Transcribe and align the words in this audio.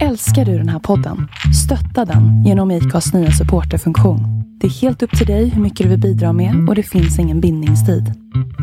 Älskar 0.00 0.44
du 0.44 0.58
den 0.58 0.68
här 0.68 0.78
podden? 0.78 1.28
Stötta 1.64 2.04
den 2.04 2.44
genom 2.44 2.70
IKAs 2.70 3.12
nya 3.14 3.30
supporterfunktion. 3.30 4.20
Det 4.60 4.66
är 4.66 4.70
helt 4.70 5.02
upp 5.02 5.18
till 5.18 5.26
dig 5.26 5.48
hur 5.48 5.62
mycket 5.62 5.84
du 5.84 5.88
vill 5.90 6.00
bidra 6.00 6.32
med 6.32 6.68
och 6.68 6.74
det 6.74 6.82
finns 6.82 7.18
ingen 7.18 7.40
bindningstid. 7.40 8.04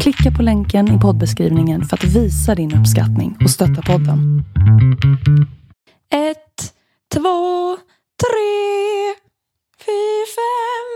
Klicka 0.01 0.31
på 0.31 0.43
länken 0.43 0.97
i 0.97 0.99
poddbeskrivningen 0.99 1.83
för 1.85 1.97
att 1.97 2.03
visa 2.03 2.55
din 2.55 2.75
uppskattning 2.75 3.37
och 3.43 3.49
stötta 3.49 3.81
podden. 3.81 4.43
Ett, 6.13 6.73
två, 7.13 7.77
tre, 8.23 8.59
fyra, 9.85 10.25
fem, 10.39 10.89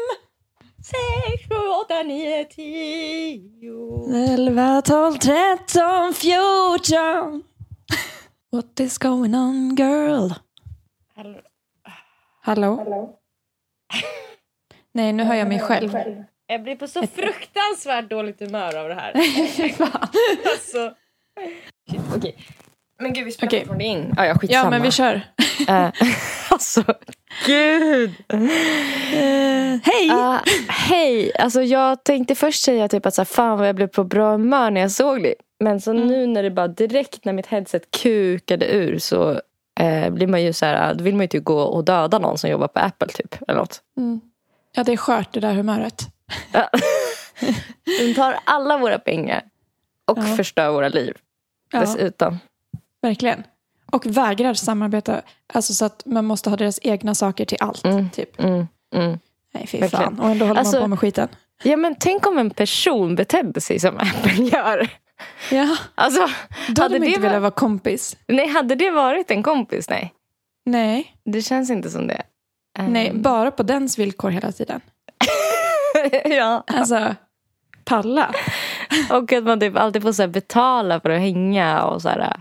sex, 0.83 1.49
sju, 1.49 1.67
åtta, 1.85 2.03
nio, 2.03 2.45
tio. 2.45 4.33
Elva, 4.33 4.81
tolv, 4.81 5.13
tretton, 5.13 6.13
fjorton. 6.13 7.43
What 8.53 8.79
is 8.79 8.97
going 8.97 9.35
on 9.35 9.75
girl? 9.75 10.29
Hallå? 11.15 11.41
Hallå? 12.41 13.19
Nej, 14.91 15.13
nu 15.13 15.23
hör 15.23 15.35
jag 15.35 15.47
mig 15.47 15.59
själv. 15.59 15.97
Jag 16.47 16.63
blir 16.63 16.75
på 16.75 16.87
så 16.87 17.07
fruktansvärt 17.07 18.09
dåligt 18.09 18.39
humör 18.39 18.75
av 18.75 18.89
det 18.89 18.95
här. 18.95 19.13
Alltså. 20.45 20.95
Shit, 21.89 22.01
okej. 22.15 22.37
Men 22.99 23.13
gud, 23.13 23.25
vi 23.25 23.31
spelar 23.31 23.49
Okej. 23.49 23.59
fortfarande 23.59 23.83
in. 23.85 24.13
Ja, 24.17 24.25
ja, 24.25 24.37
skitsamma. 24.39 24.63
Ja, 24.65 24.69
men 24.69 24.81
vi 24.81 24.91
kör. 24.91 25.21
Eh, 25.67 25.89
alltså, 26.49 26.83
gud. 27.45 28.13
Eh, 28.29 28.39
hej! 29.83 30.09
Ah, 30.11 30.39
Hej, 30.69 31.31
alltså 31.39 31.61
jag 31.61 32.03
tänkte 32.03 32.35
först 32.35 32.63
säga 32.63 32.87
typ 32.87 33.05
att 33.05 33.13
så 33.13 33.21
här, 33.21 33.25
fan 33.25 33.57
vad 33.57 33.67
jag 33.67 33.75
blev 33.75 33.87
på 33.87 34.03
bra 34.03 34.31
humör 34.31 34.71
när 34.71 34.81
jag 34.81 34.91
såg 34.91 35.23
det. 35.23 35.35
Men 35.59 35.81
så 35.81 35.93
nu 35.93 36.27
när 36.27 36.43
det 36.43 36.51
bara 36.51 36.67
direkt 36.67 37.25
när 37.25 37.33
mitt 37.33 37.47
headset 37.47 37.91
kukade 38.01 38.65
ur 38.73 38.97
så 38.99 39.41
eh, 39.79 40.09
blir 40.09 40.27
man 40.27 40.43
ju 40.43 40.53
så 40.53 40.65
här, 40.65 40.93
då 40.93 41.03
vill 41.03 41.15
man 41.15 41.21
ju 41.23 41.27
typ 41.27 41.43
gå 41.43 41.59
och 41.61 41.83
döda 41.85 42.19
någon 42.19 42.37
som 42.37 42.49
jobbar 42.49 42.67
på 42.67 42.79
Apple 42.79 43.07
typ. 43.07 43.35
Eller 43.47 43.59
något. 43.59 43.81
Mm. 43.97 44.21
Ja, 44.75 44.83
det 44.83 44.91
är 44.93 44.97
skört 44.97 45.33
det 45.33 45.39
där 45.39 45.53
humöret. 45.53 46.01
Ja. 46.51 46.69
De 47.99 48.13
tar 48.13 48.35
alla 48.43 48.77
våra 48.77 48.99
pengar 48.99 49.41
och 50.07 50.17
Ja. 50.17 50.21
förstör 50.35 50.69
våra 50.71 50.89
liv 50.89 51.17
Ja, 51.71 51.79
dessutom. 51.79 52.39
Verkligen. 53.03 53.43
Och 53.91 54.05
vägrar 54.05 54.53
samarbeta. 54.53 55.21
Alltså 55.53 55.73
så 55.73 55.85
att 55.85 56.03
man 56.05 56.25
måste 56.25 56.49
ha 56.49 56.57
deras 56.57 56.79
egna 56.83 57.15
saker 57.15 57.45
till 57.45 57.57
allt. 57.61 57.85
Mm. 57.85 58.09
Typ. 58.09 58.39
Mm, 58.41 58.67
mm. 58.95 59.19
Nej, 59.53 59.67
fy 59.67 59.79
Verkligen. 59.79 60.03
fan. 60.05 60.19
Och 60.19 60.29
ändå 60.29 60.45
håller 60.45 60.59
Alltså- 60.59 60.75
man 60.75 60.81
på 60.83 60.87
med 60.87 60.99
skiten. 60.99 61.27
Ja 61.63 61.77
men 61.77 61.95
tänk 61.99 62.27
om 62.27 62.37
en 62.37 62.49
person 62.49 63.15
betedde 63.15 63.61
sig 63.61 63.79
som 63.79 63.97
Apple 63.99 64.31
gör. 64.43 64.89
Ja, 65.51 65.77
Alltså, 65.95 66.27
då 66.69 66.81
hade 66.81 66.95
de 66.95 66.99
det 66.99 67.07
inte 67.07 67.19
var- 67.19 67.27
velat 67.29 67.41
vara 67.41 67.51
kompis. 67.51 68.17
nej, 68.27 68.47
hade 68.47 68.75
det 68.75 68.91
varit 68.91 69.31
en 69.31 69.43
kompis? 69.43 69.89
Nej. 69.89 70.13
Nej, 70.65 71.15
Det 71.25 71.41
känns 71.41 71.69
inte 71.69 71.89
som 71.89 72.07
det. 72.07 72.21
nej, 72.79 73.07
Ehm, 73.07 73.21
bara 73.21 73.51
på 73.51 73.63
dens 73.63 73.99
villkor 73.99 74.29
hela 74.29 74.51
tiden. 74.51 74.81
ja. 76.25 76.63
Alltså, 76.67 77.15
palla. 77.85 78.31
Och 79.11 79.33
att 79.33 79.43
man 79.43 79.59
typ 79.59 79.77
alltid 79.77 80.01
får 80.01 80.11
så 80.11 80.27
betala 80.27 80.99
för 80.99 81.09
att 81.09 81.19
hänga. 81.19 81.83
Och 81.83 82.01
så 82.01 82.09
här, 82.09 82.35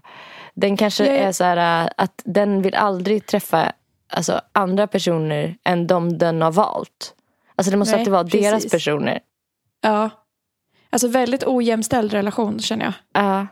den 0.55 0.77
kanske 0.77 1.07
Jag 1.07 1.17
är- 1.17 1.33
så 1.33 1.45
här 1.45 1.91
att 1.97 2.23
den 2.25 2.63
vill 2.63 2.75
aldrig 2.75 3.27
träffa 3.27 3.73
alltså, 4.11 4.41
andra 4.53 4.87
personer 4.87 5.57
än 5.65 5.87
de 5.87 6.19
den 6.19 6.43
har 6.43 6.53
valt. 6.53 7.15
Alltså 7.57 7.71
det 7.71 7.77
måste 7.77 7.93
Nej, 7.93 8.01
alltid 8.01 8.13
vara 8.13 8.23
deras 8.23 8.55
precis. 8.55 8.73
personer. 8.73 9.19
Ja. 9.81 10.11
Alltså 10.91 11.09
väldigt 11.09 11.45
ojämställd 11.47 12.13
relation 12.13 12.61
känner 12.61 12.85
jag. 12.85 12.95
Ja. 13.23 13.47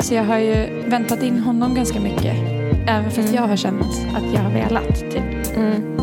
Så 0.00 0.14
jag 0.14 0.24
har 0.24 0.38
ju 0.38 0.82
väntat 0.86 1.22
in 1.22 1.38
honom 1.38 1.74
ganska 1.74 2.00
mycket. 2.00 2.36
Även 2.88 3.04
fast 3.04 3.18
Mm. 3.18 3.34
jag 3.34 3.42
har 3.42 3.56
känt 3.56 3.82
att 4.16 4.34
jag 4.34 4.40
har 4.40 4.50
velat. 4.50 4.96
Typ. 5.00 5.56
Mm. 5.56 5.96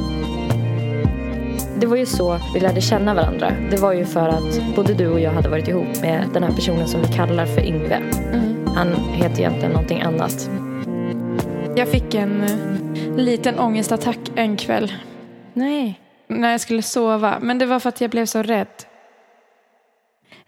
Det 1.79 1.87
var 1.87 1.97
ju 1.97 2.05
så 2.05 2.39
vi 2.53 2.59
lärde 2.59 2.81
känna 2.81 3.13
varandra. 3.13 3.51
Det 3.71 3.77
var 3.77 3.93
ju 3.93 4.05
för 4.05 4.27
att 4.29 4.75
både 4.75 4.93
du 4.93 5.07
och 5.09 5.19
jag 5.19 5.31
hade 5.31 5.49
varit 5.49 5.67
ihop 5.67 6.01
med 6.01 6.29
den 6.33 6.43
här 6.43 6.51
personen 6.51 6.87
som 6.87 7.01
vi 7.01 7.07
kallar 7.07 7.45
för 7.45 7.61
Yngve. 7.65 8.01
Han 8.75 8.93
heter 9.13 9.39
egentligen 9.39 9.71
någonting 9.71 10.01
annat. 10.01 10.49
Jag 11.75 11.87
fick 11.91 12.13
en 12.13 12.43
eh, 12.43 13.15
liten 13.15 13.59
ångestattack 13.59 14.19
en 14.35 14.57
kväll 14.57 14.93
Nej. 15.53 15.99
när 16.27 16.51
jag 16.51 16.61
skulle 16.61 16.81
sova. 16.81 17.37
Men 17.41 17.59
det 17.59 17.65
var 17.65 17.79
för 17.79 17.89
att 17.89 18.01
jag 18.01 18.09
blev 18.09 18.25
så 18.25 18.43
rädd. 18.43 18.67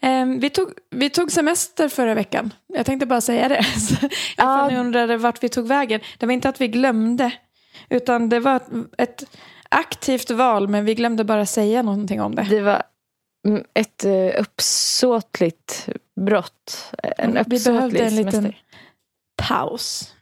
Ehm, 0.01 0.39
vi, 0.39 0.49
tog, 0.49 0.69
vi 0.89 1.09
tog 1.09 1.31
semester 1.31 1.89
förra 1.89 2.13
veckan. 2.13 2.53
Jag 2.67 2.85
tänkte 2.85 3.05
bara 3.05 3.21
säga 3.21 3.49
det. 3.49 3.65
Ja. 4.37 4.71
ja. 4.71 4.79
undrade 4.79 5.17
vart 5.17 5.43
vi 5.43 5.49
tog 5.49 5.67
vägen. 5.67 5.99
Det 6.17 6.25
var 6.25 6.33
inte 6.33 6.49
att 6.49 6.61
vi 6.61 6.67
glömde. 6.67 7.31
Utan 7.89 8.29
det 8.29 8.39
var 8.39 8.61
ett, 8.97 9.23
aktivt 9.69 10.31
val. 10.31 10.67
Men 10.67 10.85
vi 10.85 10.95
glömde 10.95 11.23
bara 11.23 11.45
säga 11.45 11.81
någonting 11.81 12.21
om 12.21 12.35
det. 12.35 12.47
Det 12.49 12.61
var 12.61 12.83
ett 13.73 14.05
uh, 14.05 14.31
uppsåtligt 14.41 15.89
brott. 16.21 16.91
En 17.17 17.33
Vi 17.33 17.33
behövde 17.33 17.55
uppsåtlig 17.55 18.01
en 18.01 18.15
liten 18.15 18.31
semester. 18.31 18.61
paus. 19.47 20.13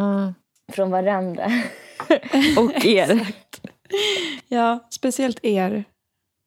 Mm. 0.00 0.34
Från 0.72 0.90
varandra. 0.90 1.44
och 2.58 2.84
er. 2.84 3.26
Ja, 4.48 4.88
speciellt 4.90 5.44
er. 5.44 5.84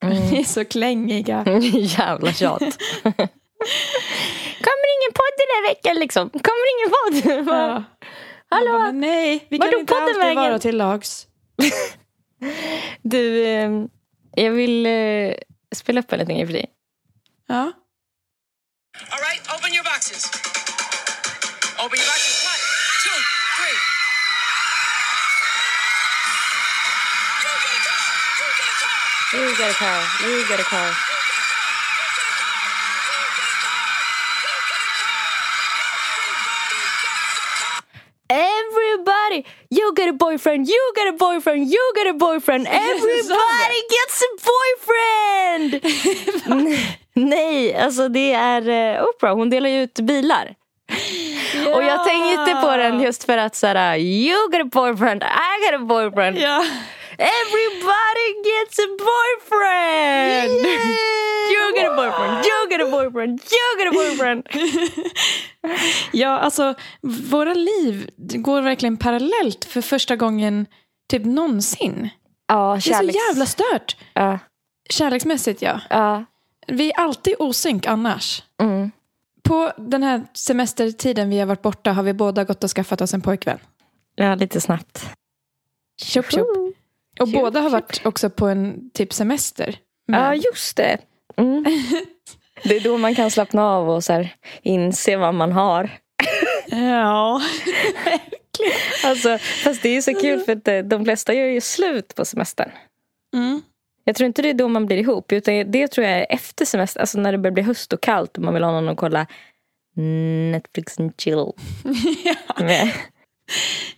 Mm. 0.04 0.18
Ni 0.18 0.40
är 0.40 0.44
så 0.44 0.66
klängiga. 0.66 1.44
Jävla 1.74 2.34
tjat. 2.34 2.60
Kommer 4.62 4.88
ingen 4.96 5.14
podd 5.14 5.36
den 5.38 5.52
här 5.56 5.70
veckan 5.70 5.96
liksom? 6.00 6.30
Kommer 6.30 6.66
ingen 6.76 6.92
podd? 6.92 7.48
Ja. 7.56 7.84
Hallå? 8.50 8.72
Bara, 8.72 8.92
nej, 8.92 9.46
vi 9.50 9.58
Vart 9.58 9.72
kan 9.72 9.80
inte 9.80 9.96
alltid 9.96 10.18
vägen? 10.18 10.36
vara 10.36 10.60
till 10.60 10.78
lags. 10.78 11.28
Du, 13.02 13.46
eh, 13.46 13.72
jag 14.36 14.52
vill 14.52 14.86
eh, 14.86 15.34
spela 15.76 16.00
upp 16.00 16.12
en 16.12 16.20
liten 16.20 16.36
grej 16.36 16.46
för 16.46 16.54
dig. 16.54 16.66
Ja. 17.48 17.72
All 19.12 19.20
right, 19.20 19.42
open 19.56 19.74
your 19.74 19.84
boxes. 19.84 20.26
Open 21.78 21.98
your 22.00 22.08
boxes. 22.12 22.36
One, 22.52 22.62
two, 23.04 23.20
three. 23.58 23.78
You 29.34 29.58
get 29.58 29.72
a 29.72 29.74
car. 29.74 30.02
You 30.24 30.48
get 30.48 30.60
a 30.60 30.64
car. 30.64 30.90
You 30.90 30.90
got 30.90 30.90
a 30.94 30.96
car. 30.96 31.05
Got 39.96 40.10
a 40.10 40.14
boyfriend, 40.14 40.68
you 40.68 40.94
get 40.96 41.08
a 41.14 41.18
boyfriend, 41.18 41.68
you 41.68 41.94
get 41.96 42.08
a 42.08 42.18
boyfriend. 42.18 42.68
Everybody 42.70 43.82
gets 43.96 44.18
a 44.28 44.32
boyfriend! 44.50 45.72
Nej, 47.14 47.76
alltså 47.76 48.10
det 48.10 48.34
är 48.34 48.62
uh, 48.98 49.08
Oprah. 49.08 49.36
Hon 49.36 49.50
delar 49.50 49.70
ju 49.70 49.82
ut 49.84 50.00
bilar. 50.00 50.56
Och 51.76 51.84
jag 51.84 52.06
tänkte 52.06 52.56
på 52.62 52.78
den 52.78 53.02
just 53.02 53.24
för 53.24 53.38
att 53.38 53.56
såhär, 53.56 53.98
you 53.98 54.52
get 54.52 54.62
a 54.62 54.70
boyfriend, 54.72 55.24
I 55.24 55.66
get 55.66 55.82
a 55.82 55.84
boyfriend. 55.84 56.38
Ja. 56.38 56.66
Everybody 57.18 58.28
gets 58.50 58.80
a 58.80 58.88
boyfriend! 59.08 60.66
You 61.54 61.76
get 61.76 61.92
a 61.92 61.96
boyfriend, 61.96 62.46
you 62.46 62.70
get 62.70 62.82
a 62.82 62.92
boyfriend, 62.92 63.40
you 63.40 63.78
get 63.80 63.88
a 63.88 63.92
boyfriend! 63.94 64.48
ja, 66.12 66.30
alltså 66.40 66.74
våra 67.02 67.54
liv 67.54 68.10
går 68.18 68.62
verkligen 68.62 68.98
parallellt 68.98 69.66
för 69.66 69.82
första 69.82 70.16
gången 70.16 70.66
typ 71.10 71.26
någonsin. 71.26 72.10
Ja, 72.48 72.72
Det 72.72 72.78
är 72.78 72.80
kärleks... 72.80 73.20
så 73.20 73.26
jävla 73.30 73.46
stört. 73.46 73.98
Ja, 74.14 74.40
Kärleksmässigt 74.90 75.62
ja. 75.62 75.80
ja. 75.90 76.26
Vi 76.68 76.92
är 76.92 77.00
alltid 77.00 77.36
osynk 77.40 77.86
annars. 77.88 78.44
Mm. 78.62 78.92
På 79.44 79.72
den 79.78 80.04
här 80.04 80.28
semestertiden 80.34 81.30
vi 81.30 81.40
har 81.40 81.46
varit 81.46 81.62
borta 81.62 81.92
har 81.92 82.04
vi 82.04 82.14
båda 82.14 82.44
gått 82.44 82.64
och 82.64 82.70
skaffat 82.70 83.02
oss 83.02 83.14
en 83.14 83.22
pojkvän. 83.22 83.60
ja, 84.16 84.36
lite 84.36 84.62
snabbt. 84.62 85.06
Tjopp, 86.02 86.32
tjopp. 86.32 86.48
Och 87.20 87.28
Tjopp, 87.28 87.42
båda 87.42 87.60
har 87.60 87.70
varit 87.70 88.02
också 88.06 88.30
på 88.30 88.48
en 88.48 88.90
typ 88.94 89.14
semester. 89.14 89.78
med- 90.08 90.20
Ja, 90.22 90.36
just 90.36 90.78
det. 90.78 90.98
Mm. 91.38 91.66
Det 92.64 92.76
är 92.76 92.80
då 92.82 92.98
man 92.98 93.16
kan 93.16 93.32
slappna 93.32 93.64
av 93.66 93.90
och 93.90 94.04
så 94.04 94.14
här, 94.14 94.36
inse 94.62 95.18
vad 95.18 95.34
man 95.34 95.52
har. 95.52 95.90
ja. 96.72 97.42
Alltså, 99.04 99.38
fast 99.38 99.82
det 99.84 99.90
är 99.90 99.94
ju 99.94 100.02
så 100.02 100.14
kul 100.14 100.40
för 100.40 100.52
att 100.52 100.68
eh, 100.68 100.80
de 100.80 101.06
flesta 101.06 101.34
gör 101.34 101.46
ju 101.46 101.62
slut 101.62 102.16
på 102.16 102.26
semestern. 102.26 102.72
Mm. 103.36 103.62
Jag 104.04 104.16
tror 104.16 104.28
inte 104.28 104.42
det 104.42 104.50
är 104.50 104.54
då 104.54 104.68
man 104.68 104.86
blir 104.86 104.98
ihop. 104.98 105.32
Utan 105.32 105.72
det 105.72 105.88
tror 105.88 106.08
jag 106.08 106.18
är 106.20 106.26
efter 106.30 106.66
semester. 106.66 107.00
Alltså 107.00 107.20
när 107.20 107.32
det 107.32 107.38
börjar 107.38 107.54
bli 107.54 107.64
höst 107.64 107.94
och 107.94 108.02
kallt 108.02 108.38
och 108.38 108.44
man 108.44 108.54
vill 108.54 108.64
ha 108.64 108.72
någon 108.72 108.90
att 108.90 108.98
kolla 108.98 109.28
Netflix 110.52 111.00
and 111.00 111.14
chill 111.18 111.46
med. 112.60 112.92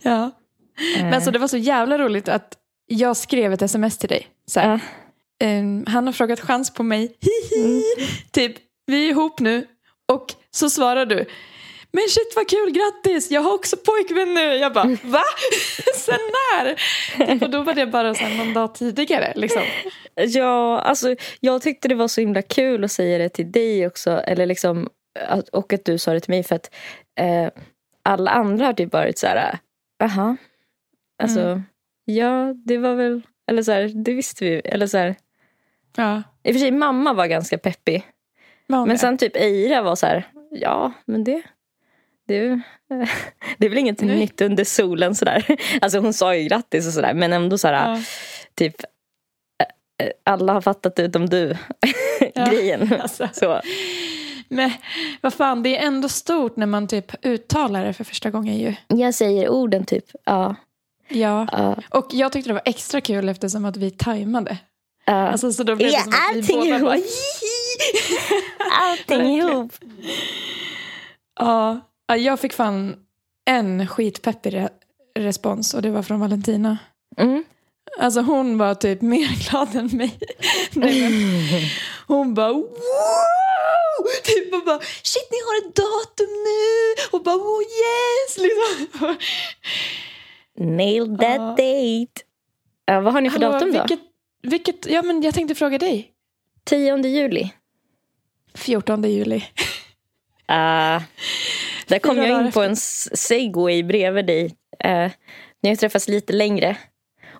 ja. 0.01 0.31
Men 1.01 1.21
så 1.21 1.31
det 1.31 1.39
var 1.39 1.47
så 1.47 1.57
jävla 1.57 1.97
roligt 1.97 2.29
att 2.29 2.57
jag 2.87 3.17
skrev 3.17 3.53
ett 3.53 3.61
sms 3.61 3.97
till 3.97 4.09
dig. 4.09 4.27
Så 4.45 4.59
här, 4.59 4.79
ehm, 5.43 5.85
han 5.87 6.05
har 6.05 6.13
frågat 6.13 6.39
chans 6.39 6.73
på 6.73 6.83
mig. 6.83 7.15
Hihi. 7.21 7.83
Typ, 8.31 8.55
vi 8.85 9.05
är 9.05 9.09
ihop 9.09 9.39
nu. 9.39 9.67
Och 10.11 10.33
så 10.51 10.69
svarar 10.69 11.05
du. 11.05 11.25
men 11.91 12.03
shit 12.09 12.33
vad 12.35 12.49
kul, 12.49 12.71
grattis, 12.71 13.31
jag 13.31 13.41
har 13.41 13.53
också 13.53 13.77
pojkvän 13.77 14.33
nu. 14.33 14.41
Jag 14.55 14.73
bara, 14.73 14.97
va? 15.03 15.21
Sen 15.95 16.19
när? 16.55 16.75
Och 17.43 17.49
då 17.49 17.63
var 17.63 17.73
det 17.73 17.85
bara 17.87 18.15
så 18.15 18.23
här 18.23 18.37
någon 18.37 18.53
dag 18.53 18.75
tidigare. 18.75 19.33
Liksom. 19.35 19.61
Ja, 20.15 20.79
alltså 20.79 21.15
jag 21.39 21.61
tyckte 21.61 21.87
det 21.87 21.95
var 21.95 22.07
så 22.07 22.21
himla 22.21 22.41
kul 22.41 22.83
att 22.83 22.91
säga 22.91 23.17
det 23.17 23.29
till 23.29 23.51
dig 23.51 23.87
också. 23.87 24.11
Eller 24.11 24.45
liksom, 24.45 24.89
och 25.51 25.73
att 25.73 25.85
du 25.85 25.97
sa 25.97 26.13
det 26.13 26.19
till 26.19 26.31
mig 26.33 26.43
för 26.43 26.55
att 26.55 26.71
eh, 27.19 27.49
alla 28.03 28.31
andra 28.31 28.65
har 28.65 28.73
typ 28.73 28.93
varit 28.93 29.17
så 29.17 29.27
här, 29.27 29.59
jaha. 29.99 30.37
Alltså, 31.23 31.39
Mm. 31.41 31.63
Ja 32.07 32.53
det 32.65 32.77
var 32.77 32.95
väl, 32.95 33.21
eller 33.47 33.63
så 33.63 33.71
här, 33.71 33.91
det 34.05 34.13
visste 34.13 34.45
vi. 34.45 34.61
Eller 34.65 34.87
så 34.87 34.97
här, 34.97 35.15
Ja, 35.95 36.23
I 36.43 36.49
och 36.49 36.53
för 36.55 36.59
sig 36.59 36.71
mamma 36.71 37.13
var 37.13 37.27
ganska 37.27 37.57
peppig. 37.57 38.03
var 38.67 38.79
Men 38.79 38.89
det? 38.89 38.97
sen 38.97 39.17
typ 39.17 39.35
Eira 39.35 39.81
var 39.81 39.95
så 39.95 40.05
här, 40.05 40.27
ja 40.51 40.93
men 41.05 41.23
det, 41.23 41.41
det, 42.27 42.37
är- 42.37 42.61
det 43.57 43.65
är 43.65 43.69
väl 43.69 43.77
inget 43.77 44.01
Nej. 44.01 44.17
nytt 44.19 44.41
under 44.41 44.63
solen 44.63 45.15
sådär. 45.15 45.45
Alltså 45.81 45.99
hon 45.99 46.13
sa 46.13 46.35
ju 46.35 46.47
grattis 46.47 46.87
och 46.87 46.93
sådär 46.93 47.13
men 47.13 47.33
ändå 47.33 47.57
så 47.57 47.67
här, 47.67 47.95
Ja. 47.95 48.01
typ 48.55 48.75
eh, 50.03 50.09
alla 50.23 50.53
har 50.53 50.61
fattat 50.61 50.99
utom 50.99 51.25
du. 51.29 51.55
Ja, 52.33 52.45
Grejen. 52.45 52.93
alltså. 53.01 53.29
Så. 53.33 53.61
Men 54.49 54.71
vad 55.21 55.33
fan, 55.33 55.63
det 55.63 55.77
är 55.77 55.87
ändå 55.87 56.09
stort 56.09 56.55
när 56.57 56.65
man 56.65 56.87
typ 56.87 57.25
uttalar 57.25 57.85
det 57.85 57.93
för 57.93 58.03
första 58.03 58.29
gången 58.29 58.57
ju. 58.57 58.75
Jag 58.87 59.13
säger 59.13 59.49
orden 59.49 59.85
typ, 59.85 60.05
ja. 60.23 60.55
Ja. 61.09 61.47
ja, 61.51 61.75
Och 61.89 62.07
jag 62.09 62.31
tyckte 62.31 62.49
det 62.49 62.53
var 62.53 62.61
extra 62.65 63.01
kul 63.01 63.29
eftersom 63.29 63.65
att 63.65 63.77
vi 63.77 63.91
tajmade. 63.91 64.57
ja. 65.05 65.13
Alltså, 65.13 65.53
så 65.53 65.63
då 65.63 65.75
blev 65.75 65.89
det 65.89 65.93
Ja, 65.95 66.03
som 66.03 66.13
att 66.13 66.35
vi 66.49 66.53
båda 66.53 66.95
ihop. 66.97 67.03
Allting 68.81 69.37
ihop. 69.37 69.71
Ja, 71.39 71.79
ja, 72.07 72.15
jag 72.17 72.39
fick 72.39 72.53
fan 72.53 72.95
en 73.45 73.87
skitpeppig 73.87 74.53
re- 74.53 74.69
respons 75.19 75.73
och 75.73 75.81
det 75.81 75.89
var 75.89 76.03
från 76.03 76.19
Valentina. 76.19 76.77
Mm. 77.17 77.43
Alltså 77.99 78.21
hon 78.21 78.57
var 78.57 78.75
typ 78.75 79.01
mer 79.01 79.49
glad 79.49 79.75
än 79.75 79.89
mig. 79.97 80.19
Nej, 80.71 81.73
hon 82.07 82.33
bara 82.33 82.53
wow! 82.53 82.67
Typ 84.23 84.53
och 84.53 84.65
bara 84.65 84.79
shit 85.03 85.27
ni 85.31 85.37
har 85.45 85.57
ett 85.69 85.75
datum 85.75 86.27
nu! 86.43 86.95
Och 87.11 87.23
bara 87.23 87.35
oh 87.35 87.61
yes! 87.61 88.37
Liksom. 88.37 89.15
Nailed 90.57 91.19
that 91.19 91.37
Ja. 91.37 91.49
date. 91.49 92.21
Ja, 92.85 93.01
vad 93.01 93.13
har 93.13 93.21
ni 93.21 93.29
för 93.29 93.39
Hallå, 93.39 93.51
datum 93.51 93.73
då? 93.73 93.79
Vilket, 93.79 93.99
vilket, 94.41 94.85
ja 94.85 95.01
men 95.01 95.21
jag 95.21 95.33
tänkte 95.33 95.55
fråga 95.55 95.77
dig. 95.77 96.11
10 96.63 96.97
juli. 96.97 97.49
14 98.55 99.03
juli. 99.03 99.35
Uh, 99.35 99.43
där 101.87 101.99
kom 101.99 102.17
jag 102.17 102.45
in 102.45 102.51
på 102.51 102.61
en 102.61 102.75
segway 102.75 103.83
bredvid 103.83 104.25
dig. 104.25 104.45
Uh, 104.85 105.11
ni 105.61 105.69
har 105.69 105.75
träffats 105.75 106.07
lite 106.07 106.33
längre. 106.33 106.77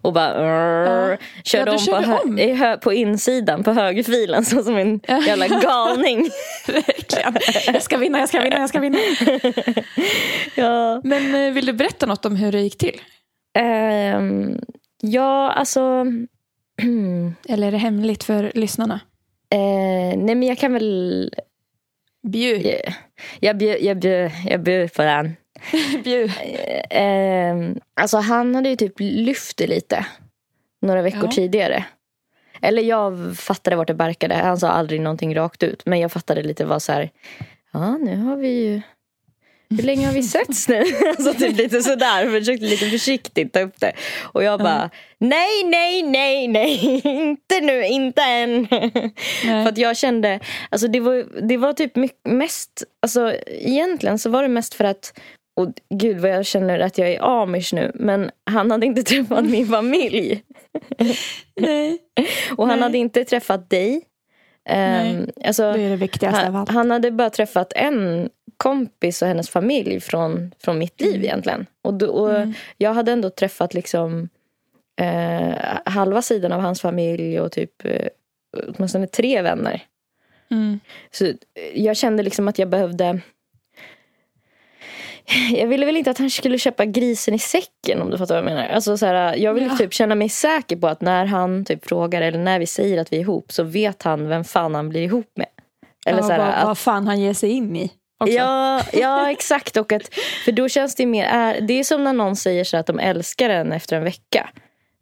Och 0.08 0.14
bara 0.14 1.12
uh, 1.12 1.18
körde 1.44 1.72
Ja, 1.72 1.78
om, 1.78 1.78
på, 1.78 1.84
körde 2.08 2.20
om. 2.24 2.40
i 2.40 2.54
hö- 2.54 2.78
på 2.78 2.94
insidan 2.94 3.64
på 3.64 3.72
högerfilen 3.72 4.46
så 4.46 4.64
som 4.64 4.78
en 4.78 5.00
Ja. 5.08 5.22
jävla 5.22 5.48
galning. 5.62 6.30
Verkligen. 6.68 7.34
Jag 7.74 7.82
ska 7.84 7.98
vinna, 7.98 8.20
jag 8.20 8.30
ska 8.30 8.42
vinna, 8.42 8.56
jag 8.60 8.70
ska 8.70 8.80
vinna. 8.80 8.98
ja. 10.56 11.02
Men 11.04 11.36
eh, 11.48 11.54
vill 11.54 11.66
du 11.66 11.74
berätta 11.74 12.06
något 12.06 12.26
om 12.26 12.36
hur 12.36 12.52
det 12.52 12.62
gick 12.62 12.78
till? 12.78 13.02
Ehm, 13.60 14.60
ja, 15.02 15.52
alltså... 15.52 16.06
Eller 17.50 17.68
är 17.68 17.72
det 17.72 17.78
hemligt 17.78 18.24
för 18.24 18.52
lyssnarna? 18.56 19.00
eh, 19.54 20.18
nej 20.18 20.36
men 20.36 20.44
jag 20.44 20.58
kan 20.58 20.74
väl... 20.74 21.32
Bjud. 22.28 22.66
Jag, 22.66 22.94
jag, 23.40 23.58
bjöd, 23.58 23.78
jag, 23.82 23.98
bjöd, 24.00 24.32
jag 24.46 24.60
bjöd 24.64 24.94
på 24.94 25.02
den. 25.02 25.36
Bjud. 26.04 26.32
Eh, 26.90 27.56
alltså 27.94 28.18
han 28.18 28.56
hade 28.56 28.70
ju 28.70 28.76
typ 28.76 28.94
lyft 29.00 29.58
det 29.58 29.68
lite. 29.68 30.06
Några 30.82 31.02
veckor 31.02 31.24
Ja. 31.24 31.32
tidigare. 31.32 31.86
Eller 32.62 32.84
jag 32.84 33.38
fattade 33.38 33.76
vart 33.76 33.88
det 33.88 33.94
barkade. 33.94 34.36
Han 34.36 34.58
sa 34.58 34.70
aldrig 34.70 35.02
någonting 35.02 35.36
rakt 35.36 35.64
ut. 35.64 35.86
Men 35.86 36.00
jag 36.00 36.12
fattade 36.12 36.44
lite 36.44 36.66
vad 36.66 36.82
så 36.82 36.92
här. 36.92 37.10
Ja 37.72 37.98
nu 37.98 38.18
har 38.18 38.36
vi 38.36 38.50
ju. 38.50 38.82
Hur 39.70 39.84
länge 39.84 40.06
har 40.06 40.14
vi 40.14 40.24
setts 40.24 40.68
nu? 40.68 40.84
alltså 41.18 41.34
typ 41.34 41.58
lite 41.58 41.82
sådär. 41.82 42.40
Försökte 42.40 42.66
lite 42.66 42.86
försiktigt 42.86 43.54
ta 43.54 43.60
upp 43.60 43.80
det. 43.80 43.94
Och 44.22 44.44
jag 44.44 44.60
bara. 44.60 44.90
Nej 45.18 45.64
nej 45.66 46.04
nej 46.04 46.48
nej. 46.48 47.02
inte 47.04 47.60
nu. 47.62 47.86
Inte 47.86 48.22
än. 48.22 48.68
För 49.42 49.68
att 49.68 49.78
jag 49.78 49.98
kände. 49.98 50.40
Alltså 50.70 50.88
det 50.88 51.00
var, 51.00 51.48
det 51.48 51.58
var 51.58 51.74
typ 51.74 51.92
mest. 52.30 52.84
Alltså 53.02 53.34
egentligen 53.48 54.20
så 54.20 54.30
var 54.30 54.42
det 54.44 54.50
mest 54.50 54.74
för 54.74 54.84
att. 54.84 55.20
Och 55.56 55.74
gud 55.90 56.20
vad 56.20 56.32
jag 56.32 56.46
känner 56.46 56.80
att 56.80 56.98
jag 56.98 57.10
är 57.10 57.42
amish 57.42 57.74
nu. 57.74 57.92
Men 57.96 58.32
han 58.46 58.72
hade 58.72 58.86
inte 58.86 59.04
träffat 59.12 59.46
min 59.46 59.68
familj. 59.68 60.44
Nej. 61.60 61.98
Och 62.58 62.68
han 62.68 62.78
Nej. 62.78 62.84
hade 62.84 62.98
inte 62.98 63.26
träffat 63.26 63.70
dig. 63.70 64.02
Nej. 64.70 65.16
Um, 65.16 65.30
alltså, 65.46 65.74
Det 65.74 65.82
är 65.82 65.90
det 65.90 65.96
viktigaste 65.96 66.40
av 66.48 66.54
han, 66.54 66.56
allt. 66.56 66.70
han 66.70 66.92
hade 66.92 67.12
bara 67.12 67.30
träffat 67.30 67.74
en 67.76 68.30
kompis 68.58 69.22
och 69.22 69.28
hennes 69.28 69.50
familj 69.50 70.00
från, 70.00 70.52
från 70.60 70.78
mitt 70.78 71.02
liv 71.02 71.24
egentligen. 71.24 71.66
Och, 71.82 71.94
då, 71.94 72.08
och 72.08 72.36
Mm. 72.36 72.54
jag 72.78 72.94
hade 72.94 73.12
ändå 73.12 73.30
träffat 73.30 73.74
liksom 73.74 74.30
eh, 75.02 75.54
halva 75.86 76.22
sidan 76.22 76.52
av 76.52 76.62
hans 76.62 76.82
familj 76.82 77.40
och 77.40 77.52
typ 77.52 77.86
eh, 77.86 78.08
åtminstone 78.68 79.08
tre 79.08 79.42
vänner. 79.42 79.82
Mm. 80.52 80.80
Så 81.12 81.26
eh, 81.26 81.36
jag 81.74 81.98
kände 81.98 82.24
liksom 82.24 82.48
att 82.48 82.60
jag 82.60 82.70
behövde 82.70 83.22
jag 85.52 85.68
ville 85.68 85.86
väl 85.86 85.98
inte 85.98 86.12
att 86.12 86.18
han 86.18 86.30
skulle 86.30 86.58
köpa 86.58 86.86
grisen 86.86 87.34
i 87.34 87.40
säcken 87.40 88.02
om 88.02 88.10
du 88.10 88.18
fattar 88.18 88.36
vad 88.36 88.44
jag 88.52 88.56
menar. 88.56 88.68
Alltså 88.70 88.98
så 88.98 89.06
här, 89.06 89.36
jag 89.36 89.54
vill 89.54 89.64
Ja. 89.64 89.78
typ 89.78 89.94
känna 89.94 90.16
mig 90.16 90.30
säker 90.30 90.76
på 90.78 90.88
att 90.88 91.02
när 91.02 91.26
han 91.26 91.66
typ 91.66 91.86
frågar 91.86 92.22
eller 92.22 92.40
när 92.40 92.60
vi 92.60 92.68
säger 92.68 93.02
att 93.02 93.14
vi 93.14 93.18
är 93.18 93.22
ihop 93.22 93.52
så 93.52 93.64
vet 93.64 94.04
han 94.04 94.28
vem 94.28 94.44
fan 94.44 94.76
han 94.76 94.90
blir 94.90 95.02
ihop 95.02 95.32
med. 95.36 95.48
Eller 96.06 96.20
ja, 96.20 96.24
så 96.24 96.32
här, 96.32 96.40
vad, 96.40 96.48
att, 96.50 96.66
vad 96.66 96.78
fan 96.78 97.08
han 97.08 97.20
ger 97.22 97.34
sig 97.34 97.50
in 97.50 97.76
i. 97.76 97.92
Också. 98.18 98.34
ja, 98.34 98.84
ja, 98.94 99.32
exakt. 99.32 99.78
Och 99.78 99.92
att, 99.92 100.14
för 100.46 100.52
då 100.52 100.70
känns 100.70 100.96
det 100.96 101.06
mer, 101.06 101.26
är, 101.26 101.62
det 101.62 101.74
är 101.74 101.84
som 101.84 102.04
när 102.04 102.14
någon 102.14 102.36
säger 102.36 102.64
så 102.64 102.78
att 102.78 102.86
de 102.88 103.00
älskar 103.00 103.50
en 103.50 103.72
efter 103.72 103.98
en 103.98 104.04
vecka. 104.04 104.50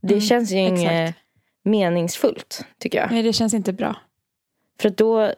Det 0.02 0.14
Mm, 0.14 0.26
känns 0.26 0.52
ju 0.52 0.58
inget 0.58 0.92
exakt. 1.10 1.20
meningsfullt 1.64 2.66
tycker 2.80 2.98
jag. 2.98 3.12
Nej, 3.12 3.24
det 3.24 3.34
känns 3.34 3.54
inte 3.54 3.74
bra. 3.74 3.96
För 4.82 4.90
då, 4.90 5.32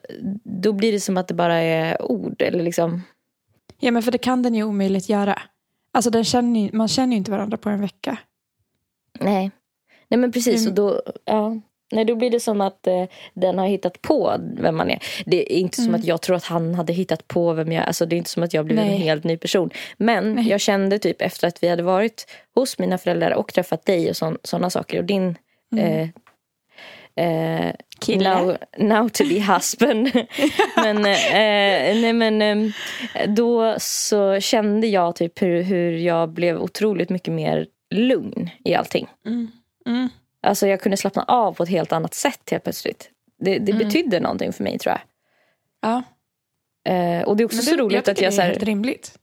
då 0.43 0.73
blir 0.73 0.91
det 0.91 0.99
som 0.99 1.17
att 1.17 1.27
det 1.27 1.33
bara 1.33 1.55
är 1.55 2.01
ord. 2.01 2.41
Eller 2.41 2.63
liksom, 2.63 3.01
Ja, 3.79 3.91
men 3.91 4.03
för 4.03 4.11
det 4.11 4.17
kan 4.17 4.41
den 4.43 4.55
ju 4.55 4.63
omöjligt 4.63 5.09
göra. 5.09 5.41
Alltså, 5.91 6.09
den 6.09 6.23
känner, 6.23 6.69
man 6.73 6.87
känner 6.87 7.11
ju 7.11 7.17
inte 7.17 7.31
varandra 7.31 7.57
på 7.57 7.69
en 7.69 7.81
vecka. 7.81 8.17
Nej. 9.19 9.51
Nej 10.07 10.17
men 10.19 10.31
precis. 10.31 10.61
Mm. 10.61 10.69
Och 10.69 10.75
då, 10.75 11.01
ja. 11.25 11.59
Nej, 11.91 12.05
då 12.05 12.15
blir 12.15 12.29
det 12.29 12.39
som 12.39 12.61
att 12.61 12.87
eh, 12.87 13.03
den 13.33 13.57
har 13.59 13.67
hittat 13.67 14.01
på 14.01 14.35
vem 14.57 14.77
man 14.77 14.89
är. 14.89 14.99
Det 15.25 15.53
är 15.53 15.57
inte 15.57 15.75
som 15.75 15.85
Mm. 15.87 15.99
att 15.99 16.05
jag 16.05 16.21
tror 16.21 16.35
att 16.35 16.43
han 16.43 16.75
hade 16.75 16.93
hittat 16.93 17.27
på 17.27 17.53
vem 17.53 17.71
jag 17.71 17.83
är. 17.83 17.87
Alltså, 17.87 18.05
det 18.05 18.15
är 18.15 18.17
inte 18.17 18.29
som 18.29 18.43
att 18.43 18.53
jag 18.53 18.65
blev 18.65 18.79
en 18.79 18.85
helt 18.87 19.23
ny 19.23 19.37
person. 19.37 19.69
Men 19.97 20.33
Nej. 20.33 20.47
jag 20.49 20.61
kände 20.61 20.99
typ 20.99 21.21
efter 21.21 21.47
att 21.47 21.63
vi 21.63 21.67
hade 21.67 21.83
varit 21.83 22.27
hos 22.55 22.79
mina 22.79 22.97
föräldrar 22.97 23.31
och 23.31 23.53
träffat 23.53 23.85
dig 23.85 24.09
och 24.09 24.15
sådana 24.43 24.69
saker. 24.69 24.97
Och 24.99 25.05
din 25.05 25.35
Mm. 25.71 26.09
eh, 27.15 27.25
eh, 27.25 27.73
Kille. 28.01 28.29
now, 28.35 28.57
now 28.77 29.09
to 29.09 29.23
be 29.29 29.39
husband. 29.53 30.11
men, 30.75 30.97
eh, 30.97 32.01
nej, 32.01 32.13
men 32.13 32.41
eh, 32.41 32.71
då 33.27 33.75
så 33.79 34.39
kände 34.39 34.87
jag 34.87 35.15
typ 35.15 35.41
hur, 35.41 35.61
hur 35.61 35.91
jag 35.97 36.29
blev 36.29 36.61
otroligt 36.61 37.09
mycket 37.09 37.33
mer 37.33 37.67
lugn 37.95 38.49
i 38.63 38.75
allting. 38.75 39.07
Mm. 39.25 40.09
Alltså 40.41 40.67
jag 40.67 40.81
kunde 40.81 40.97
slappna 40.97 41.23
av 41.23 41.53
på 41.53 41.63
ett 41.63 41.69
helt 41.69 41.91
annat 41.91 42.13
sätt 42.13 42.41
helt 42.51 42.63
plötsligt. 42.63 43.09
Det, 43.39 43.59
det 43.59 43.71
Mm. 43.71 43.87
betydde 43.87 44.19
någonting 44.19 44.53
för 44.53 44.63
mig 44.63 44.79
tror 44.79 44.91
jag. 44.91 45.01
Ja. 45.81 46.03
Eh, 46.93 47.21
och 47.23 47.37
det 47.37 47.43
är 47.43 47.45
också 47.45 47.55
Men 47.57 47.65
så 47.65 47.71
det, 47.75 47.81
roligt 47.81 47.93
jag 48.07 48.11
att 48.13 48.21
jag, 48.21 48.33
det 48.33 48.41
är 48.41 48.45
helt 48.47 48.63
rimligt. 48.63 49.19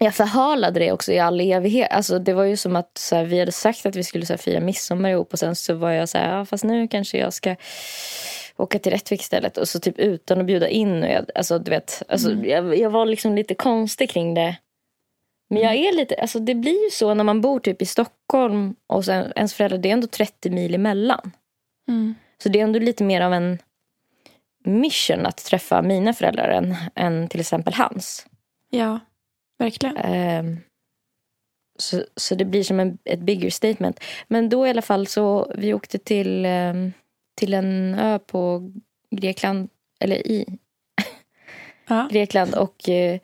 jag 0.00 0.14
förhalade 0.14 0.80
det 0.80 0.92
också 0.92 1.12
i 1.12 1.18
all 1.18 1.40
evighet. 1.40 1.92
Alltså 1.92 2.18
det 2.18 2.32
var 2.32 2.44
ju 2.44 2.56
som 2.56 2.76
att 2.76 2.98
så 2.98 3.16
här, 3.16 3.24
vi 3.24 3.38
hade 3.38 3.52
sagt 3.52 3.86
att 3.86 3.96
vi 3.96 4.04
skulle 4.04 4.26
så 4.26 4.32
här, 4.32 4.38
fira 4.38 4.60
midsommar 4.60 5.10
ihop 5.10 5.32
och 5.32 5.38
sen 5.38 5.56
så 5.56 5.74
var 5.74 5.90
jag 5.90 6.08
så 6.08 6.18
här, 6.18 6.36
ja, 6.38 6.44
fast 6.44 6.64
nu 6.64 6.88
kanske 6.88 7.18
jag 7.18 7.32
ska 7.32 7.56
åka 8.56 8.78
till 8.78 8.92
Rättvik 8.92 9.20
istället. 9.20 9.56
Och 9.58 9.68
så 9.68 9.80
typ 9.80 9.98
utan 9.98 10.40
att 10.40 10.46
bjuda 10.46 10.68
in. 10.68 11.02
Och 11.02 11.08
jag, 11.10 11.24
alltså, 11.34 11.58
du 11.58 11.70
vet, 11.70 12.02
alltså, 12.08 12.30
Mm. 12.30 12.44
jag, 12.44 12.78
jag 12.78 12.90
var 12.90 13.06
liksom 13.06 13.34
lite 13.34 13.54
konstig 13.54 14.10
kring 14.10 14.34
det. 14.34 14.56
Men 15.52 15.62
jag 15.62 15.74
är 15.74 15.92
lite, 15.92 16.14
alltså 16.14 16.38
det 16.38 16.54
blir 16.54 16.84
ju 16.84 16.90
så 16.90 17.14
när 17.14 17.24
man 17.24 17.40
bor 17.40 17.60
typ 17.60 17.82
i 17.82 17.86
Stockholm 17.86 18.74
och 18.86 19.04
sen 19.04 19.32
ens 19.36 19.54
föräldrar, 19.54 19.78
det 19.78 19.88
är 19.88 19.92
ändå 19.92 20.06
30 20.06 20.50
mil 20.50 20.74
emellan. 20.74 21.32
Mm. 21.88 22.14
Så 22.42 22.48
det 22.48 22.60
är 22.60 22.64
ändå 22.64 22.78
lite 22.78 23.04
mer 23.04 23.20
av 23.20 23.32
en 23.32 23.58
mission 24.64 25.26
att 25.26 25.44
träffa 25.44 25.82
mina 25.82 26.12
föräldrar 26.12 26.48
än, 26.48 26.74
än 26.94 27.28
till 27.28 27.40
exempel 27.40 27.74
hans. 27.74 28.26
Ja, 28.70 29.00
verkligen. 29.58 29.96
Ehm, 29.96 30.58
så, 31.78 32.04
så 32.16 32.34
det 32.34 32.44
blir 32.44 32.64
som 32.64 32.80
en, 32.80 32.98
ett 33.04 33.20
bigger 33.20 33.50
statement. 33.50 34.00
Men 34.28 34.48
då 34.48 34.66
i 34.66 34.70
alla 34.70 34.82
fall 34.82 35.06
så 35.06 35.52
vi 35.58 35.74
åkte 35.74 35.98
till, 35.98 36.46
ehm, 36.46 36.92
till 37.36 37.54
en 37.54 37.94
ö 37.94 38.18
på 38.18 38.72
Grekland, 39.10 39.68
eller 40.00 40.26
i 40.26 40.58
Ja. 41.88 42.08
Grekland 42.12 42.54
och 42.54 42.88
eh, 42.88 43.20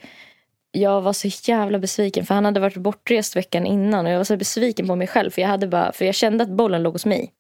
jag 0.78 1.00
var 1.00 1.12
så 1.12 1.28
jävla 1.50 1.78
besviken 1.78 2.26
för 2.26 2.34
han 2.34 2.44
hade 2.44 2.60
varit 2.60 2.76
bortrest 2.76 3.36
veckan 3.36 3.66
innan 3.66 4.06
och 4.06 4.12
jag 4.12 4.16
var 4.16 4.24
så 4.24 4.36
besviken 4.36 4.86
på 4.86 4.96
mig 4.96 5.06
själv 5.06 5.30
för 5.30 5.42
jag, 5.42 5.48
hade 5.48 5.66
bara, 5.66 5.92
för 5.92 6.04
jag 6.04 6.14
kände 6.14 6.44
att 6.44 6.50
bollen 6.50 6.82
låg 6.82 6.92
hos 6.92 7.06
mig. 7.06 7.32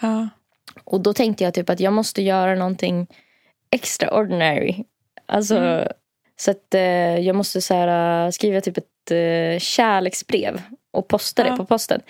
Ja. 0.00 0.28
Och 0.84 1.00
då 1.00 1.12
tänkte 1.14 1.44
jag 1.44 1.54
typ 1.54 1.70
att 1.70 1.80
jag 1.80 1.92
måste 1.92 2.22
göra 2.22 2.54
någonting 2.54 3.06
extraordinary. 3.70 4.84
Alltså, 5.26 5.88
så 6.36 6.50
att 6.50 6.74
eh, 6.74 7.18
jag 7.18 7.36
måste 7.36 7.60
så 7.60 7.74
här, 7.74 8.24
eh, 8.26 8.30
skriva 8.30 8.60
typ 8.60 8.78
ett 8.78 9.10
eh, 9.10 9.58
kärleksbrev 9.58 10.62
och 10.90 11.08
posta 11.08 11.44
Ja. 11.46 11.50
det 11.50 11.56
på 11.56 11.64
posten. 11.64 12.00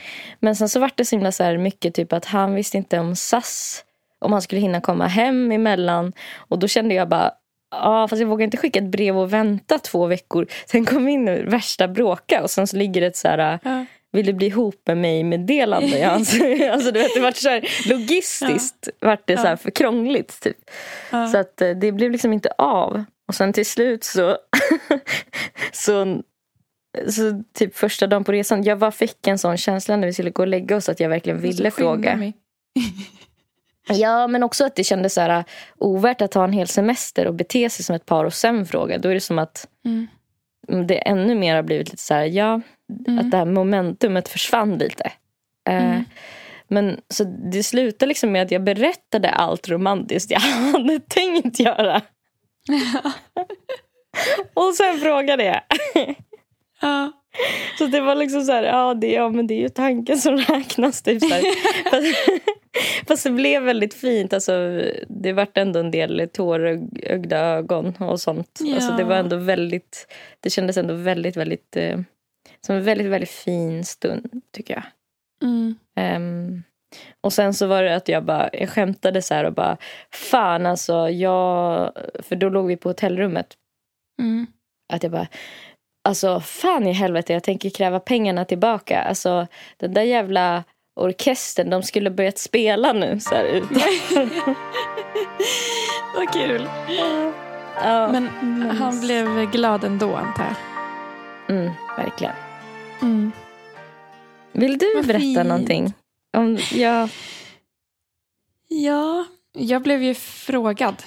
Men 0.41 0.57
sen 0.57 0.69
så 0.69 0.81
var 0.81 0.91
det 0.95 1.05
så 1.05 1.17
himla 1.17 1.33
så 1.33 1.45
här 1.45 1.57
mycket 1.57 1.95
typ 1.95 2.13
att 2.13 2.25
han 2.25 2.55
visste 2.55 2.77
inte 2.77 2.99
om 2.99 3.17
SAS. 3.17 3.85
Om 4.19 4.33
han 4.33 4.43
skulle 4.43 4.61
hinna 4.61 4.81
komma 4.81 5.07
hem 5.07 5.53
emellan. 5.53 6.13
Och 6.37 6.59
då 6.59 6.69
kände 6.69 6.95
jag 6.95 7.09
bara, 7.09 7.33
ja 7.73 8.09
fast 8.09 8.21
jag 8.21 8.29
vågar 8.29 8.45
inte 8.45 8.57
skicka 8.57 8.79
ett 8.79 8.91
brev 8.91 9.19
och 9.19 9.33
vänta 9.33 9.79
två 9.79 10.07
veckor. 10.07 10.47
Sen 10.67 10.85
kom 10.85 11.09
in 11.09 11.51
värsta 11.51 11.89
bråka 11.89 12.43
och 12.43 12.51
sen 12.51 12.67
så 12.67 12.77
ligger 12.77 13.01
det 13.01 13.07
ett 13.07 13.17
så 13.17 13.29
här, 13.29 13.59
Ja. 13.63 13.85
vill 14.13 14.27
du 14.27 14.33
bli 14.33 14.47
ihop 14.47 14.83
med 14.87 14.99
mig 14.99 15.25
meddelande. 15.25 15.99
Ja, 15.99 16.09
alltså, 16.11 16.37
alltså, 16.73 16.91
du 16.93 17.01
vet, 17.01 17.15
det 17.15 17.21
vart 17.21 17.37
så 17.37 17.49
här, 17.49 17.69
logistiskt 17.89 18.89
vart 19.01 19.27
det 19.27 19.37
så 19.37 19.47
här 19.47 19.57
för 19.57 19.71
krångligt. 19.71 20.41
Typ. 20.41 20.57
Ja. 21.11 21.29
Så 21.29 21.39
att 21.39 21.61
eh, 21.61 21.71
det 21.71 21.93
blev 21.93 22.11
liksom 22.11 22.33
inte 22.33 22.49
av. 22.59 23.05
Och 23.29 23.35
sen 23.35 23.53
till 23.53 23.67
slut 23.67 24.05
så, 24.05 24.37
så, 25.73 26.23
så 27.09 27.43
typ 27.55 27.77
första 27.77 28.07
dagen 28.07 28.25
på 28.25 28.33
resan, 28.33 28.63
jag 28.65 28.79
bara 28.79 28.93
fick 28.93 29.27
en 29.27 29.39
sån 29.39 29.57
känsla 29.57 29.97
när 29.97 30.07
vi 30.07 30.13
skulle 30.13 30.31
gå 30.31 30.43
och 30.43 30.49
lägga 30.49 30.77
oss 30.77 30.89
att 30.89 31.01
jag 31.01 31.09
verkligen 31.09 31.37
måste 31.37 31.49
ville 31.49 31.71
fråga. 31.71 32.33
Ja, 33.89 34.27
men 34.27 34.43
också 34.43 34.65
att 34.65 34.77
det 34.77 34.85
kändes 34.85 35.15
så 35.15 35.21
här 35.21 35.39
uh, 35.39 35.45
ovärt 35.79 36.23
att 36.23 36.31
ta 36.31 36.45
en 36.45 36.53
hel 36.53 36.69
semester 36.69 37.27
och 37.27 37.35
bete 37.35 37.71
sig 37.71 37.85
som 37.85 37.97
ett 37.97 38.07
par 38.07 38.25
och 38.25 38.35
sen 38.35 38.67
fråga. 38.67 38.99
Då 38.99 39.09
är 39.09 39.15
det 39.15 39.21
som 39.21 39.39
att 39.39 39.69
Mm. 39.85 40.07
mm, 40.69 40.87
det 40.87 40.99
ännu 41.09 41.35
mer 41.35 41.57
har 41.57 41.63
blivit 41.63 41.89
lite 41.91 42.03
så 42.03 42.15
här, 42.15 42.25
ja, 42.25 42.61
Mm. 43.07 43.19
att 43.19 43.31
det 43.31 43.37
här 43.37 43.45
momentumet 43.45 44.29
försvann 44.29 44.79
lite. 44.79 45.05
Eh, 45.69 45.85
Mm. 45.85 46.05
Men 46.69 47.01
så 47.09 47.25
det 47.53 47.63
slutade 47.63 48.07
liksom 48.09 48.33
med 48.33 48.43
att 48.43 48.51
jag 48.51 48.65
berättade 48.65 49.31
allt 49.31 49.69
romantiskt 49.69 50.31
jag 50.31 50.41
hade 50.73 51.01
tänkt 51.01 51.61
göra. 51.61 52.01
och 54.55 54.75
sen 54.75 54.99
frågade 55.01 55.45
jag. 55.45 55.61
Ja. 56.83 57.13
Så 57.79 57.87
det 57.87 58.01
var 58.01 58.15
liksom 58.15 58.43
så 58.43 58.53
här, 58.53 58.63
ja, 58.63 58.95
det, 58.95 59.13
ja 59.13 59.29
men 59.29 59.47
det 59.47 59.55
är 59.55 59.61
ju 59.61 59.69
tanken 59.69 60.19
som 60.19 60.37
räknas. 60.37 61.03
Typ 61.03 61.23
så 61.23 61.29
fast, 61.91 62.07
fast 63.09 63.25
det 63.25 63.31
blev 63.31 63.63
väldigt 63.63 63.95
fint. 63.95 64.33
Alltså, 64.33 64.83
det 65.09 65.33
vart 65.33 65.57
ändå 65.59 65.81
en 65.81 65.91
del 65.91 66.29
tårögda 66.33 67.39
ögon 67.39 67.95
och 68.01 68.21
sånt. 68.21 68.61
Alltså, 68.75 68.93
det 68.97 69.05
var 69.05 69.15
Ja. 69.15 69.21
ändå 69.21 69.37
väldigt, 69.37 70.07
det 70.41 70.51
kändes 70.51 70.77
ändå 70.77 70.95
väldigt, 70.95 71.37
väldigt, 71.37 71.77
eh, 71.77 72.01
som 72.67 72.77
en 72.77 72.83
väldigt, 72.85 73.07
väldigt 73.07 73.31
fin 73.31 73.85
stund 73.85 74.31
tycker 74.57 74.75
jag. 74.75 74.85
Mm. 75.49 75.75
Ehm, 75.97 76.63
och 77.21 77.33
sen 77.33 77.55
så 77.55 77.67
var 77.67 77.83
det 77.83 77.95
att 77.97 78.09
jag 78.09 78.25
bara, 78.25 78.51
jag 78.53 78.69
skämtade 78.69 79.23
så 79.23 79.35
här 79.35 79.45
och 79.45 79.53
bara, 79.55 79.77
fan 80.11 80.67
alltså 80.67 81.09
jag, 81.09 81.93
för 82.19 82.37
då 82.37 82.49
låg 82.49 82.67
vi 82.67 82.77
på 82.77 82.89
hotellrummet 82.89 83.47
Mm. 84.21 84.47
att 84.93 85.03
jag 85.03 85.13
bara, 85.13 85.27
alltså 86.03 86.41
fan 86.41 86.87
i 86.87 86.93
helvete 86.93 87.33
jag 87.33 87.43
tänker 87.43 87.71
kräva 87.71 88.01
pengarna 88.01 88.45
tillbaka. 88.45 89.03
Alltså 89.03 89.47
den 89.77 89.95
där 89.95 90.03
jävla 90.03 90.65
orkestern, 90.97 91.71
de 91.71 91.83
skulle 91.83 92.11
börjat 92.11 92.39
spela 92.39 92.93
nu. 92.93 93.21
Så 93.21 93.35
här, 93.35 93.45
ut. 93.45 93.65
Vad 96.17 96.33
kul. 96.33 96.69
ja, 97.83 98.09
Men 98.13 98.29
han 98.71 99.01
blev 99.01 99.51
glad 99.51 99.85
ändå 99.85 100.15
antar 100.17 100.45
jag. 100.45 101.57
mm, 101.57 101.73
verkligen. 101.97 102.35
Mm. 103.03 103.33
Vill 104.53 104.79
du 104.79 104.95
Vad 104.95 105.07
berätta 105.07 105.21
fint. 105.23 105.47
någonting? 105.47 105.93
Om, 106.37 106.59
ja, 106.75 107.09
Ja, 108.69 109.25
jag 109.53 109.83
blev 109.83 110.03
ju 110.03 110.15
frågad. 110.15 111.03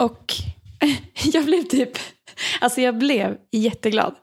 Och 0.00 0.34
jag 1.32 1.44
blev 1.44 1.62
typ, 1.62 1.98
alltså 2.60 2.80
jag 2.80 2.98
blev 2.98 3.36
jätteglad. 3.50 4.14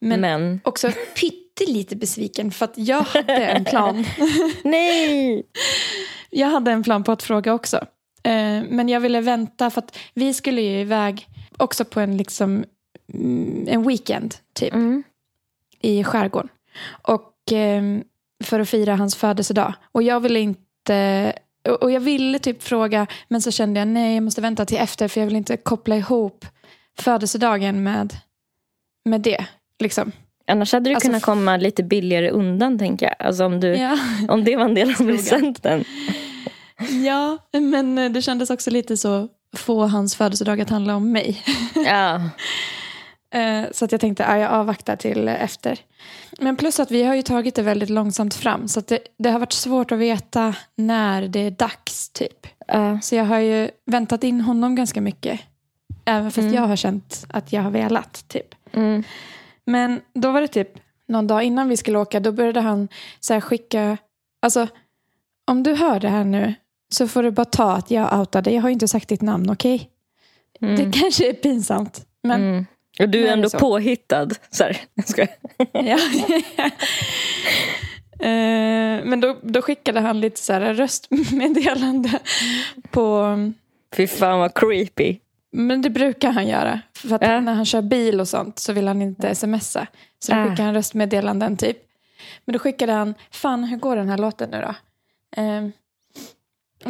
Men, 0.00 0.20
men. 0.20 0.60
också 0.64 0.92
pyttelite 1.20 1.96
besviken 1.96 2.50
för 2.50 2.64
att 2.64 2.72
jag 2.78 3.00
hade 3.00 3.46
en 3.46 3.64
plan. 3.64 4.04
Nej! 4.64 5.42
Jag 6.30 6.48
hade 6.48 6.70
en 6.70 6.82
plan 6.82 7.04
på 7.04 7.12
att 7.12 7.22
fråga 7.22 7.54
också. 7.54 7.76
Eh, 8.22 8.62
Men 8.68 8.88
jag 8.88 9.00
ville 9.00 9.20
vänta 9.20 9.70
för 9.70 9.78
att 9.82 9.98
vi 10.14 10.34
skulle 10.34 10.60
ju 10.62 10.80
iväg 10.80 11.26
också 11.56 11.84
på 11.84 12.00
en 12.00 12.16
liksom 12.16 12.64
mm, 13.14 13.66
en 13.68 13.82
weekend 13.88 14.34
typ 14.54 14.74
Mm. 14.74 15.02
i 15.80 16.04
skärgården. 16.04 16.48
Och 17.02 17.52
eh, 17.52 17.82
för 18.44 18.60
att 18.60 18.68
fira 18.68 18.96
hans 18.96 19.16
födelsedag. 19.16 19.74
Och 19.92 20.02
jag 20.02 20.20
ville 20.20 20.40
inte 20.40 21.32
och- 21.68 21.82
och 21.82 21.90
jag 21.90 22.00
ville 22.00 22.38
typ 22.38 22.62
fråga 22.62 23.06
men 23.28 23.42
så 23.42 23.50
kände 23.50 23.80
jag 23.80 23.88
nej 23.88 24.14
jag 24.14 24.22
måste 24.24 24.40
vänta 24.40 24.64
till 24.66 24.78
efter 24.78 25.08
för 25.08 25.20
jag 25.20 25.26
vill 25.26 25.36
inte 25.36 25.56
koppla 25.56 25.96
ihop 25.96 26.46
födelsedagen 26.98 27.82
med, 27.82 28.16
med 29.04 29.20
det. 29.20 29.44
Liksom. 29.78 30.12
Annars 30.50 30.72
hade 30.72 30.90
du 30.90 30.94
Alltså, 30.94 31.08
kunnat 31.08 31.22
komma 31.22 31.56
lite 31.56 31.82
billigare 31.82 32.30
undan 32.30 32.78
tänker 32.78 33.06
jag. 33.06 33.26
Alltså 33.26 33.44
om, 33.44 33.60
du, 33.60 33.68
Ja. 33.76 33.98
om 34.28 34.44
det 34.44 34.56
var 34.56 34.64
en 34.64 34.74
del 34.74 34.90
av 34.90 34.94
presenten. 34.94 35.84
ja, 37.06 37.38
men 37.60 37.98
eh, 37.98 38.10
det 38.10 38.22
kändes 38.22 38.50
också 38.50 38.70
lite 38.70 38.96
så 38.96 39.28
få 39.56 39.86
hans 39.86 40.16
födelsedag 40.16 40.60
att 40.60 40.70
handla 40.70 40.96
om 40.96 41.12
mig. 41.12 41.42
Ja. 41.86 42.20
Eh, 43.34 43.64
Så 43.72 43.84
att 43.84 43.92
jag 43.92 44.00
tänkte 44.00 44.24
att 44.24 44.40
jag 44.40 44.50
avvaktar 44.50 44.96
till 44.96 45.28
efter. 45.28 45.78
Men 46.40 46.56
plus 46.56 46.80
att 46.80 46.90
vi 46.90 47.02
har 47.04 47.14
ju 47.14 47.22
tagit 47.22 47.54
det 47.54 47.62
väldigt 47.62 47.90
långsamt 47.90 48.34
fram. 48.34 48.68
Så 48.68 48.78
att 48.80 48.86
det, 48.86 48.98
det 49.18 49.30
har 49.30 49.38
varit 49.38 49.52
svårt 49.52 49.92
att 49.92 49.98
veta 49.98 50.54
när 50.76 51.28
det 51.28 51.40
är 51.40 51.50
dags 51.50 52.08
typ. 52.10 52.46
Ja. 52.66 53.00
Så 53.02 53.14
jag 53.14 53.24
har 53.24 53.38
ju 53.38 53.70
väntat 53.86 54.24
in 54.24 54.40
honom 54.40 54.74
ganska 54.74 55.00
mycket. 55.00 55.40
Även 56.08 56.30
fast 56.30 56.38
Mm. 56.38 56.54
jag 56.54 56.62
har 56.62 56.76
känt 56.76 57.26
att 57.28 57.52
jag 57.52 57.62
har 57.62 57.70
velat 57.70 58.28
typ. 58.28 58.54
Mm. 58.72 59.02
Men 59.64 60.00
då 60.14 60.30
var 60.32 60.40
det 60.40 60.48
typ 60.48 60.68
någon 61.08 61.26
dag 61.26 61.42
innan 61.42 61.68
vi 61.68 61.76
skulle 61.76 61.98
åka. 61.98 62.20
Då 62.20 62.32
började 62.32 62.60
han 62.60 62.88
så 63.20 63.40
skicka. 63.40 63.96
Alltså 64.42 64.66
om 65.46 65.62
du 65.62 65.74
hör 65.74 66.00
det 66.00 66.08
här 66.08 66.24
nu. 66.24 66.54
Så 66.92 67.08
får 67.08 67.22
du 67.22 67.30
bara 67.30 67.44
ta 67.44 67.72
att 67.72 67.90
jag 67.90 68.18
outade. 68.20 68.50
Jag 68.50 68.62
har 68.62 68.68
ju 68.68 68.72
inte 68.72 68.88
sagt 68.88 69.08
ditt 69.08 69.22
namn 69.22 69.50
okej? 69.50 69.90
Mm. 70.60 70.76
Det 70.76 70.98
kanske 71.00 71.28
är 71.28 71.32
pinsamt. 71.32 72.06
Men 72.22 72.42
Mm. 72.42 72.66
Och 73.00 73.08
du 73.08 73.28
är 73.28 73.32
ändå 73.32 73.50
så. 73.50 73.58
påhittad. 73.58 74.28
Så 74.50 74.64
här, 74.64 74.80
jag. 75.14 75.28
Ja. 75.72 75.98
Eh, 78.20 79.04
Men 79.04 79.20
då, 79.20 79.36
då 79.42 79.62
skickade 79.62 80.00
han 80.00 80.20
lite 80.20 80.40
så 80.40 80.52
här 80.52 80.74
röstmeddelande 80.74 82.18
på... 82.90 83.36
Fy 83.96 84.06
fan 84.06 84.38
vad 84.38 84.54
creepy. 84.54 85.16
Men 85.58 85.82
det 85.82 85.90
brukar 85.90 86.30
han 86.32 86.46
göra. 86.48 86.80
För 86.94 87.14
att 87.14 87.22
Ja. 87.22 87.40
när 87.40 87.54
han 87.54 87.64
kör 87.64 87.82
bil 87.82 88.20
och 88.20 88.28
sånt 88.28 88.58
så 88.58 88.72
vill 88.72 88.88
han 88.88 89.02
inte 89.02 89.34
smsa. 89.34 89.86
Så 90.18 90.32
då 90.32 90.38
Ah. 90.38 90.48
skickar 90.50 90.64
han 90.64 90.74
röstmeddelanden 90.74 91.56
typ. 91.56 91.78
Men 92.44 92.52
då 92.52 92.58
skickade 92.58 92.92
han, 92.92 93.14
fan 93.30 93.64
hur 93.64 93.76
går 93.76 93.96
den 93.96 94.08
här 94.08 94.18
låten 94.18 94.50
nu 94.50 94.60
då? 94.60 94.74
Eh, 95.42 95.68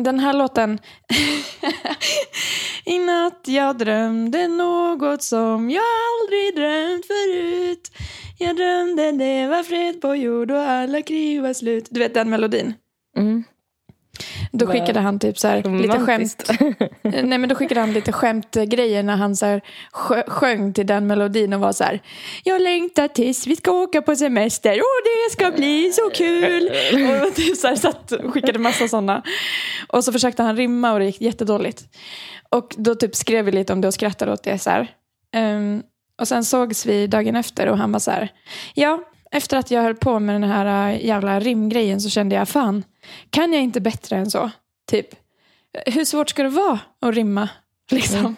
Den 0.02 0.20
här 0.20 0.32
låten. 0.32 0.78
I 2.84 2.98
natt 2.98 3.40
jag 3.46 3.78
drömde 3.78 4.48
något 4.48 5.22
som 5.22 5.70
jag 5.70 5.82
aldrig 6.22 6.56
drömt 6.56 7.06
förut. 7.06 7.90
Jag 8.38 8.56
drömde 8.56 9.12
det 9.12 9.46
var 9.46 9.62
fred 9.62 10.00
på 10.00 10.14
jord 10.16 10.50
och 10.50 10.62
alla 10.62 11.02
krig 11.02 11.42
var 11.42 11.52
slut. 11.54 11.86
Du 11.90 12.00
vet 12.00 12.14
den 12.14 12.30
melodin? 12.30 12.74
Mm. 13.16 13.44
Då 14.52 14.66
skickade 14.66 15.00
han 15.00 15.18
typ 15.18 15.38
så 15.38 15.48
här, 15.48 15.62
lite 15.82 15.98
skämt. 15.98 16.50
Nej 17.02 17.38
men 17.38 17.48
då 17.48 17.54
skickade 17.54 17.80
han 17.80 17.92
lite 17.92 18.12
skämtgrejer 18.12 19.02
när 19.02 19.16
han 19.16 19.36
så 19.36 19.46
här, 19.46 19.60
sjö- 19.92 20.28
sjöng 20.30 20.72
till 20.72 20.86
den 20.86 21.06
melodin 21.06 21.52
och 21.52 21.60
var 21.60 21.72
så 21.72 21.84
här. 21.84 22.00
Jag 22.44 22.62
längtar 22.62 23.08
tills 23.08 23.46
vi 23.46 23.56
ska 23.56 23.70
åka 23.72 24.02
på 24.02 24.16
semester 24.16 24.72
och 24.72 25.04
det 25.04 25.32
ska 25.32 25.50
bli 25.50 25.92
så 25.92 26.10
kul. 26.10 26.70
Och 27.26 27.34
typ 27.34 27.56
så 27.56 27.68
här, 27.68 27.76
satt 27.76 28.12
skickade 28.32 28.58
massa 28.58 28.88
sådana. 28.88 29.22
Och 29.88 30.04
så 30.04 30.12
försökte 30.12 30.42
han 30.42 30.56
rimma 30.56 30.92
och 30.92 30.98
det 30.98 31.04
gick 31.04 31.20
jättedåligt. 31.20 31.84
Och 32.50 32.74
då 32.78 32.94
typ 32.94 33.16
skrev 33.16 33.44
vi 33.44 33.52
lite 33.52 33.72
om 33.72 33.80
det 33.80 33.88
och 33.88 33.94
skrattade 33.94 34.32
åt 34.32 34.42
det 34.42 34.58
så 34.58 34.70
här. 34.70 34.90
Ehm, 35.34 35.82
och 36.20 36.28
sen 36.28 36.44
sågs 36.44 36.86
vi 36.86 37.06
dagen 37.06 37.36
efter 37.36 37.66
och 37.68 37.78
han 37.78 37.92
var 37.92 38.00
så 38.00 38.10
här. 38.10 38.28
Ja, 38.74 39.00
efter 39.30 39.56
att 39.56 39.70
jag 39.70 39.82
höll 39.82 39.94
på 39.94 40.18
med 40.18 40.34
den 40.34 40.50
här 40.50 40.92
äh, 40.92 41.06
jävla 41.06 41.40
rimgrejen 41.40 42.00
så 42.00 42.10
kände 42.10 42.34
jag 42.34 42.48
fan, 42.48 42.84
kan 43.30 43.52
jag 43.52 43.62
inte 43.62 43.80
bättre 43.80 44.16
än 44.16 44.30
så? 44.30 44.50
Typ, 44.90 45.08
hur 45.86 46.04
svårt 46.04 46.30
ska 46.30 46.42
det 46.42 46.48
vara 46.48 46.78
att 47.00 47.14
rimma? 47.14 47.48
Liksom. 47.90 48.36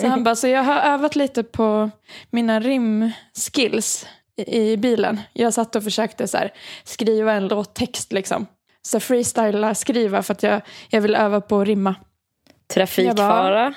Så 0.00 0.06
han 0.06 0.24
bara, 0.24 0.36
så 0.36 0.48
jag 0.48 0.62
har 0.62 0.80
övat 0.80 1.16
lite 1.16 1.42
på 1.42 1.90
mina 2.30 2.60
rimskills 2.60 4.06
i, 4.36 4.60
i 4.60 4.76
bilen. 4.76 5.20
Jag 5.32 5.54
satt 5.54 5.76
och 5.76 5.84
försökte 5.84 6.28
så 6.28 6.36
här, 6.36 6.52
skriva 6.84 7.32
en 7.32 7.48
låttext 7.48 8.12
liksom. 8.12 8.46
Så 8.82 9.00
freestyla, 9.00 9.74
skriva 9.74 10.22
för 10.22 10.32
att 10.32 10.42
jag, 10.42 10.60
jag 10.88 11.00
vill 11.00 11.14
öva 11.14 11.40
på 11.40 11.60
att 11.60 11.66
rimma. 11.66 11.94
Trafikfara. 12.74 13.74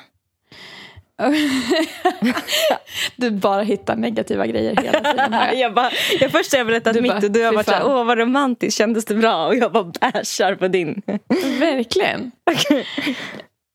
du 3.16 3.32
bara 3.32 3.62
hittar 3.62 3.96
negativa 3.96 4.48
grejer 4.48 4.76
hela 4.76 5.00
tiden. 5.00 5.34
här. 5.34 5.54
jag 5.62 5.74
bara, 5.74 5.92
jag 6.20 6.32
först 6.32 6.52
har 6.52 6.58
jag 6.58 6.68
berättat 6.68 6.94
Du 6.94 7.02
mitt 7.02 7.12
bara, 7.12 7.26
och 7.26 7.32
du 7.32 7.44
har 7.44 7.54
varit 7.54 7.66
såhär, 7.66 7.86
åh 7.86 8.06
vad 8.06 8.18
romantiskt, 8.18 8.78
kändes 8.78 9.06
det 9.06 9.16
bra? 9.16 9.48
Och 9.48 9.56
jag 9.56 9.72
bara 9.72 9.84
bashar 9.84 10.56
på 10.56 10.68
din. 10.68 11.02
Verkligen. 11.60 12.32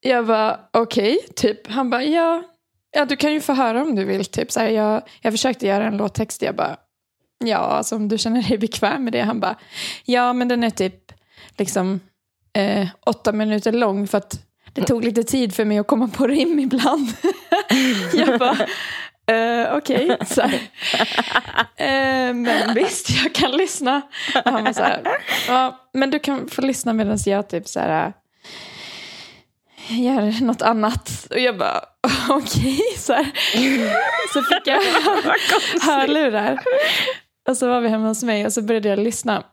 Jag 0.00 0.22
var 0.22 0.60
okej, 0.70 1.18
typ. 1.36 1.70
Han 1.70 1.90
bara, 1.90 2.04
ja, 2.04 2.42
ja, 2.90 3.04
du 3.04 3.16
kan 3.16 3.32
ju 3.32 3.40
få 3.40 3.52
höra 3.52 3.82
om 3.82 3.94
du 3.94 4.04
vill. 4.04 4.24
Typ. 4.24 4.52
Så 4.52 4.60
här, 4.60 4.68
jag, 4.68 5.02
jag 5.20 5.32
försökte 5.32 5.66
göra 5.66 5.84
en 5.84 5.96
låttext, 5.96 6.42
jag 6.42 6.56
bara, 6.56 6.76
ja, 7.44 7.56
alltså, 7.56 7.96
om 7.96 8.08
du 8.08 8.18
känner 8.18 8.42
dig 8.42 8.58
bekväm 8.58 9.04
med 9.04 9.12
det. 9.12 9.20
Han 9.20 9.40
bara, 9.40 9.56
ja, 10.04 10.32
men 10.32 10.48
den 10.48 10.64
är 10.64 10.70
typ 10.70 11.12
liksom 11.58 12.00
eh, 12.52 12.88
åtta 13.06 13.32
minuter 13.32 13.72
lång 13.72 14.06
för 14.06 14.18
att 14.18 14.51
det 14.72 14.82
tog 14.82 15.04
lite 15.04 15.22
tid 15.22 15.54
för 15.54 15.64
mig 15.64 15.78
att 15.78 15.86
komma 15.86 16.08
på 16.08 16.26
rim 16.26 16.58
ibland. 16.58 17.12
jag 18.14 18.38
bara, 18.38 18.58
eh, 19.36 19.76
okej, 19.76 20.16
så 20.26 20.42
här. 20.42 20.54
Eh, 21.76 22.34
men 22.34 22.74
visst, 22.74 23.10
jag 23.10 23.34
kan 23.34 23.50
lyssna. 23.50 24.02
Och 24.44 24.52
han 24.52 24.64
var 24.64 24.72
så 24.72 24.82
här, 24.82 25.02
ja, 25.48 25.88
men 25.92 26.10
du 26.10 26.18
kan 26.18 26.48
få 26.48 26.62
lyssna 26.62 26.92
medan 26.92 27.18
jag 27.26 27.48
typ 27.48 27.68
så 27.68 27.80
här 27.80 28.12
gör 29.88 30.44
något 30.44 30.62
annat. 30.62 31.26
Och 31.30 31.40
jag 31.40 31.58
bara, 31.58 31.84
okej. 32.28 32.80
Så, 32.98 33.12
här. 33.12 33.32
så 34.32 34.42
fick 34.42 34.66
jag 34.66 34.80
hörlurar. 35.82 36.62
Och 37.48 37.56
så 37.56 37.68
var 37.68 37.80
vi 37.80 37.88
hemma 37.88 38.08
hos 38.08 38.22
mig 38.22 38.46
och 38.46 38.52
så 38.52 38.62
började 38.62 38.88
jag 38.88 38.98
lyssna. 38.98 39.44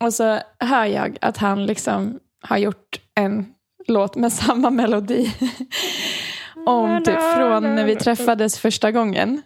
Och 0.00 0.14
så 0.14 0.40
hör 0.58 0.84
jag 0.84 1.18
att 1.20 1.36
han 1.36 1.66
liksom 1.66 2.20
har 2.42 2.58
gjort 2.58 3.00
en 3.14 3.53
låt 3.86 4.16
med 4.16 4.32
samma 4.32 4.70
melodi. 4.70 5.34
Om 6.66 7.02
typ 7.04 7.20
från 7.36 7.74
när 7.74 7.84
vi 7.84 7.96
träffades 7.96 8.58
första 8.58 8.92
gången. 8.92 9.42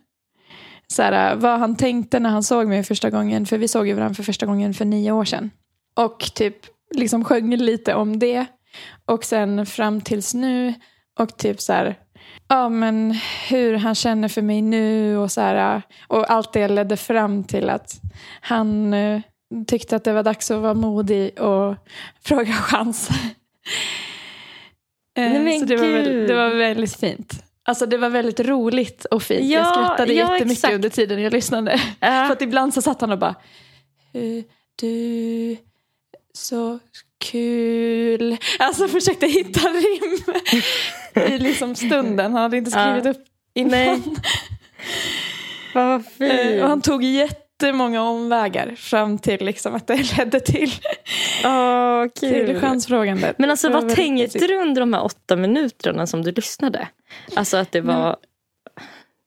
Så 0.87 1.03
här, 1.03 1.37
vad 1.37 1.59
han 1.59 1.77
tänkte 1.77 2.21
när 2.21 2.31
han 2.31 2.43
såg 2.43 2.69
mig 2.69 2.85
första 2.85 3.11
gången. 3.11 3.47
För 3.47 3.59
vi 3.59 3.69
såg 3.69 3.89
ju 3.89 3.95
varandra 3.95 4.15
för 4.15 4.23
första 4.23 4.47
gången 4.47 4.75
för 4.75 4.85
nio 4.85 5.13
år 5.13 5.25
sedan. 5.25 5.51
Och 5.97 6.31
typ 6.35 6.57
liksom 6.95 7.25
sjöng 7.25 7.57
lite 7.57 7.95
om 7.95 8.19
det. 8.19 8.47
Och 9.05 9.25
sen 9.25 9.67
fram 9.67 10.01
tills 10.01 10.35
nu. 10.35 10.75
Och 11.19 11.37
typ 11.37 11.61
så 11.61 11.73
här, 11.73 11.99
ja 12.49 12.69
men 12.69 13.19
hur 13.49 13.75
han 13.75 13.95
känner 13.95 14.29
för 14.29 14.43
mig 14.43 14.63
nu 14.63 15.17
och 15.17 15.33
så 15.33 15.41
här. 15.41 15.83
Och 16.09 16.31
allt 16.31 16.53
det 16.53 16.69
ledde 16.69 16.97
fram 16.97 17.45
till 17.45 17.71
att 17.71 18.01
han 18.41 18.95
eh, 18.95 19.21
tyckte 19.67 19.97
att 19.97 20.05
det 20.05 20.13
var 20.13 20.23
dags 20.23 20.51
att 20.51 20.63
vara 20.63 20.75
modig 20.75 21.41
och 21.41 21.77
fråga 22.25 22.53
chans. 22.53 23.11
Eh, 25.19 25.33
Nej, 25.33 25.41
men 25.43 25.59
så 25.59 25.65
det 25.65 25.77
var, 25.77 25.87
väl, 25.89 26.05
gud. 26.05 26.29
det 26.29 26.35
var 26.35 26.49
väldigt 26.55 26.97
fint. 26.97 27.33
Alltså 27.63 27.87
det 27.87 27.97
var 27.99 28.09
väldigt 28.09 28.41
roligt 28.41 29.05
och 29.05 29.23
fint. 29.23 29.45
Ja, 29.51 29.59
jag 29.59 29.67
skrattade 29.75 30.13
ja, 30.13 30.33
jättemycket 30.33 30.59
exakt. 30.59 30.75
under 30.75 30.89
tiden 30.89 31.23
jag 31.23 31.33
lyssnade. 31.33 31.81
Ja. 32.01 32.07
För 32.27 32.33
att 32.33 32.43
ibland 32.43 32.75
så 32.75 32.83
satt 32.83 33.01
han 33.01 33.13
och 33.13 33.19
bara 33.19 33.35
"Eh, 34.13 34.45
Du, 34.81 35.57
så 36.33 36.79
kul. 37.25 38.37
Alltså 38.59 38.89
försökte 38.89 39.27
hitta 39.27 39.61
rim 39.69 40.35
i 41.35 41.39
liksom 41.39 41.75
stunden. 41.75 42.33
Han 42.33 42.43
hade 42.43 42.57
inte 42.57 42.71
skrivit 42.71 43.05
Ja. 43.05 43.11
upp 43.11 43.25
innan. 43.55 43.71
Nej. 43.71 44.01
Vad 45.75 45.95
Eh, 45.95 46.01
fint. 46.19 46.63
Och 46.63 46.69
han 46.69 46.81
tog 46.83 47.05
jättemånga 47.63 48.03
omvägar 48.03 48.75
fram 48.75 49.19
till 49.19 49.45
liksom 49.45 49.75
att 49.75 49.87
det 49.87 49.97
ledde 50.19 50.41
till, 50.41 50.71
till 52.15 52.47
kul. 52.47 52.61
chansfrågandet. 52.61 53.39
Men 53.39 53.51
alltså 53.51 53.71
vad 53.71 53.95
tänkte 53.95 54.47
du 54.47 54.57
under 54.57 54.81
de 54.81 54.93
här 54.93 55.05
åtta 55.05 55.37
minuterna 55.37 56.07
som 56.07 56.23
du 56.23 56.33
lyssnade? 56.33 56.89
Alltså 57.37 57.57
att 57.57 57.73
det 57.73 57.81
var 57.81 58.17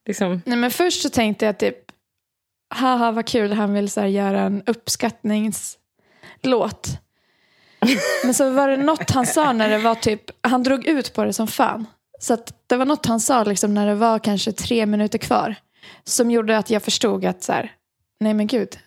liksom... 0.06 0.42
Nej, 0.46 0.58
men 0.58 0.70
först 0.70 1.02
så 1.02 1.08
tänkte 1.08 1.46
jag 1.46 1.58
typ, 1.58 1.76
haha 2.74 3.12
vad 3.12 3.26
kul, 3.26 3.52
han 3.52 3.74
vill 3.74 3.90
så 3.90 4.00
här 4.00 4.08
göra 4.08 4.40
en 4.40 4.62
uppskattningslåt. 4.66 6.88
Men 8.24 8.34
så 8.34 8.50
var 8.50 8.68
det 8.68 8.76
något 8.76 9.10
han 9.10 9.26
sa 9.26 9.52
när 9.52 9.68
det 9.68 9.78
var 9.78 9.94
typ, 9.94 10.22
han 10.40 10.62
drog 10.62 10.86
ut 10.86 11.14
på 11.14 11.24
det 11.24 11.32
som 11.32 11.46
fan. 11.46 11.86
Så 12.18 12.34
att 12.34 12.54
det 12.66 12.76
var 12.76 12.84
något 12.84 13.06
han 13.06 13.20
sa 13.20 13.44
liksom 13.44 13.74
när 13.74 13.86
det 13.86 13.94
var 13.94 14.18
kanske 14.18 14.52
tre 14.52 14.86
minuter 14.86 15.18
kvar. 15.18 15.54
Som 16.04 16.30
gjorde 16.30 16.58
att 16.58 16.70
jag 16.70 16.82
förstod 16.82 17.24
att 17.24 17.42
så 17.42 17.52
här, 17.52 17.72
nej 18.22 18.34
men 18.34 18.46
gud. 18.46 18.78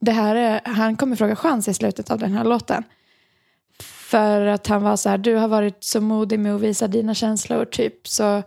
Det 0.00 0.12
här 0.12 0.36
är, 0.36 0.60
han 0.64 0.96
kommer 0.96 1.16
fråga 1.16 1.36
chans 1.36 1.68
i 1.68 1.74
slutet 1.74 2.10
av 2.10 2.18
den 2.18 2.32
här 2.32 2.44
låten. 2.44 2.84
För 3.80 4.46
att 4.46 4.66
han 4.66 4.82
var 4.82 4.96
så 4.96 5.08
här, 5.08 5.18
du 5.18 5.34
har 5.34 5.48
varit 5.48 5.84
så 5.84 6.00
modig 6.00 6.38
med 6.38 6.54
att 6.54 6.60
visa 6.60 6.88
dina 6.88 7.14
känslor 7.14 7.64
typ. 7.64 8.08
Så 8.08 8.42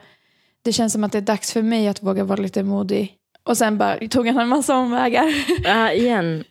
det 0.62 0.73
känns 0.73 0.93
som 0.93 1.03
att 1.03 1.12
det 1.12 1.17
är 1.17 1.21
dags 1.21 1.53
för 1.53 1.62
mig 1.62 1.88
att 1.88 2.03
våga 2.03 2.23
vara 2.23 2.41
lite 2.41 2.63
modig. 2.63 3.15
Och 3.43 3.58
sen 3.58 3.77
bara 3.77 4.08
tog 4.08 4.27
han 4.27 4.38
en 4.38 4.47
massa 4.47 4.75
omvägar. 4.75 5.34
Ja, 5.63 5.91
igen. 5.91 6.43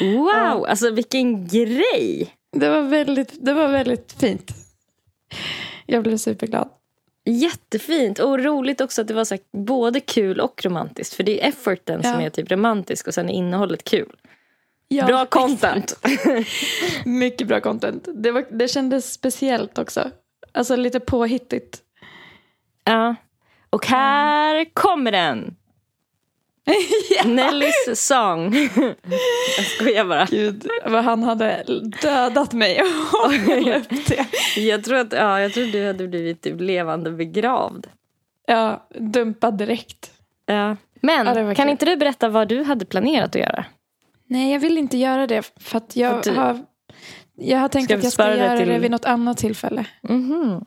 Wow, 0.00 0.66
alltså 0.68 0.90
vilken 0.90 1.46
grej. 1.46 2.34
Det 2.52 2.68
var 2.68 2.82
väldigt, 2.82 3.44
det 3.44 3.52
var 3.52 3.68
väldigt 3.68 4.12
fint. 4.12 4.50
Jag 5.86 6.02
blev 6.02 6.16
superglad. 6.16 6.68
Jättefint 7.24 8.18
och 8.18 8.38
roligt 8.44 8.80
också 8.80 9.00
att 9.00 9.08
det 9.08 9.14
var 9.14 9.24
så 9.24 9.34
här, 9.34 9.42
både 9.64 10.00
kul 10.00 10.40
och 10.40 10.64
romantiskt. 10.64 11.14
För 11.14 11.22
det 11.22 11.44
är 11.44 11.48
efforten 11.48 12.02
som 12.02 12.12
Ja. 12.12 12.20
är 12.22 12.30
typ 12.30 12.50
romantisk 12.50 13.08
och 13.08 13.14
sen 13.14 13.28
är 13.28 13.34
innehållet 13.34 13.84
kul. 13.84 14.12
Ja, 14.88 15.06
Bra 15.06 15.26
content. 15.26 15.98
Mycket 17.04 17.48
bra 17.48 17.60
content. 17.60 18.08
Det, 18.14 18.30
var, 18.30 18.44
det 18.50 18.68
kändes 18.68 19.12
speciellt 19.12 19.78
också. 19.78 20.10
Alltså 20.52 20.76
lite 20.76 21.00
påhittigt. 21.00 21.78
Ja. 22.84 23.14
Och 23.70 23.86
här 23.86 24.74
kommer 24.74 25.12
den. 25.12 25.56
Nellys 27.24 28.06
sång. 28.06 28.54
Jag 29.56 29.66
skojar 29.66 30.04
bara. 30.04 30.24
Gud, 30.24 30.66
vad 30.86 31.04
han 31.04 31.22
hade 31.22 31.64
dödat 32.02 32.52
mig 32.52 32.80
hålla 33.12 33.76
upp 33.78 33.88
det. 34.06 34.26
Jag 34.60 34.84
tror 34.84 34.96
att 34.98 35.12
ja, 35.12 35.40
jag 35.40 35.52
tror 35.52 35.66
du 35.66 35.86
hade 35.86 36.08
blivit 36.08 36.42
typ 36.42 36.60
levande 36.60 37.10
begravd. 37.10 37.86
Ja, 38.46 38.88
dumpad 38.98 39.58
direkt. 39.58 40.10
Ja. 40.46 40.76
Men 41.00 41.26
Ja, 41.26 41.34
kan 41.34 41.54
kul. 41.54 41.68
inte 41.68 41.84
du 41.86 41.96
berätta 41.96 42.28
vad 42.28 42.48
du 42.48 42.62
hade 42.62 42.84
planerat 42.84 43.36
att 43.36 43.42
göra? 43.42 43.64
Nej, 44.26 44.52
jag 44.52 44.60
vill 44.60 44.78
inte 44.78 44.96
göra 44.96 45.26
det 45.26 45.52
för 45.60 45.76
att 45.78 45.96
jag 45.96 46.22
du- 46.22 46.30
har... 46.32 46.64
Jag 47.36 47.58
har 47.58 47.68
tänkt 47.68 47.84
att 47.84 47.90
jag 47.90 48.00
ska 48.00 48.10
spara 48.10 48.30
det 48.30 48.36
göra 48.36 48.56
till- 48.58 48.68
det 48.68 48.78
vid 48.78 48.90
något 48.90 49.04
annat 49.04 49.38
tillfälle. 49.38 49.86
Mhm. 50.02 50.64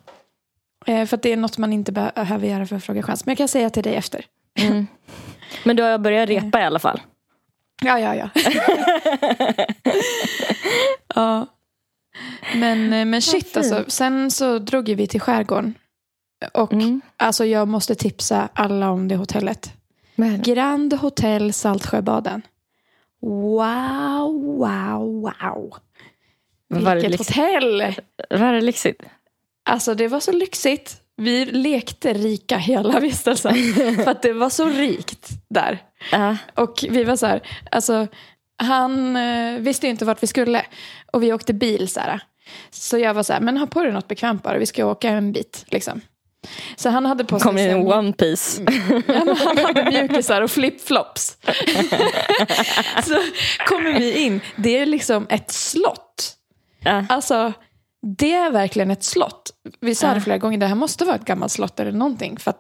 Eh, 0.85 1.05
För 1.05 1.17
att 1.17 1.23
det 1.23 1.33
är 1.33 1.37
något 1.37 1.57
man 1.57 1.73
inte 1.73 1.91
behöver 1.91 2.47
göra 2.47 2.65
för 2.65 2.75
att 2.75 2.83
fråga 2.83 3.03
chans. 3.03 3.25
Men 3.25 3.31
jag 3.31 3.37
kan 3.37 3.47
säga 3.47 3.69
till 3.69 3.83
dig 3.83 3.95
efter. 3.95 4.25
Mm. 4.59 4.87
Men 5.63 5.75
du 5.75 5.83
har 5.83 5.97
börjat 5.97 6.29
repa 6.29 6.61
i 6.61 6.63
alla 6.63 6.79
fall? 6.79 7.01
Ja, 7.83 7.99
ja, 7.99 8.15
ja. 8.15 8.29
ja. 11.15 11.45
Men, 12.55 12.93
eh, 12.93 13.05
men 13.05 13.21
shit 13.21 13.57
alltså. 13.57 13.85
Sen 13.87 14.31
så 14.31 14.59
drog 14.59 14.89
vi 14.89 15.07
till 15.07 15.21
skärgården. 15.21 15.73
Och 16.53 16.73
Mm. 16.73 17.01
alltså 17.17 17.45
jag 17.45 17.67
måste 17.67 17.95
tipsa 17.95 18.49
alla 18.53 18.89
om 18.89 19.07
det 19.07 19.15
hotellet. 19.15 19.73
Men, 20.15 20.41
Grand 20.41 20.93
Hotel 20.93 21.53
Saltsjöbaden. 21.53 22.41
Wow, 23.21 24.43
wow, 24.57 25.21
wow. 25.21 25.77
var, 26.67 26.95
det 26.95 27.01
Vilket 27.01 27.19
hotell! 27.19 27.95
var 28.29 28.53
det 28.53 28.61
lyxigt? 28.61 29.03
Alltså 29.65 29.93
det 29.95 30.07
var 30.07 30.19
så 30.19 30.31
lyxigt. 30.31 31.01
Vi 31.17 31.45
lekte 31.45 32.13
rika 32.13 32.57
hela 32.57 32.99
vistelsen. 32.99 33.73
för 34.03 34.07
att 34.11 34.21
det 34.21 34.33
var 34.33 34.49
så 34.49 34.65
rikt 34.65 35.29
där. 35.49 35.79
Ja. 36.11 36.37
Och 36.55 36.85
vi 36.89 37.03
var 37.03 37.15
så 37.15 37.25
här, 37.25 37.41
alltså 37.71 38.07
han 38.57 39.15
eh, 39.15 39.59
visste 39.59 39.85
ju 39.87 39.91
inte 39.91 40.05
vart 40.05 40.23
vi 40.23 40.27
skulle. 40.27 40.65
Och 41.11 41.23
vi 41.23 41.33
åkte 41.33 41.53
bil 41.53 41.87
så 41.87 41.99
här. 41.99 42.21
Så 42.71 42.97
jag 42.97 43.13
var 43.13 43.23
så 43.23 43.33
här, 43.33 43.39
men 43.39 43.57
ha 43.57 43.67
på 43.67 43.83
dig 43.83 43.91
något 43.91 44.07
bekvämt 44.07 44.43
bara, 44.43 44.57
vi 44.57 44.65
ska 44.65 44.85
åka 44.85 45.09
en 45.09 45.31
bit 45.31 45.65
liksom. 45.67 46.01
Så 46.75 46.89
han 46.89 47.05
hade 47.05 47.23
på 47.25 47.39
sig 47.39 47.43
Kom 47.47 47.57
in 47.57 47.69
en 47.69 47.87
här- 47.87 47.97
one 47.97 48.13
piece. 48.13 48.61
Ja, 49.07 49.25
men 49.25 49.37
han 49.37 49.57
hade 49.57 49.85
mjukisar 49.91 50.41
och 50.41 50.51
flipflops. 50.51 51.37
så 53.03 53.21
kommer 53.67 53.99
vi 53.99 54.19
in, 54.21 54.41
det 54.55 54.77
är 54.77 54.85
liksom 54.85 55.27
ett 55.29 55.51
slott. 55.51 56.33
Ja. 56.83 57.05
Alltså, 57.09 57.53
det 58.17 58.33
är 58.33 58.51
verkligen 58.51 58.91
ett 58.91 59.03
slott. 59.03 59.51
Vi 59.79 59.95
sa 59.95 60.13
det 60.13 60.21
flera 60.21 60.37
gånger, 60.37 60.57
det 60.57 60.65
här 60.65 60.75
måste 60.75 61.05
vara 61.05 61.15
ett 61.15 61.25
gammalt 61.25 61.51
slott 61.51 61.79
eller 61.79 61.91
någonting. 61.91 62.37
För 62.37 62.53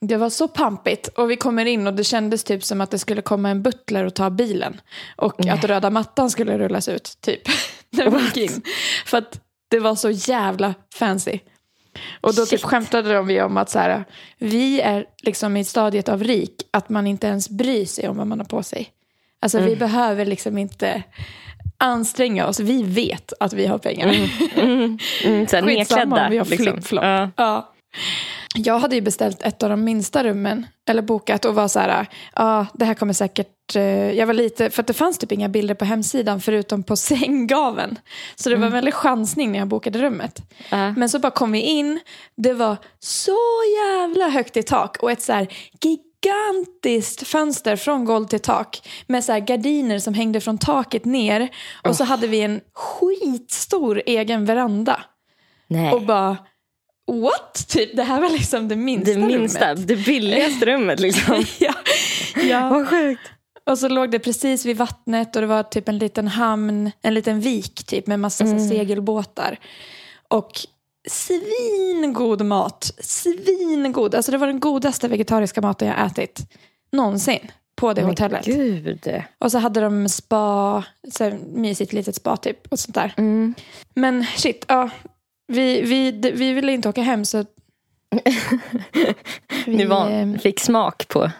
det 0.00 0.16
var 0.16 0.30
så 0.30 0.48
pampigt. 0.48 1.08
Och 1.08 1.30
vi 1.30 1.36
kommer 1.36 1.64
in 1.64 1.86
och 1.86 1.94
det 1.94 2.04
kändes 2.04 2.44
typ 2.44 2.64
som 2.64 2.80
att 2.80 2.90
det 2.90 2.98
skulle 2.98 3.22
komma 3.22 3.50
en 3.50 3.62
butler 3.62 4.04
och 4.04 4.14
ta 4.14 4.30
bilen. 4.30 4.80
Och 5.16 5.46
att 5.46 5.64
röda 5.64 5.90
mattan 5.90 6.30
skulle 6.30 6.58
rullas 6.58 6.88
ut, 6.88 7.18
typ. 7.20 7.42
När 7.90 8.10
vi 8.10 8.24
gick 8.24 8.36
in. 8.36 8.62
För 9.06 9.18
att 9.18 9.40
det 9.68 9.78
var 9.78 9.94
så 9.94 10.10
jävla 10.10 10.74
fancy. 10.94 11.38
Och 12.20 12.34
då 12.34 12.46
typ 12.46 12.62
skämtade 12.62 13.14
de 13.14 13.40
om 13.40 13.56
att 13.56 13.70
så 13.70 13.78
här, 13.78 14.04
vi 14.38 14.80
är 14.80 15.06
liksom 15.22 15.56
i 15.56 15.64
stadiet 15.64 16.08
av 16.08 16.24
rik, 16.24 16.62
att 16.70 16.88
man 16.88 17.06
inte 17.06 17.26
ens 17.26 17.48
bryr 17.48 17.86
sig 17.86 18.08
om 18.08 18.16
vad 18.16 18.26
man 18.26 18.38
har 18.38 18.46
på 18.46 18.62
sig. 18.62 18.90
Alltså 19.40 19.60
vi 19.60 19.76
behöver 19.76 20.26
liksom 20.26 20.58
inte 20.58 21.02
anstränga 21.82 22.46
oss, 22.46 22.60
vi 22.60 22.82
vet 22.82 23.32
att 23.40 23.52
vi 23.52 23.66
har 23.66 23.78
pengar. 23.78 24.08
Mm, 24.56 24.98
så 25.48 25.56
här 25.56 25.62
Skitsamma 25.62 25.66
nedklädda. 25.66 26.28
vi 26.30 26.38
har 26.38 26.44
liksom. 26.44 26.66
flip-flop. 26.66 27.04
Ja. 27.04 27.30
Ja. 27.36 27.72
jag 28.54 28.78
hade 28.78 28.94
ju 28.94 29.00
beställt 29.00 29.42
ett 29.42 29.62
av 29.62 29.70
de 29.70 29.84
minsta 29.84 30.24
rummen, 30.24 30.66
eller 30.88 31.02
bokat 31.02 31.44
och 31.44 31.54
var 31.54 31.68
så 31.68 31.78
här, 31.78 32.06
ja 32.36 32.66
det 32.74 32.84
här 32.84 32.94
kommer 32.94 33.12
säkert, 33.12 33.76
eh, 33.76 33.82
jag 34.12 34.26
var 34.26 34.34
lite, 34.34 34.70
för 34.70 34.82
att 34.82 34.86
det 34.86 34.92
fanns 34.92 35.18
typ 35.18 35.32
inga 35.32 35.48
bilder 35.48 35.74
på 35.74 35.84
hemsidan 35.84 36.40
förutom 36.40 36.82
på 36.82 36.96
sänggaven. 37.10 37.98
Så 38.36 38.50
det 38.50 38.56
var 38.56 38.66
en 38.66 38.72
väldig 38.72 38.94
chansning 38.94 39.52
när 39.52 39.58
jag 39.58 39.68
bokade 39.68 39.98
rummet. 39.98 40.42
Ja. 40.70 40.92
Men 40.92 41.08
så 41.08 41.18
bara 41.18 41.30
kom 41.30 41.52
vi 41.52 41.60
in, 41.60 42.00
det 42.36 42.52
var 42.52 42.76
så 42.98 43.38
jävla 43.76 44.28
högt 44.28 44.56
i 44.56 44.62
tak 44.62 44.96
och 44.96 45.10
ett 45.10 45.22
så 45.22 45.32
här 45.32 45.48
gigantiskt 46.22 47.26
fönster 47.26 47.76
från 47.76 48.04
golv 48.04 48.26
till 48.26 48.40
tak 48.40 48.88
med 49.06 49.24
så 49.24 49.40
gardiner 49.40 49.98
som 49.98 50.14
hängde 50.14 50.40
från 50.40 50.58
taket 50.58 51.04
ner 51.04 51.48
och 51.84 51.96
så 51.96 52.04
hade 52.04 52.26
vi 52.26 52.40
en 52.40 52.60
skitstor 52.74 54.02
egen 54.06 54.44
veranda. 54.44 55.04
Nej. 55.66 55.92
Och 55.92 56.02
bara, 56.02 56.36
what? 57.22 57.68
Typ, 57.68 57.96
det 57.96 58.02
här 58.02 58.20
var 58.20 58.30
liksom 58.30 58.68
det 58.68 58.76
minsta 58.76 59.12
det 59.12 59.18
minsta, 59.18 59.74
rummet. 59.74 59.88
det 59.88 59.96
billigaste 59.96 60.66
rummet 60.66 61.00
liksom. 61.00 61.44
ja. 61.58 61.74
ja. 62.42 62.68
Vad 62.72 62.88
sjukt. 62.88 63.30
Och 63.66 63.78
så 63.78 63.88
låg 63.88 64.10
det 64.10 64.18
precis 64.18 64.66
vid 64.66 64.76
vattnet 64.76 65.36
och 65.36 65.42
det 65.42 65.48
var 65.48 65.62
typ 65.62 65.88
en 65.88 65.98
liten 65.98 66.28
hamn, 66.28 66.90
en 67.02 67.14
liten 67.14 67.40
vik 67.40 67.84
typ 67.84 68.06
med 68.06 68.20
massa 68.20 68.44
här 68.44 68.58
segelbåtar. 68.58 69.58
Och 70.28 70.50
svingod 71.08 72.44
mat, 72.44 72.90
svingod. 73.00 74.14
Alltså 74.14 74.32
det 74.32 74.38
var 74.38 74.46
den 74.46 74.60
godaste 74.60 75.08
vegetariska 75.08 75.60
maten 75.60 75.88
jag 75.88 76.06
ätit 76.06 76.40
någonsin 76.92 77.50
på 77.76 77.92
det 77.92 78.02
hotellet. 78.02 78.44
Gud. 78.44 79.22
Och 79.38 79.52
så 79.52 79.58
hade 79.58 79.80
de 79.80 80.08
spa, 80.08 80.84
så 81.12 81.24
här, 81.24 81.38
mysigt 81.52 81.92
litet 81.92 82.14
spa 82.16 82.36
typ 82.36 82.72
och 82.72 82.78
sånt 82.78 82.94
där. 82.94 83.14
Mm. 83.16 83.54
Men 83.94 84.24
shit, 84.36 84.64
ja. 84.68 84.90
Vi, 85.46 85.82
vi, 85.82 86.10
vi 86.34 86.52
ville 86.52 86.72
inte 86.72 86.88
åka 86.88 87.02
hem 87.02 87.24
så... 87.24 87.44
vi, 89.66 89.76
Ni 89.76 89.84
var, 89.84 90.10
eh, 90.10 90.34
fick 90.34 90.60
smak 90.60 91.08
på, 91.08 91.30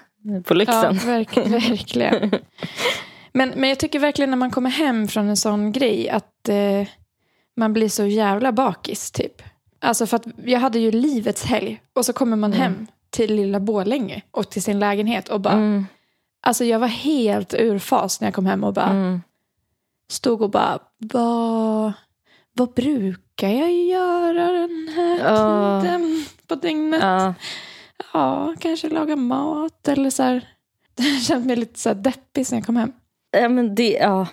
på 0.45 0.55
Ja, 0.55 0.55
lyxen. 0.55 0.99
verk, 0.99 1.37
verkligen. 1.47 2.31
Men, 3.33 3.49
men 3.57 3.69
jag 3.69 3.79
tycker 3.79 3.99
verkligen 3.99 4.31
när 4.31 4.37
man 4.37 4.51
kommer 4.51 4.71
hem 4.71 5.09
från 5.09 5.29
en 5.29 5.37
sån 5.37 5.73
grej 5.73 6.09
att 6.09 6.49
eh, 6.49 6.89
man 7.57 7.73
blir 7.73 7.89
så 7.89 8.07
jävla 8.07 8.53
bakis 8.53 9.11
typ. 9.11 9.43
Alltså 9.83 10.07
för 10.07 10.17
att 10.17 10.27
jag 10.45 10.61
hade 10.61 10.79
ju 10.79 10.91
livets 10.91 11.45
helg 11.45 11.83
och 11.93 12.05
så 12.07 12.13
kommer 12.13 12.37
man 12.37 12.53
hem 12.53 12.87
till 13.11 13.35
lilla 13.35 13.61
Borlänge 13.61 14.23
och 14.31 14.51
till 14.51 14.63
sin 14.63 14.79
lägenhet 14.79 15.29
och 15.29 15.41
bara, 15.41 15.53
Mm. 15.55 15.87
alltså 16.43 16.65
jag 16.65 16.79
var 16.79 16.87
helt 16.87 17.55
ur 17.55 17.79
fas 17.79 18.21
när 18.21 18.27
jag 18.29 18.35
kom 18.35 18.47
hem 18.47 18.65
och 18.65 18.73
bara 18.75 18.91
Mm. 18.91 19.23
stod 20.11 20.43
och 20.43 20.51
bara, 20.51 20.79
vad, 20.99 21.93
vad 22.53 22.73
brukar 22.75 23.49
jag 23.49 23.73
göra 23.73 24.53
den 24.53 24.89
här 24.97 25.19
Ja. 25.19 25.81
tiden 25.83 26.25
på 26.47 26.55
dygnet? 26.55 27.01
Ja. 27.03 27.35
Ja, 28.13 28.55
kanske 28.61 28.89
laga 28.89 29.17
mat 29.17 29.89
eller 29.89 30.11
så 30.11 30.23
här. 30.23 30.49
Jag 30.97 31.23
kände 31.23 31.47
mig 31.47 31.57
lite 31.57 31.79
så 31.81 31.89
här 31.89 31.97
deppig 31.97 32.47
sen 32.47 32.59
jag 32.59 32.67
kom 32.67 32.77
hem. 32.77 32.93
Ja 33.31 33.49
men 33.49 33.75
det, 33.75 33.91
ja. 33.93 34.27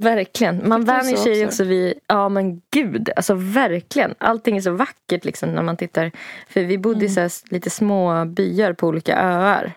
Verkligen. 0.00 0.68
Man 0.68 0.84
vänjer 0.84 1.16
sig 1.16 1.46
också? 1.46 1.64
vid, 1.64 1.94
ja 2.06 2.28
men 2.28 2.62
gud, 2.70 3.10
alltså 3.16 3.34
verkligen. 3.34 4.14
Allting 4.18 4.56
är 4.56 4.60
så 4.60 4.70
vackert 4.70 5.24
liksom 5.24 5.52
när 5.54 5.62
man 5.62 5.76
tittar. 5.76 6.10
För 6.48 6.60
vi 6.60 6.78
bodde 6.78 7.04
i 7.04 7.08
så 7.08 7.28
lite 7.50 7.70
små 7.70 8.24
byar 8.24 8.72
på 8.72 8.86
olika 8.86 9.16
öar. 9.18 9.72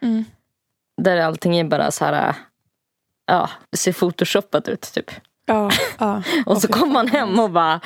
Mm. 0.00 0.24
Där 1.02 1.16
allting 1.16 1.56
är 1.58 1.64
bara 1.64 1.90
så 1.90 2.04
här, 2.04 2.34
ja 3.26 3.50
det 3.70 3.76
ser 3.76 3.92
photoshoppat 3.92 4.68
ut 4.68 4.90
typ. 4.94 5.10
Ja, 5.46 5.70
ja. 5.98 6.22
Och 6.46 6.62
så 6.62 6.68
kommer 6.68 6.92
man 6.92 7.08
hem 7.08 7.38
och 7.40 7.50
bara 7.50 7.80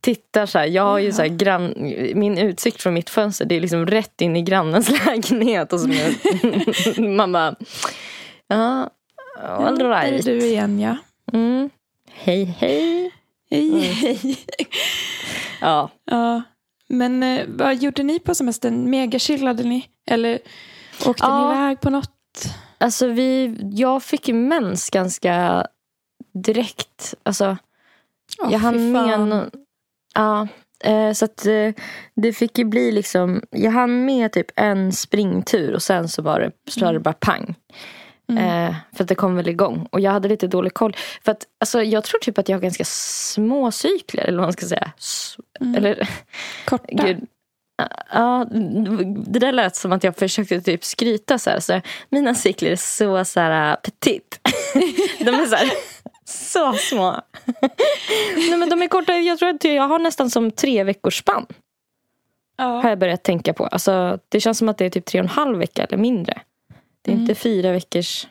tittar 0.00 0.46
så 0.46 0.58
här. 0.58 0.66
Jag 0.66 0.82
har 0.82 0.98
ju 0.98 1.06
Ja. 1.06 1.12
så 1.12 1.22
här 1.22 1.28
grann, 1.28 1.74
min 2.14 2.38
utsikt 2.38 2.82
från 2.82 2.94
mitt 2.94 3.10
fönster 3.10 3.44
det 3.44 3.54
är 3.54 3.60
liksom 3.60 3.86
rätt 3.86 4.20
in 4.20 4.36
i 4.36 4.42
grannens 4.42 4.90
lägenhet. 5.06 5.72
Och 5.72 5.80
så 5.80 5.88
man 7.00 7.32
bara, 7.32 7.54
ja, 8.48 8.90
all 9.42 9.88
right. 9.88 10.24
du 10.24 10.46
igen 10.46 10.80
ja. 10.80 10.96
Mm. 11.32 11.70
Hej 12.12 12.44
hej. 12.44 13.10
Hej, 13.50 13.80
hej. 13.80 14.38
Ja. 15.60 15.90
Ja. 16.04 16.42
Men 16.88 17.22
eh, 17.22 17.44
vad 17.48 17.76
gjorde 17.76 18.02
ni 18.02 18.18
på 18.18 18.34
semestern? 18.34 18.90
Megachillade 18.90 19.62
ni? 19.62 19.88
Eller 20.10 20.38
åkte 21.06 21.24
Ja. 21.24 21.48
ni 21.48 21.54
iväg 21.54 21.80
på 21.80 21.90
något? 21.90 22.10
Alltså 22.78 23.06
vi, 23.06 23.56
jag 23.72 24.02
fick 24.02 24.28
mens 24.28 24.90
ganska 24.90 25.66
direkt. 26.44 27.14
Alltså, 27.22 27.56
Åh, 28.38 28.52
jag 28.52 28.58
hann 28.58 28.92
med 28.92 29.18
no- 29.18 29.50
Ja, 30.14 30.48
eh, 30.84 31.12
så 31.12 31.24
att 31.24 31.46
eh, 31.46 31.72
det 32.14 32.32
fick 32.32 32.58
ju 32.58 32.64
bli 32.64 32.92
liksom, 32.92 33.42
jag 33.50 33.70
hann 33.70 34.04
med 34.04 34.32
typ 34.32 34.46
en 34.56 34.92
springtur 34.92 35.74
och 35.74 35.82
sen 35.82 36.08
så 36.08 36.22
var 36.22 36.40
det, 36.40 36.50
slår 36.70 36.92
det 36.92 37.00
bara 37.00 37.14
pang. 37.14 37.54
Mm. 38.28 38.44
Eh, 38.68 38.74
för 38.92 39.04
att 39.04 39.08
det 39.08 39.14
kom 39.14 39.36
väl 39.36 39.48
igång. 39.48 39.88
Och 39.92 40.00
jag 40.00 40.10
hade 40.12 40.28
lite 40.28 40.46
dålig 40.46 40.74
koll. 40.74 40.96
För 41.24 41.32
att 41.32 41.46
alltså, 41.60 41.82
jag 41.82 42.04
tror 42.04 42.18
typ 42.20 42.38
att 42.38 42.48
jag 42.48 42.56
har 42.56 42.62
ganska 42.62 42.84
små 42.84 43.70
cykler, 43.72 44.24
eller 44.24 44.38
vad 44.38 44.46
man 44.46 44.52
ska 44.52 44.66
säga. 44.66 44.92
S- 44.98 45.36
Mm. 45.60 45.74
Eller, 45.74 46.08
Korta? 46.64 46.84
gud. 46.88 47.26
Ja, 48.12 48.46
det 49.26 49.38
där 49.38 49.52
lät 49.52 49.76
som 49.76 49.92
att 49.92 50.04
jag 50.04 50.16
försökte 50.16 50.60
typ 50.60 50.84
skryta 50.84 51.38
så 51.38 51.50
här. 51.50 51.60
Så 51.60 51.80
mina 52.08 52.34
cykler 52.34 52.70
är 52.70 52.76
så, 52.76 53.24
så 53.24 53.40
här 53.40 53.76
petit. 53.76 54.40
De 55.18 55.28
är 55.34 55.46
så 55.46 55.56
här, 55.56 55.70
så 56.24 56.72
små. 56.72 57.20
Nej, 58.36 58.56
men 58.58 58.68
de 58.68 58.82
är 58.82 58.88
korta. 58.88 59.12
Jag 59.14 59.38
tror 59.38 59.48
att 59.48 59.64
jag 59.64 59.88
har 59.88 59.98
nästan 59.98 60.30
som 60.30 60.50
tre 60.50 60.84
veckors 60.84 61.18
spann. 61.18 61.46
Har 62.58 62.82
Ja. 62.82 62.88
jag 62.88 62.98
börjat 62.98 63.22
tänka 63.22 63.52
på. 63.54 63.66
Alltså, 63.66 64.18
det 64.28 64.40
känns 64.40 64.58
som 64.58 64.68
att 64.68 64.78
det 64.78 64.84
är 64.84 64.90
typ 64.90 65.04
tre 65.04 65.20
och 65.20 65.24
en 65.24 65.30
halv 65.30 65.58
vecka 65.58 65.84
eller 65.84 65.98
mindre. 65.98 66.40
Det 67.04 67.10
är 67.10 67.14
Mm. 67.14 67.22
inte 67.22 67.34
fyra 67.34 67.72
veckors 67.72 68.26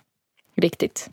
riktigt. 0.56 1.10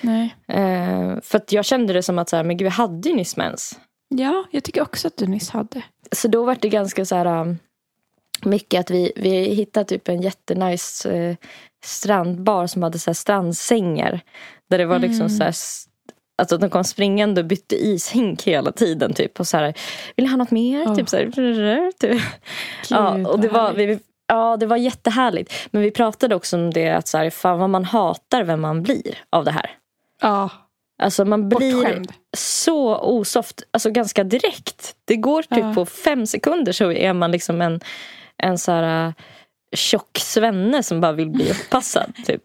Nej. 0.00 0.36
Eh, 0.48 1.20
för 1.22 1.36
att 1.36 1.52
jag 1.52 1.64
kände 1.64 1.92
det 1.92 2.02
som 2.02 2.18
att 2.18 2.28
så 2.28 2.36
här, 2.36 2.44
men 2.44 2.56
gud, 2.56 2.66
jag 2.66 2.72
hade 2.72 3.08
ju 3.08 3.14
nyss 3.14 3.36
mens. 3.36 3.78
Ja, 4.08 4.44
jag 4.50 4.64
tycker 4.64 4.82
också 4.82 5.08
att 5.08 5.16
du 5.16 5.26
nyss 5.26 5.50
hade. 5.50 5.82
Så 6.12 6.28
då 6.28 6.44
var 6.44 6.56
det 6.60 6.68
ganska 6.68 7.04
så 7.04 7.14
här 7.16 7.40
um, 7.40 7.58
mycket 8.44 8.80
att 8.80 8.90
vi, 8.90 9.12
vi 9.16 9.30
hittade 9.54 9.84
typ 9.84 10.08
en 10.08 10.22
jättenice 10.22 11.12
eh, 11.12 11.36
strandbar 11.84 12.66
som 12.66 12.82
hade 12.82 12.98
så 12.98 13.10
här 13.10 13.14
strandsängar. 13.14 14.20
Där 14.68 14.78
det 14.78 14.86
var 14.86 14.98
liksom 14.98 15.28
så 15.28 15.42
här, 15.44 15.54
Alltså 16.38 16.58
de 16.58 16.70
kom 16.70 16.84
springande 16.84 17.40
och 17.40 17.46
bytte 17.46 17.76
ishink 17.86 18.42
hela 18.42 18.72
tiden. 18.72 19.14
Typ, 19.14 19.40
och 19.40 19.46
så 19.46 19.56
här, 19.56 19.74
vill 20.16 20.24
ni 20.24 20.30
ha 20.30 20.36
något 20.36 20.50
mer? 20.50 20.84
Åh. 20.86 20.96
Typ 20.96 21.08
så 21.08 21.16
här, 21.16 21.92
typ. 21.98 22.22
Ja, 22.90 23.14
Gud, 23.14 23.26
och 23.26 23.40
det 23.40 23.48
var, 23.48 23.72
vi, 23.72 23.98
ja, 24.30 24.56
det 24.56 24.66
var 24.66 24.76
jättehärligt. 24.76 25.52
Men 25.70 25.82
vi 25.82 25.90
pratade 25.90 26.34
också 26.34 26.56
om 26.56 26.70
det 26.70 26.88
att 26.90 27.08
så 27.08 27.18
här, 27.18 27.30
fan 27.30 27.58
vad 27.58 27.70
man 27.70 27.84
hatar 27.84 28.44
vem 28.44 28.60
man 28.60 28.82
blir 28.82 29.18
av 29.30 29.44
det 29.44 29.50
här. 29.52 29.70
Ja, 30.20 30.50
Alltså 31.02 31.24
man 31.24 31.48
blir 31.48 31.74
bortskämd. 31.74 32.12
så 32.36 32.98
osoft, 33.00 33.62
alltså 33.70 33.90
ganska 33.90 34.24
direkt. 34.24 34.94
Det 35.04 35.16
går 35.16 35.42
typ 35.42 35.50
Ja. 35.58 35.72
på 35.74 35.86
fem 35.86 36.26
sekunder 36.26 36.72
så 36.72 36.92
är 36.92 37.12
man 37.12 37.30
liksom 37.30 37.60
en, 37.62 37.80
en 38.42 38.58
så 38.58 38.72
här 38.72 39.06
uh, 39.06 39.12
tjock 39.76 40.18
svenne 40.18 40.82
som 40.82 41.00
bara 41.00 41.12
vill 41.12 41.30
bli 41.30 41.50
uppassad. 41.66 42.12
typ. 42.26 42.42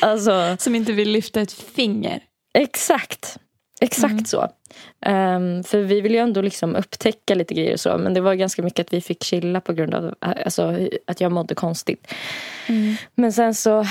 Alltså 0.00 0.56
Som 0.58 0.74
inte 0.74 0.92
vill 0.92 1.10
lyfta 1.10 1.40
ett 1.40 1.52
finger. 1.52 2.20
exakt. 2.54 3.36
Exakt 3.80 4.12
Mm. 4.12 4.24
så. 4.24 4.48
Ehm, 5.06 5.64
för 5.64 5.78
vi 5.78 6.00
vill 6.00 6.12
ju 6.12 6.18
ändå 6.18 6.40
liksom 6.42 6.76
upptäcka 6.76 7.34
lite 7.34 7.54
grejer 7.54 7.72
och 7.72 7.80
så. 7.80 7.98
Men 7.98 8.14
det 8.14 8.20
var 8.20 8.34
ganska 8.34 8.62
mycket 8.62 8.86
att 8.86 8.92
vi 8.92 9.00
fick 9.00 9.24
chilla 9.24 9.60
på 9.60 9.72
grund 9.72 9.94
av 9.94 10.14
alltså, 10.20 10.76
att 11.06 11.20
jag 11.20 11.32
mådde 11.32 11.54
konstigt. 11.54 12.14
Mm. 12.68 12.94
Men 13.14 13.32
sen 13.32 13.54
så, 13.54 13.84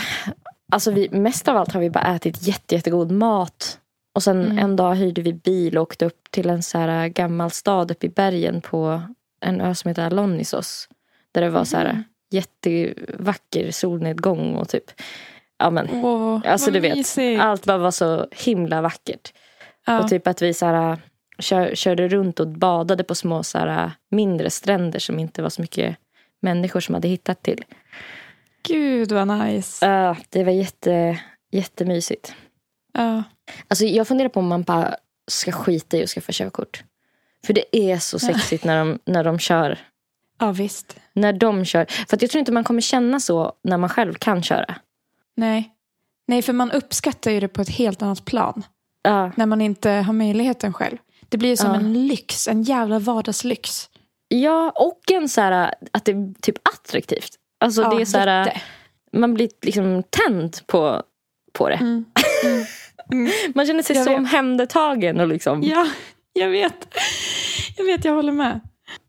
alltså 0.72 0.92
vi, 0.92 1.10
mest 1.12 1.48
av 1.48 1.58
allt 1.58 1.72
har 1.74 1.82
vi 1.82 1.90
bara 1.90 2.16
ätit 2.16 2.48
jätte, 2.48 2.76
jättegod 2.76 3.12
mat. 3.12 3.80
Och 4.16 4.24
sen 4.24 4.46
Mm. 4.46 4.58
en 4.60 4.76
dag 4.76 4.96
hyrde 4.96 5.22
vi 5.22 5.34
bil 5.34 5.78
och 5.78 5.82
åkte 5.84 6.06
upp 6.06 6.32
till 6.32 6.50
en 6.50 6.64
så 6.64 6.78
här 6.78 7.08
gammal 7.08 7.52
stad 7.52 7.92
uppe 7.92 8.06
i 8.06 8.10
bergen 8.10 8.62
på 8.62 9.02
en 9.42 9.62
ö 9.62 9.76
som 9.76 9.90
heter 9.90 10.06
Alonisos. 10.06 10.90
Där 11.32 11.42
det 11.42 11.50
var 11.50 11.64
så 11.66 11.78
här 11.78 12.04
jättevacker 12.32 13.72
solnedgång 13.72 14.56
och 14.56 14.70
typ, 14.70 14.84
ja 15.58 15.70
men, 15.70 15.90
Åh, 16.06 16.42
alltså 16.46 16.72
du 16.72 16.80
vet, 16.80 16.96
mysigt. 16.98 17.42
allt 17.42 17.66
bara 17.66 17.78
var 17.78 17.92
så 17.92 18.28
himla 18.32 18.82
vackert. 18.82 19.34
Ja. 19.90 20.00
Och 20.00 20.10
typ 20.10 20.28
att 20.28 20.42
vi 20.42 20.54
så 20.54 20.66
här, 20.66 20.98
kör, 21.40 21.76
körde 21.76 22.08
runt 22.08 22.40
och 22.40 22.48
badade 22.48 23.04
på 23.04 23.16
små 23.16 23.44
så 23.44 23.58
här, 23.58 23.92
mindre 24.12 24.50
stränder 24.50 25.00
som 25.00 25.20
inte 25.20 25.42
var 25.42 25.50
så 25.50 25.62
mycket 25.62 25.98
människor 26.40 26.80
som 26.80 26.96
hade 26.96 27.08
hittat 27.08 27.44
till. 27.44 27.66
Gud 28.64 29.12
vad 29.12 29.28
nice. 29.28 29.86
Ja, 29.86 30.16
det 30.30 30.44
var 30.44 30.52
jätte, 30.52 31.20
jättemysigt. 31.52 32.34
Ja. 32.94 33.24
Alltså 33.68 33.86
jag 33.86 34.08
funderar 34.08 34.30
på 34.30 34.40
om 34.40 34.48
man 34.48 34.64
bara 34.64 34.96
ska 35.32 35.52
skita 35.52 35.98
i 35.98 36.04
att 36.04 36.10
skaffa 36.10 36.32
körkort. 36.32 36.84
För 37.46 37.54
det 37.54 37.78
är 37.78 37.98
så 37.98 38.20
sexigt 38.20 38.64
när 38.64 38.80
de, 38.80 39.00
när 39.06 39.24
de 39.24 39.40
kör. 39.40 39.80
ja, 40.40 40.52
visst. 40.52 40.96
När 41.14 41.34
de 41.34 41.66
kör. 41.66 41.86
För 41.86 42.16
att 42.18 42.22
jag 42.22 42.32
tror 42.32 42.40
inte 42.40 42.52
man 42.52 42.64
kommer 42.64 42.82
känna 42.82 43.20
så 43.20 43.54
när 43.64 43.78
man 43.78 43.90
själv 43.90 44.14
kan 44.14 44.44
köra. 44.44 44.76
Nej. 45.36 45.72
Nej, 46.28 46.42
för 46.42 46.54
man 46.54 46.72
uppskattar 46.72 47.32
ju 47.32 47.40
det 47.40 47.48
på 47.48 47.62
ett 47.62 47.70
helt 47.70 48.02
annat 48.02 48.26
plan. 48.26 48.64
Ja, 49.02 49.32
När 49.36 49.46
man 49.46 49.62
inte 49.62 49.90
har 49.90 50.14
möjligheten 50.14 50.74
själv. 50.74 50.98
Det 51.30 51.38
blir 51.38 51.56
som 51.56 51.70
Ja. 51.70 51.76
en 51.76 52.08
lyx, 52.08 52.48
en 52.48 52.64
jävla 52.64 53.00
vardagslyx. 53.00 53.90
Ja, 54.28 54.70
och 54.76 55.12
en 55.12 55.30
så 55.30 55.42
här, 55.42 55.74
att 55.92 56.06
det 56.06 56.12
är 56.12 56.42
typ 56.42 56.56
attraktivt. 56.76 57.36
Alltså 57.60 57.82
Ja, 57.82 57.90
det 57.96 58.02
är 58.02 58.06
så 58.06 58.18
här, 58.18 58.62
man 59.14 59.34
blir 59.34 59.50
liksom 59.62 60.04
tänd 60.10 60.58
på, 60.68 61.04
på 61.54 61.70
det. 61.70 61.76
Mm. 61.76 62.06
Mm. 63.12 63.32
Man 63.56 63.66
känner 63.66 63.84
sig 63.84 63.96
Jag 63.96 64.06
så 64.06 64.16
omhändertagen. 64.16 65.20
Och 65.20 65.28
liksom, 65.28 65.64
Ja, 65.64 65.88
jag 66.34 66.50
vet. 66.50 66.96
Jag 67.78 67.86
vet, 67.86 68.06
jag 68.06 68.14
håller 68.14 68.32
med. 68.32 68.60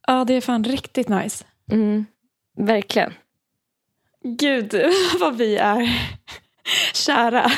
Ja, 0.06 0.24
det 0.24 0.34
är 0.34 0.40
fan 0.40 0.64
riktigt 0.64 1.08
nice. 1.08 1.44
mm, 1.72 2.06
verkligen. 2.58 3.12
Gud, 4.24 4.74
vad 5.20 5.36
vi 5.36 5.56
är 5.56 5.90
kära. 6.94 7.50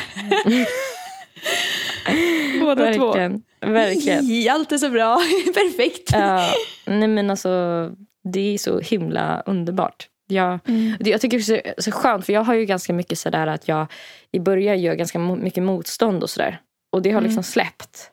Båda 2.60 2.92
två. 2.94 3.06
verkligen. 3.06 3.42
Verkligen. 3.60 4.24
I, 4.24 4.48
Allt 4.48 4.72
är 4.72 4.78
så 4.78 4.88
bra. 4.90 5.20
Perfekt. 5.54 6.10
Ja, 6.12 6.48
nej 6.86 7.08
men 7.08 7.30
alltså, 7.30 7.90
det 8.24 8.54
är 8.54 8.58
så 8.58 8.80
himla 8.80 9.42
underbart. 9.46 10.08
Jag, 10.28 10.58
Mm. 10.68 10.96
jag 11.00 11.20
tycker 11.20 11.38
det 11.38 11.42
är 11.68 11.74
så, 11.76 11.82
så 11.82 11.90
skönt 11.92 12.26
för 12.26 12.32
jag 12.32 12.44
har 12.44 12.54
ju 12.54 12.64
ganska 12.64 12.92
mycket 12.92 13.18
sådär 13.18 13.46
att 13.46 13.68
jag 13.68 13.86
i 14.32 14.38
början 14.40 14.80
gör 14.80 14.94
ganska 14.94 15.18
mycket 15.18 15.62
motstånd 15.62 16.22
och 16.22 16.30
sådär. 16.30 16.60
Och 16.92 17.02
det 17.02 17.10
har 17.10 17.18
Mm. 17.18 17.24
liksom 17.28 17.42
släppt. 17.42 18.10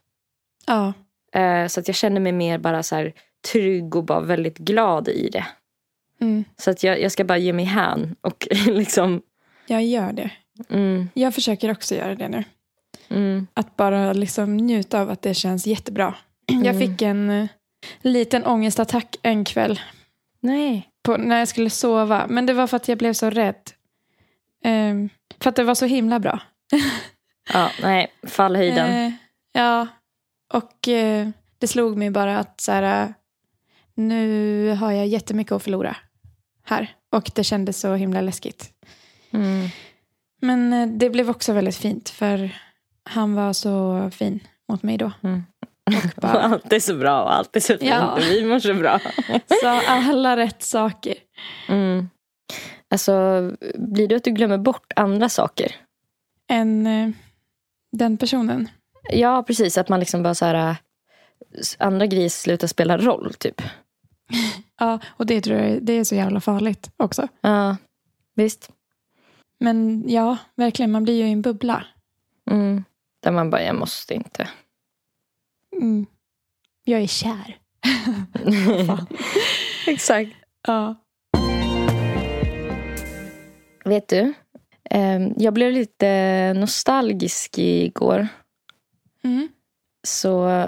Ja. 0.67 0.93
Eh, 1.41 1.67
så 1.67 1.79
att 1.79 1.87
jag 1.87 1.95
känner 1.95 2.21
mig 2.21 2.31
mer 2.31 2.57
bara 2.57 2.83
så 2.83 2.95
här 2.95 3.13
trygg 3.51 3.95
och 3.95 4.03
bara 4.03 4.19
väldigt 4.19 4.57
glad 4.57 5.07
i 5.07 5.29
det. 5.29 5.45
Mm. 6.21 6.43
Så 6.57 6.71
att 6.71 6.83
jag, 6.83 7.01
jag 7.01 7.11
ska 7.11 7.23
bara 7.23 7.37
ge 7.37 7.53
mig 7.53 7.65
hän 7.65 8.15
och 8.21 8.47
liksom... 8.67 9.21
Jag 9.67 9.85
gör 9.85 10.13
det. 10.13 10.31
Mm, 10.69 11.09
Jag 11.13 11.33
försöker 11.35 11.71
också 11.71 11.95
göra 11.95 12.15
det 12.15 12.27
nu. 12.29 12.43
Mm, 13.09 13.47
Att 13.53 13.75
bara 13.77 14.13
liksom 14.13 14.57
njuta 14.57 15.01
av 15.01 15.09
att 15.09 15.21
det 15.21 15.33
känns 15.33 15.67
jättebra. 15.67 16.15
Jag 16.45 16.75
Mm. 16.75 16.79
fick 16.79 17.01
en 17.01 17.29
eh, 17.29 17.47
liten 18.01 18.45
ångestattack 18.45 19.15
en 19.21 19.45
kväll 19.45 19.79
nej. 20.39 20.89
på, 21.03 21.17
när 21.17 21.39
jag 21.39 21.47
skulle 21.47 21.69
sova. 21.69 22.27
Men 22.29 22.45
det 22.45 22.53
var 22.53 22.67
för 22.67 22.77
att 22.77 22.87
jag 22.87 22.97
blev 22.97 23.13
så 23.13 23.29
rädd. 23.29 23.71
Ehm, 24.63 25.09
för 25.39 25.49
att 25.49 25.55
det 25.55 25.63
var 25.63 25.75
så 25.75 25.85
himla 25.85 26.19
bra. 26.19 26.39
Ja, 27.53 27.71
nej. 27.81 28.07
Fallhöjden. 28.27 28.89
Eh, 29.05 29.11
ja, 29.51 29.87
och 30.53 30.87
eh, 30.87 31.29
det 31.57 31.67
slog 31.67 31.97
mig 31.97 32.09
bara 32.09 32.39
att 32.39 32.61
så 32.61 32.71
här, 32.71 33.13
nu 33.95 34.69
har 34.79 34.91
jag 34.91 35.07
jättemycket 35.07 35.51
att 35.51 35.63
förlora 35.63 35.95
här. 36.65 36.93
Och 37.11 37.31
det 37.35 37.43
kändes 37.43 37.79
så 37.79 37.95
himla 37.95 38.21
läskigt. 38.21 38.69
Mm. 39.31 39.67
Men 40.41 40.97
det 40.99 41.09
blev 41.09 41.29
också 41.29 41.53
väldigt 41.53 41.75
fint 41.77 42.09
för 42.09 42.51
han 43.09 43.35
var 43.35 43.53
så 43.53 44.09
fin 44.13 44.39
mot 44.71 44.83
mig 44.83 44.97
då. 44.97 45.11
Mm. 45.23 45.43
Och 46.15 46.21
bara 46.21 46.31
Allt 46.41 46.73
är 46.73 46.79
så 46.79 46.95
bra 46.95 47.23
och 47.23 47.33
allt 47.35 47.55
är 47.55 47.59
så 47.59 47.77
fint 47.77 47.83
Ja. 47.91 48.11
och 48.13 48.19
vi 48.19 48.45
mår 48.45 48.59
så 48.59 48.73
bra. 48.73 48.99
sa 49.61 49.81
alla 49.87 50.37
rätt 50.37 50.63
saker. 50.63 51.13
Mm. 51.67 52.09
Alltså, 52.89 53.11
blir 53.75 54.07
det 54.07 54.15
att 54.15 54.23
du 54.23 54.31
glömmer 54.31 54.57
bort 54.57 54.93
andra 54.95 55.29
saker? 55.29 55.75
Än 56.49 56.87
eh, 56.87 57.09
den 57.91 58.17
personen. 58.17 58.69
Ja, 59.11 59.43
precis. 59.43 59.77
Att 59.77 59.89
man 59.89 59.99
liksom 59.99 60.23
bara 60.23 60.35
så 60.35 60.45
här... 60.45 60.69
äh, 60.69 60.75
Andra 61.77 62.05
grejer 62.05 62.29
slutar 62.29 62.67
spela 62.67 62.97
roll, 62.97 63.33
typ. 63.33 63.61
Ja, 64.79 64.99
och 65.07 65.25
det 65.25 65.41
tror 65.41 65.57
jag 65.59 65.83
det 65.83 65.93
är 65.93 66.03
så 66.03 66.15
jävla 66.15 66.41
farligt 66.41 66.91
också. 66.97 67.27
Ja, 67.41 67.77
visst. 68.35 68.71
Men 69.59 70.03
ja, 70.09 70.37
verkligen, 70.55 70.91
man 70.91 71.03
blir 71.03 71.13
ju 71.17 71.27
i 71.27 71.31
en 71.31 71.41
bubbla. 71.41 71.85
Mm. 72.51 72.83
Där 73.19 73.31
man 73.31 73.49
bara, 73.49 73.63
jag 73.63 73.75
måste 73.75 74.13
inte. 74.13 74.49
Mm. 75.81 76.05
Jag 76.83 77.01
är 77.01 77.07
kär. 77.07 77.57
Exakt. 79.87 80.31
Ja. 80.67 80.95
Vet 83.85 84.07
du? 84.07 84.33
ehm, 84.89 85.33
Jag 85.37 85.53
blev 85.53 85.71
lite 85.71 86.53
nostalgisk 86.53 87.57
igår. 87.57 88.27
Mm. 89.23 89.49
Så 90.07 90.65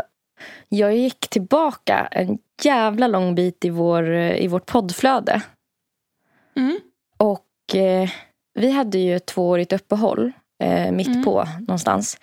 jag 0.69 0.95
gick 0.97 1.29
tillbaka 1.29 2.07
en 2.11 2.37
jävla 2.63 3.07
lång 3.07 3.35
bit 3.35 3.65
i, 3.65 3.69
vår, 3.69 4.13
i 4.13 4.47
vårt 4.47 4.65
poddflöde. 4.65 5.41
Mm. 6.55 6.79
Och 7.17 7.75
eh, 7.75 8.09
vi 8.53 8.71
hade 8.71 8.97
ju 8.97 9.15
ett 9.15 9.25
tvåårigt 9.25 9.73
uppehåll 9.73 10.31
eh, 10.61 10.91
mitt 10.91 11.07
Mm. 11.07 11.23
på 11.23 11.47
någonstans. 11.59 12.17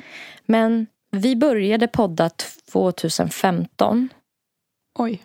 Men 0.47 0.87
vi 1.11 1.37
började 1.37 1.89
podda 1.89 2.31
2015. 2.73 4.09
Oj. 4.99 5.23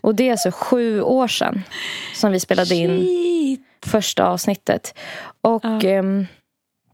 Och 0.00 0.14
det 0.14 0.28
är 0.28 0.30
alltså 0.30 0.50
sju 0.52 1.02
år 1.02 1.28
sedan 1.28 1.62
som 2.14 2.32
vi 2.32 2.40
spelade 2.40 2.74
in 2.74 3.00
Shit. 3.00 3.60
första 3.86 4.24
avsnittet. 4.26 4.98
Och 5.40 5.64
Ja. 5.64 5.80
ehm, 5.82 6.26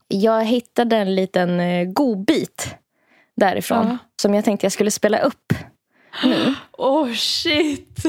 jag 0.08 0.44
hittade 0.44 0.96
en 0.96 1.14
liten 1.14 1.60
eh, 1.60 1.84
godbit 1.84 2.74
därifrån. 3.36 3.86
Ja. 3.86 3.98
Som 4.22 4.34
jag 4.34 4.44
tänkte 4.44 4.64
jag 4.64 4.72
skulle 4.72 4.90
spela 4.90 5.18
upp 5.18 5.52
nu. 6.24 6.54
Oh 6.78 7.12
shit. 7.14 8.04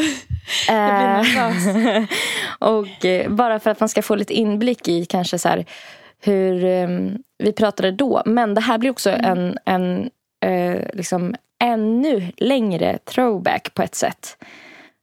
Eh, 0.70 0.74
nervös. 0.76 2.10
och 2.60 3.06
eh, 3.06 3.30
bara 3.32 3.60
för 3.60 3.70
att 3.70 3.80
man 3.80 3.90
ska 3.90 4.02
få 4.02 4.16
lite 4.16 4.34
inblick 4.34 4.88
i 4.88 5.06
kanske 5.06 5.40
så 5.40 5.50
här 5.50 5.66
hur 6.22 6.66
ehm, 6.66 7.18
vi 7.38 7.52
pratade 7.52 7.92
då. 7.92 8.22
Men 8.26 8.54
det 8.54 8.62
här 8.62 8.78
blir 8.78 8.90
också 8.90 9.10
en, 9.10 9.58
en 9.66 10.10
eh, 10.46 10.82
liksom 10.94 11.36
ännu 11.60 12.32
längre 12.38 12.98
throwback 12.98 13.74
på 13.74 13.82
ett 13.82 13.96
sätt. 13.96 14.38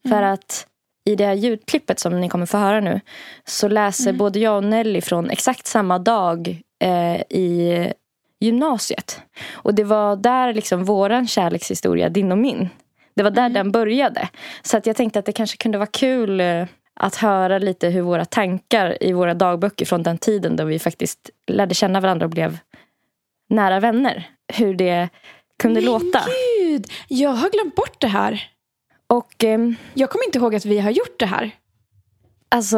För 0.08 0.22
att 0.22 0.66
i 1.04 1.16
det 1.16 1.26
här 1.26 1.34
ljudklippet 1.34 1.98
som 1.98 2.20
ni 2.20 2.28
kommer 2.28 2.46
få 2.46 2.58
höra 2.58 2.80
nu 2.80 3.00
så 3.44 3.68
läser 3.68 4.12
både 4.12 4.38
jag 4.38 4.56
och 4.56 4.64
Nelly 4.64 5.00
från 5.00 5.30
exakt 5.30 5.66
samma 5.66 5.98
dag 5.98 6.62
eh, 6.82 7.20
i 7.20 7.92
gymnasiet. 8.40 9.20
Och 9.52 9.74
det 9.74 9.84
var 9.84 10.16
där 10.16 10.54
liksom 10.54 10.84
våran 10.84 11.26
kärlekshistoria, 11.26 12.08
din 12.08 12.32
och 12.32 12.38
min, 12.38 12.68
det 13.14 13.22
var 13.22 13.30
där 13.30 13.48
den 13.48 13.72
började. 13.72 14.28
Så 14.62 14.76
att 14.76 14.86
jag 14.86 14.96
tänkte 14.96 15.18
att 15.18 15.26
det 15.26 15.32
kanske 15.32 15.56
kunde 15.56 15.78
vara 15.78 15.86
kul 15.86 16.40
eh, 16.40 16.66
att 17.00 17.16
höra 17.16 17.58
lite 17.58 17.88
hur 17.88 18.02
våra 18.02 18.24
tankar 18.24 19.02
i 19.02 19.12
våra 19.12 19.34
dagböcker 19.34 19.86
från 19.86 20.02
den 20.02 20.18
tiden 20.18 20.56
då 20.56 20.64
vi 20.64 20.78
faktiskt 20.78 21.30
lärde 21.46 21.74
känna 21.74 22.00
varandra 22.00 22.26
och 22.26 22.30
blev 22.30 22.58
nära 23.48 23.80
vänner. 23.80 24.28
Hur 24.52 24.74
det 24.74 25.08
kunde 25.58 25.80
låta. 25.80 26.22
Gud, 26.60 26.86
jag 27.08 27.30
har 27.30 27.50
glömt 27.50 27.74
bort 27.74 28.00
det 28.00 28.06
här. 28.06 28.50
Och 29.06 29.44
ehm, 29.44 29.76
Jag 29.94 30.10
kommer 30.10 30.24
inte 30.24 30.38
ihåg 30.38 30.54
att 30.54 30.64
vi 30.64 30.78
har 30.78 30.90
gjort 30.90 31.18
det 31.18 31.26
här. 31.26 31.50
alltså, 32.48 32.76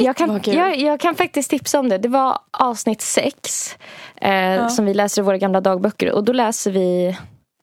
jag, 0.00 0.16
kan, 0.16 0.40
jag, 0.44 0.76
jag 0.76 1.00
kan 1.00 1.14
faktiskt 1.14 1.50
tipsa 1.50 1.78
om 1.80 1.88
det. 1.88 1.98
Det 1.98 2.08
var 2.08 2.38
avsnitt 2.50 3.00
sex 3.00 3.76
eh, 4.16 4.68
som 4.68 4.84
vi 4.84 4.94
läser 4.94 5.22
i 5.22 5.24
våra 5.24 5.38
gamla 5.38 5.60
dagböcker. 5.60 6.12
Och 6.12 6.24
då 6.24 6.32
läser 6.32 6.70
vi 6.70 7.16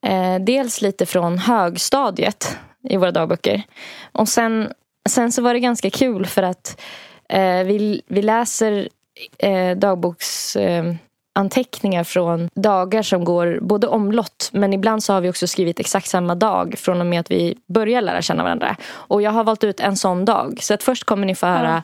eh, 0.05 0.35
dels 0.39 0.81
lite 0.81 1.05
från 1.05 1.37
högstadiet 1.37 2.57
i 2.89 2.97
våra 2.97 3.11
dagböcker. 3.11 3.63
Och 4.11 4.29
sen, 4.29 4.71
sen 5.09 5.31
så 5.31 5.41
var 5.41 5.53
det 5.53 5.59
ganska 5.59 5.89
kul 5.89 6.25
för 6.25 6.43
att 6.43 6.81
eh, 7.29 7.63
vi, 7.63 8.01
vi 8.07 8.21
läser 8.21 8.89
eh, 9.37 9.77
dagboks... 9.77 10.55
Eh, 10.55 10.93
anteckningar 11.33 12.03
från 12.03 12.49
dagar 12.53 13.01
som 13.01 13.23
går 13.23 13.59
både 13.61 13.87
omlott 13.87 14.49
men 14.53 14.73
ibland 14.73 15.03
så 15.03 15.13
har 15.13 15.21
vi 15.21 15.29
också 15.29 15.47
skrivit 15.47 15.79
exakt 15.79 16.07
samma 16.07 16.35
dag 16.35 16.75
från 16.77 16.99
och 17.01 17.05
med 17.05 17.19
att 17.19 17.31
vi 17.31 17.57
börjar 17.67 18.01
lära 18.01 18.21
känna 18.21 18.43
varandra. 18.43 18.75
Och 18.91 19.21
jag 19.21 19.31
har 19.31 19.43
valt 19.43 19.63
ut 19.63 19.79
en 19.79 19.97
sån 19.97 20.25
dag. 20.25 20.57
Så 20.61 20.73
att 20.73 20.83
först 20.83 21.03
kommer 21.03 21.27
ni 21.27 21.35
få 21.35 21.45
höra 21.45 21.83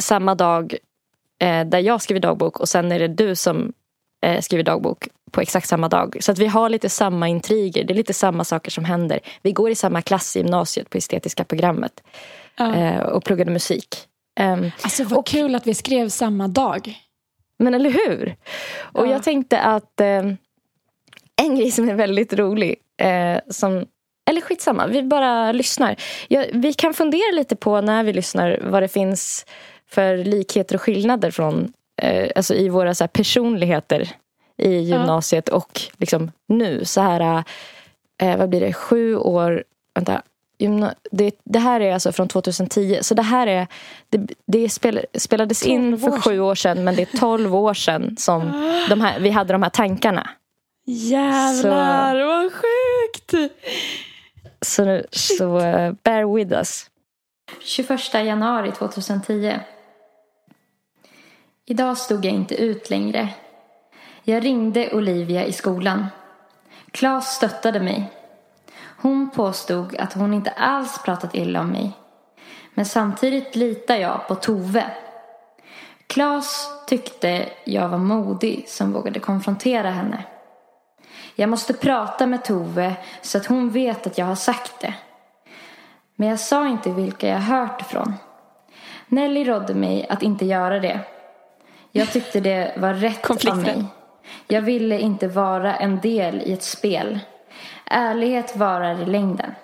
samma 0.00 0.34
dag 0.34 0.74
eh, 1.42 1.66
där 1.66 1.78
jag 1.78 2.02
skriver 2.02 2.20
dagbok 2.20 2.60
och 2.60 2.68
sen 2.68 2.92
är 2.92 2.98
det 2.98 3.08
du 3.08 3.36
som 3.36 3.72
eh, 4.26 4.40
skriver 4.40 4.64
dagbok 4.64 5.08
på 5.30 5.40
exakt 5.40 5.68
samma 5.68 5.88
dag. 5.88 6.16
Så 6.20 6.32
att 6.32 6.38
vi 6.38 6.46
har 6.46 6.68
lite 6.68 6.88
samma 6.88 7.28
intriger. 7.28 7.84
Det 7.84 7.92
är 7.92 7.96
lite 7.96 8.14
samma 8.14 8.44
saker 8.44 8.70
som 8.70 8.84
händer. 8.84 9.20
Vi 9.42 9.52
går 9.52 9.70
i 9.70 9.74
samma 9.74 10.02
klass 10.02 10.36
i 10.36 10.38
gymnasiet 10.38 10.90
på 10.90 10.98
estetiska 10.98 11.44
programmet 11.44 12.02
Ja. 12.56 12.74
eh, 12.76 13.00
och 13.00 13.24
pluggade 13.24 13.50
musik. 13.50 13.88
Ehm, 14.40 14.70
Alltså 14.82 15.04
vad 15.04 15.26
kul 15.26 15.54
att 15.54 15.66
vi 15.66 15.74
skrev 15.74 16.08
samma 16.08 16.48
dag. 16.48 16.94
men 17.58 17.74
eller 17.74 17.90
hur? 17.90 18.36
Och 18.80 19.06
Ja. 19.06 19.10
jag 19.10 19.22
tänkte 19.22 19.60
att 19.60 20.00
eh, 20.00 20.22
en 21.42 21.56
grej 21.56 21.70
som 21.70 21.88
är 21.88 21.94
väldigt 21.94 22.32
rolig, 22.32 22.76
eh, 23.02 23.38
som, 23.50 23.86
eller 24.30 24.40
skitsamma, 24.40 24.86
vi 24.86 25.02
bara 25.02 25.52
lyssnar. 25.52 25.96
Ja, 26.28 26.44
vi 26.52 26.72
kan 26.72 26.94
fundera 26.94 27.32
lite 27.34 27.56
på 27.56 27.80
när 27.80 28.02
vi 28.04 28.12
lyssnar 28.12 28.60
vad 28.62 28.82
det 28.82 28.88
finns 28.88 29.46
för 29.86 30.16
likheter 30.16 30.74
och 30.74 30.82
skillnader 30.82 31.30
från, 31.30 31.72
eh, 32.02 32.30
alltså 32.36 32.54
i 32.54 32.68
våra 32.68 32.94
så 32.94 33.08
personligheter 33.08 34.08
i 34.56 34.74
gymnasiet 34.78 35.48
och 35.48 35.80
liksom 35.96 36.30
nu. 36.48 36.84
Så 36.84 37.00
här, 37.00 37.44
eh, 38.22 38.36
vad 38.36 38.48
blir 38.48 38.60
det, 38.60 38.72
sju 38.72 39.16
år, 39.16 39.64
vänta, 39.94 40.22
det, 41.10 41.34
det 41.44 41.58
här 41.58 41.80
är 41.80 41.94
alltså 41.94 42.12
från 42.12 42.28
2010. 42.28 42.98
Så 43.02 43.14
det 43.14 43.22
här 43.22 43.46
är, 43.46 43.66
det, 44.08 44.34
det 44.46 44.68
spel, 44.68 45.04
spelades 45.14 45.62
in 45.62 45.90
12 45.90 45.98
för 45.98 46.20
sju 46.20 46.40
år 46.40 46.54
sedan 46.54 46.84
men 46.84 46.96
det 46.96 47.14
är 47.14 47.18
tolv 47.18 47.54
år 47.54 47.74
sedan 47.74 48.16
som 48.18 48.40
de 48.88 49.00
här, 49.00 49.20
vi 49.20 49.30
hade 49.30 49.52
de 49.52 49.62
här 49.62 49.70
tankarna. 49.70 50.30
Jävlar 50.86 52.26
vad 52.26 52.52
sjukt. 52.52 53.52
Så, 54.60 55.02
så 55.10 55.58
eh, 55.58 55.92
bear 56.02 56.34
with 56.34 56.52
us. 56.52 56.90
21 57.60 58.14
januari 58.14 58.72
2010. 58.72 59.58
Idag 61.66 61.98
stod 61.98 62.24
jag 62.24 62.34
inte 62.34 62.54
ut 62.54 62.90
längre. 62.90 63.28
Jag 64.22 64.44
ringde 64.44 64.92
Olivia 64.92 65.44
i 65.44 65.52
skolan. 65.52 66.06
Klas 66.90 67.36
stöttade 67.36 67.80
mig. 67.80 68.19
Hon 69.02 69.30
påstod 69.30 69.96
att 69.96 70.12
hon 70.12 70.34
inte 70.34 70.50
alls 70.50 71.02
pratat 71.02 71.34
illa 71.34 71.60
om 71.60 71.70
mig. 71.70 71.92
Men 72.74 72.86
samtidigt 72.86 73.56
litar 73.56 73.96
jag 73.96 74.28
på 74.28 74.34
Tove. 74.34 74.90
Klas 76.06 76.68
tyckte 76.86 77.48
jag 77.64 77.88
var 77.88 77.98
modig 77.98 78.64
som 78.68 78.92
vågade 78.92 79.20
konfrontera 79.20 79.90
henne. 79.90 80.24
Jag 81.34 81.48
måste 81.48 81.72
prata 81.72 82.26
med 82.26 82.44
Tove 82.44 82.94
så 83.22 83.38
att 83.38 83.46
hon 83.46 83.70
vet 83.70 84.06
att 84.06 84.18
jag 84.18 84.26
har 84.26 84.34
sagt 84.34 84.80
det. 84.80 84.94
Men 86.16 86.28
jag 86.28 86.40
sa 86.40 86.68
inte 86.68 86.90
vilka 86.90 87.28
jag 87.28 87.38
hört 87.38 87.80
ifrån. 87.80 88.14
Nelly 89.06 89.44
rådde 89.44 89.74
mig 89.74 90.06
att 90.08 90.22
inte 90.22 90.44
göra 90.44 90.80
det. 90.80 91.00
Jag 91.92 92.12
tyckte 92.12 92.40
det 92.40 92.74
var 92.76 92.94
rätt 92.94 93.30
av 93.30 93.58
mig. 93.58 93.84
Jag 94.46 94.62
ville 94.62 95.00
inte 95.00 95.28
vara 95.28 95.76
en 95.76 96.00
del 96.00 96.42
i 96.42 96.52
ett 96.52 96.62
spel. 96.62 97.18
Ärlighet 97.92 98.56
varar 98.56 99.02
i 99.02 99.04
längden. 99.04 99.54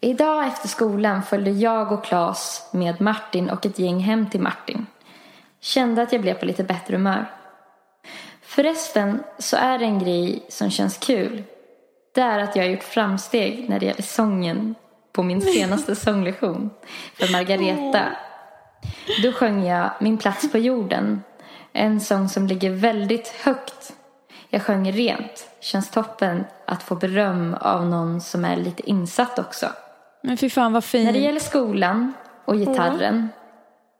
Idag 0.00 0.46
efter 0.46 0.68
skolan 0.68 1.22
följde 1.22 1.50
jag 1.50 1.92
och 1.92 2.04
Claes 2.04 2.68
med 2.72 3.00
Martin 3.00 3.50
och 3.50 3.66
ett 3.66 3.78
gäng 3.78 3.98
hem 3.98 4.30
till 4.30 4.40
Martin. 4.40 4.86
Kände 5.60 6.02
att 6.02 6.12
jag 6.12 6.22
blev 6.22 6.34
på 6.34 6.46
lite 6.46 6.64
bättre 6.64 6.96
humör. 6.96 7.30
Förresten 8.42 9.22
så 9.38 9.56
är 9.56 9.78
det 9.78 9.84
en 9.84 9.98
grej 9.98 10.44
som 10.48 10.70
känns 10.70 10.98
kul. 10.98 11.42
Det 12.14 12.20
är 12.20 12.38
att 12.38 12.56
jag 12.56 12.62
har 12.62 12.70
gjort 12.70 12.82
framsteg 12.82 13.68
när 13.68 13.80
det 13.80 13.86
gäller 13.86 14.02
sången 14.02 14.74
på 15.12 15.22
min 15.22 15.40
senaste 15.40 15.96
sånglektion 15.96 16.70
för 17.14 17.32
Margareta. 17.32 18.02
Då 19.22 19.32
sjöng 19.32 19.64
jag 19.64 19.90
Min 20.00 20.18
plats 20.18 20.52
på 20.52 20.58
jorden. 20.58 21.22
En 21.72 22.00
sång 22.00 22.28
som 22.28 22.46
ligger 22.46 22.70
väldigt 22.70 23.28
högt. 23.28 23.92
Jag 24.54 24.62
sjöng 24.62 24.92
rent. 24.92 25.48
Känns 25.60 25.90
toppen 25.90 26.44
att 26.66 26.82
få 26.82 26.94
beröm 26.94 27.56
av 27.60 27.86
någon 27.86 28.20
som 28.20 28.44
är 28.44 28.56
lite 28.56 28.90
insatt 28.90 29.38
också. 29.38 29.66
Men 30.22 30.36
fy 30.36 30.50
fan 30.50 30.72
vad 30.72 30.84
fint. 30.84 31.04
När 31.04 31.12
det 31.12 31.18
gäller 31.18 31.40
skolan 31.40 32.12
och 32.44 32.54
gitarren 32.56 33.28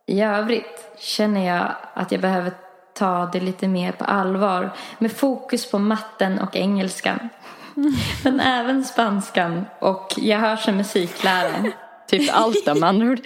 i 0.06 0.20
övrigt 0.22 0.92
känner 0.98 1.46
jag 1.46 1.72
att 1.94 2.12
jag 2.12 2.20
behöver 2.20 2.52
ta 2.94 3.30
det 3.32 3.40
lite 3.40 3.68
mer 3.68 3.92
på 3.92 4.04
allvar 4.04 4.70
med 4.98 5.12
fokus 5.12 5.70
på 5.70 5.78
matten 5.78 6.38
och 6.40 6.56
engelskan. 6.56 7.28
Men 8.24 8.40
även 8.40 8.84
spanskan 8.84 9.64
och 9.78 10.14
jag 10.16 10.38
hörs 10.38 10.64
som 10.64 10.76
musikläraren. 10.76 11.72
Typ 12.08 12.30
allt 12.34 12.68
om 12.68 12.82
andra 12.82 13.06
ord. 13.06 13.20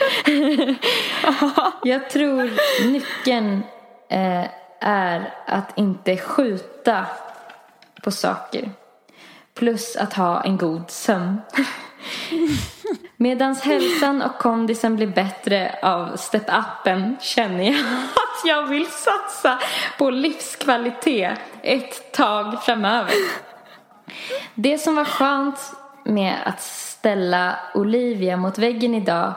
Jag 1.83 2.11
tror 2.11 2.51
nyckeln 2.93 3.63
eh, 4.11 4.45
är 4.81 5.35
att 5.47 5.79
inte 5.79 6.17
skjuta 6.17 7.07
på 8.03 8.11
saker. 8.11 8.71
Plus 9.55 9.97
att 9.97 10.15
ha 10.15 10.43
en 10.43 10.57
god 10.57 10.91
sömn. 10.91 11.41
Medans 13.17 13.63
hälsan 13.63 14.23
och 14.23 14.39
kondisen 14.39 14.97
blir 14.97 15.07
bättre 15.07 15.79
av 15.83 16.17
step-upen 16.17 17.17
känner 17.21 17.65
jag 17.65 17.81
att 18.05 18.45
jag 18.45 18.67
vill 18.67 18.87
satsa 18.87 19.59
på 19.99 20.11
livskvalitet 20.11 21.39
ett 21.63 22.13
tag 22.13 22.63
framöver. 22.63 23.15
Det 24.55 24.79
som 24.79 24.97
var 24.97 25.05
skönt 25.05 25.73
med 26.05 26.37
att 26.45 26.63
ställa 26.63 27.59
Olivia 27.75 28.37
mot 28.37 28.59
väggen 28.59 28.95
idag 28.95 29.33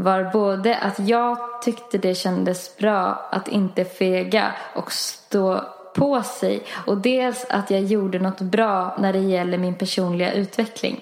var 0.00 0.24
både 0.24 0.76
att 0.76 0.98
jag 0.98 1.62
tyckte 1.62 1.98
det 1.98 2.14
kändes 2.14 2.76
bra 2.76 3.28
att 3.30 3.48
inte 3.48 3.84
fega 3.84 4.52
och 4.74 4.92
stå 4.92 5.60
på 5.94 6.22
sig 6.22 6.62
och 6.86 6.98
dels 6.98 7.46
att 7.48 7.70
jag 7.70 7.80
gjorde 7.80 8.18
något 8.18 8.40
bra 8.40 8.96
när 8.98 9.12
det 9.12 9.18
gäller 9.18 9.58
min 9.58 9.74
personliga 9.74 10.32
utveckling. 10.32 11.00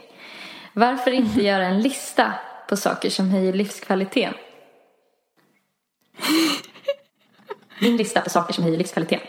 Varför 0.73 1.11
inte 1.11 1.43
göra 1.43 1.67
en 1.67 1.81
lista 1.81 2.33
på 2.69 2.77
saker 2.77 3.11
som 3.11 3.31
höjer 3.31 3.53
livskvaliteten? 3.53 4.35
Min 7.81 7.97
lista 7.97 8.21
på 8.21 8.31
saker 8.31 8.53
som 8.53 8.65
höjer 8.65 8.79
livskvaliteten. 8.79 9.27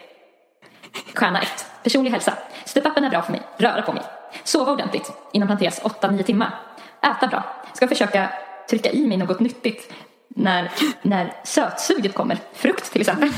Stjärna 1.14 1.42
1. 1.42 1.48
Personlig 1.84 2.12
hälsa. 2.12 2.34
Step-upen 2.66 3.06
är 3.06 3.10
bra 3.10 3.22
för 3.22 3.32
mig. 3.32 3.42
Röra 3.58 3.82
på 3.82 3.94
mig. 3.94 4.04
Sova 4.44 4.72
ordentligt. 4.72 5.12
Inom 5.32 5.48
parentes 5.48 5.82
8-9 5.82 6.24
timmar. 6.24 6.60
Äta 7.02 7.28
bra. 7.28 7.44
Ska 7.74 7.88
försöka 7.88 8.30
trycka 8.70 8.92
i 8.92 9.08
mig 9.08 9.18
något 9.18 9.40
nyttigt 9.40 9.94
när, 10.28 10.72
när 11.02 11.34
sötsuget 11.44 12.14
kommer. 12.14 12.38
Frukt 12.54 12.92
till 12.92 13.02
exempel. 13.02 13.30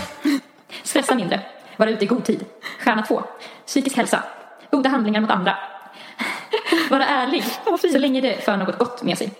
Stressa 0.83 1.15
mindre. 1.15 1.39
Vara 1.77 1.89
ute 1.89 2.03
i 2.03 2.07
god 2.07 2.25
tid. 2.25 2.45
Stjärna 2.79 3.01
2. 3.01 3.23
Psykisk 3.65 3.97
hälsa. 3.97 4.23
Goda 4.71 4.89
handlingar 4.89 5.21
mot 5.21 5.29
andra. 5.29 5.57
Vara 6.89 7.05
ärlig. 7.05 7.43
Så 7.91 7.97
länge 7.97 8.21
det 8.21 8.45
för 8.45 8.57
något 8.57 8.77
gott 8.77 9.03
med 9.03 9.17
sig. 9.17 9.31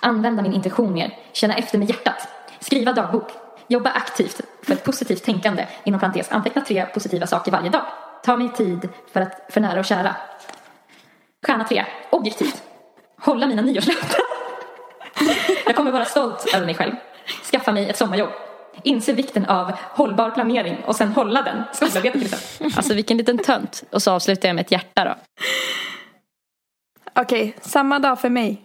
Använda 0.00 0.42
min 0.42 0.52
intuition 0.52 0.92
mer. 0.92 1.18
Känna 1.32 1.54
efter 1.54 1.78
med 1.78 1.88
hjärtat. 1.88 2.28
Skriva 2.60 2.92
dagbok. 2.92 3.28
Jobba 3.68 3.90
aktivt 3.90 4.40
för 4.62 4.72
ett 4.72 4.84
positivt 4.84 5.24
tänkande. 5.24 5.66
Inom 5.84 6.00
parentes 6.00 6.32
anteckna 6.32 6.62
tre 6.62 6.86
positiva 6.86 7.26
saker 7.26 7.52
varje 7.52 7.70
dag. 7.70 7.84
Ta 8.24 8.36
mig 8.36 8.48
tid 8.48 8.88
för, 9.12 9.20
att, 9.20 9.46
för 9.48 9.60
nära 9.60 9.78
och 9.78 9.84
kära. 9.84 10.16
Stjärna 11.46 11.64
3. 11.64 11.84
Objektivt. 12.10 12.62
Hålla 13.18 13.46
mina 13.46 13.62
nyårslöften. 13.62 14.20
Jag 15.66 15.76
kommer 15.76 15.90
vara 15.90 16.04
stolt 16.04 16.54
över 16.54 16.66
mig 16.66 16.74
själv. 16.74 16.92
Skaffa 17.50 17.72
mig 17.72 17.90
ett 17.90 17.96
sommarjobb. 17.96 18.30
Inse 18.82 19.12
vikten 19.12 19.46
av 19.46 19.72
hållbar 19.72 20.30
planering 20.30 20.76
och 20.86 20.96
sen 20.96 21.08
hålla 21.08 21.42
den. 21.42 21.62
Skolarbete 21.72 22.18
till 22.18 22.34
exempel. 22.34 22.72
Alltså 22.76 22.94
vilken 22.94 23.16
liten 23.16 23.38
tönt. 23.38 23.84
Och 23.90 24.02
så 24.02 24.10
avslutar 24.10 24.48
jag 24.48 24.56
med 24.56 24.64
ett 24.64 24.72
hjärta 24.72 25.04
då. 25.04 25.14
Okej, 27.14 27.56
samma 27.60 27.98
dag 27.98 28.20
för 28.20 28.28
mig. 28.28 28.62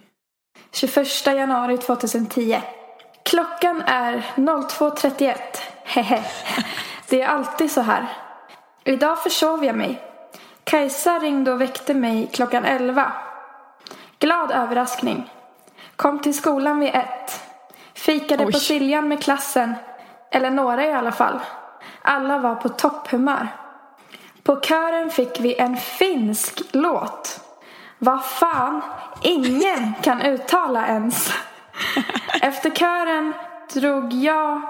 21 0.72 1.26
januari 1.26 1.78
2010. 1.78 2.62
Klockan 3.24 3.84
är 3.86 4.24
02.31. 4.36 5.36
Hehe. 5.84 6.24
Det 7.10 7.22
är 7.22 7.28
alltid 7.28 7.72
så 7.72 7.82
här. 7.82 8.08
Idag 8.84 9.24
försov 9.24 9.66
jag 9.66 9.76
mig. 9.76 10.02
Kajsa 10.64 11.20
ringde 11.20 11.52
och 11.52 11.62
väckte 11.62 11.94
mig 11.94 12.30
klockan 12.34 12.66
11. 12.66 13.12
Glad 14.20 14.52
överraskning. 14.52 15.30
Kom 15.98 16.20
till 16.20 16.38
skolan 16.38 16.80
vid 16.80 16.96
ett. 16.96 17.44
Fikade 17.94 18.46
Oj. 18.46 18.52
på 18.52 18.60
Siljan 18.60 19.08
med 19.08 19.24
klassen. 19.24 19.76
Eller 20.32 20.52
några 20.52 20.86
i 20.86 20.94
alla 20.94 21.12
fall. 21.12 21.40
Alla 22.02 22.38
var 22.40 22.56
på 22.56 22.70
topphumör. 22.70 23.48
På 24.44 24.60
kören 24.62 25.10
fick 25.10 25.40
vi 25.40 25.56
en 25.60 25.78
finsk 25.78 26.62
låt. 26.72 27.40
Vad 28.00 28.26
fan, 28.26 28.82
ingen 29.22 29.94
kan 30.02 30.22
uttala 30.22 30.88
ens. 30.88 31.34
Efter 32.42 32.70
kören 32.70 33.34
drog 33.74 34.14
jag, 34.14 34.62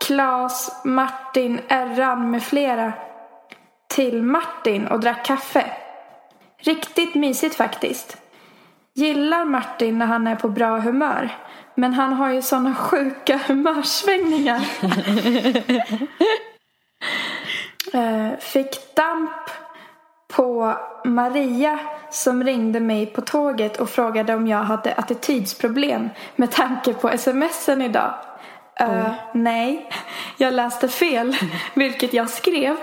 Klas, 0.00 0.80
Martin, 0.84 1.60
Erran 1.68 2.30
med 2.30 2.42
flera 2.42 2.92
till 3.88 4.22
Martin 4.22 4.86
och 4.86 5.00
drack 5.00 5.24
kaffe. 5.24 5.70
Riktigt 6.58 7.14
mysigt 7.14 7.54
faktiskt. 7.54 8.16
Gillar 9.00 9.44
Martin 9.44 9.98
när 9.98 10.06
han 10.06 10.26
är 10.26 10.36
på 10.36 10.48
bra 10.48 10.78
humör. 10.78 11.30
Men 11.74 11.94
han 11.94 12.12
har 12.12 12.30
ju 12.32 12.42
såna 12.42 12.74
sjuka 12.74 13.40
humörsvängningar. 13.46 14.60
Eh, 17.94 18.38
Fick 18.38 18.94
damp 18.96 19.50
på 20.32 20.76
Maria 21.04 21.78
som 22.10 22.44
ringde 22.44 22.80
mig 22.80 23.06
på 23.06 23.20
tåget 23.20 23.80
och 23.80 23.90
frågade 23.90 24.34
om 24.34 24.46
jag 24.46 24.58
hade 24.58 24.94
attitydsproblem 24.94 26.08
med 26.36 26.50
tanke 26.50 26.94
på 26.94 27.18
smsen 27.18 27.82
idag. 27.82 28.14
Eh, 28.80 29.12
nej, 29.34 29.90
jag 30.36 30.54
läste 30.54 30.88
fel, 30.88 31.36
vilket 31.74 32.12
jag 32.12 32.30
skrev. 32.30 32.76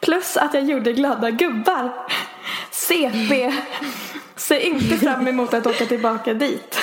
Plus 0.00 0.36
att 0.36 0.54
jag 0.54 0.62
gjorde 0.62 0.92
glada 0.92 1.30
gubbar. 1.30 1.90
CP. 2.70 3.52
Ser 4.40 4.58
inte 4.60 4.96
fram 4.96 5.28
emot 5.28 5.54
att 5.54 5.66
åka 5.66 5.86
tillbaka 5.86 6.34
dit. 6.34 6.78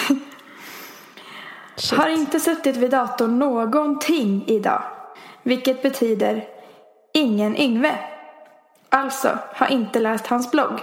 Har 1.92 2.10
inte 2.10 2.40
suttit 2.40 2.78
vid 2.78 2.92
datorn 2.92 3.40
någonting 3.40 4.44
idag. 4.48 4.84
Vilket 5.44 5.82
betyder 5.82 6.46
ingen 7.14 7.58
Yngve. 7.58 7.98
Alltså 8.90 9.38
har 9.54 9.68
inte 9.68 10.00
läst 10.00 10.28
hans 10.28 10.52
blogg. 10.52 10.80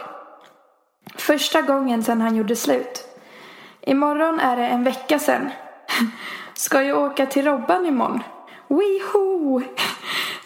Första 1.16 1.62
gången 1.62 2.03
sedan 2.03 2.20
han 2.20 2.37
gjorde 2.37 2.57
slut. 2.57 3.05
Imorgon 3.81 4.41
är 4.41 4.57
det 4.57 4.66
en 4.66 4.85
vecka 4.85 5.18
sedan. 5.18 5.51
Ska 6.55 6.83
ju 6.83 6.93
åka 6.93 7.27
till 7.27 7.45
Robban 7.45 7.87
imorgon. 7.87 8.22
Weho! 8.68 9.62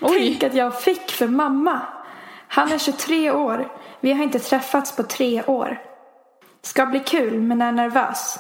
Tänk 0.01 0.43
att 0.43 0.55
jag 0.55 0.81
fick 0.81 1.11
för 1.11 1.29
mamma. 1.29 1.81
Han 2.49 2.73
är 2.73 2.79
23 2.79 3.31
år. 3.31 3.69
Vi 4.01 4.13
har 4.13 4.23
inte 4.23 4.39
träffats 4.39 4.97
på 4.97 5.03
tre 5.03 5.43
år. 5.43 5.89
Ska 6.69 6.87
bli 6.87 7.01
kul 7.01 7.41
men 7.41 7.63
är 7.63 7.73
nervös. 7.73 8.39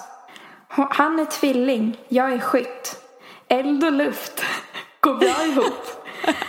Han 0.68 1.18
är 1.18 1.24
tvilling, 1.24 1.96
jag 2.08 2.32
är 2.32 2.38
skytt. 2.38 3.02
Eld 3.48 3.84
och 3.84 3.92
luft 3.92 4.44
går 5.00 5.14
bra 5.14 5.46
ihop. 5.46 6.06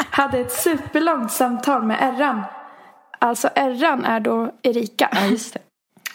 Hade 0.09 0.39
ett 0.39 0.51
superlångt 0.51 1.31
samtal 1.31 1.83
med 1.83 1.97
Erran. 2.01 2.41
Alltså 3.19 3.49
Erran 3.55 4.05
är 4.05 4.19
då 4.19 4.51
Erika. 4.63 5.09
Ja, 5.11 5.25
just 5.25 5.53
det. 5.53 5.59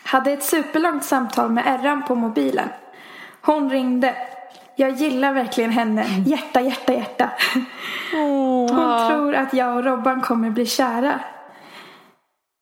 Hade 0.05 0.33
ett 0.33 0.43
superlångt 0.43 1.05
samtal 1.05 1.51
med 1.51 1.65
Erran 1.67 2.03
på 2.03 2.15
mobilen. 2.15 2.69
Hon 3.41 3.71
ringde. 3.71 4.17
Jag 4.77 4.91
gillar 4.91 5.33
verkligen 5.33 5.71
henne. 5.71 6.07
Hjärta, 6.27 6.61
hjärta, 6.61 6.93
hjärta. 6.93 7.31
Hon 8.13 9.09
tror 9.09 9.35
att 9.35 9.55
jag 9.55 9.77
och 9.77 9.85
Robban 9.85 10.21
kommer 10.21 10.51
bli 10.51 10.67
kära. 10.67 11.21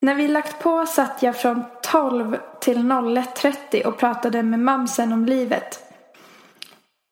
När 0.01 0.15
vi 0.15 0.29
lagt 0.29 0.63
på 0.63 0.87
satt 0.87 1.23
jag 1.23 1.37
från 1.37 1.65
12 1.93 2.37
till 2.61 2.79
01.30 2.79 3.85
och 3.85 3.99
pratade 3.99 4.43
med 4.43 4.59
mamsen 4.61 5.13
om 5.13 5.25
livet. 5.25 5.79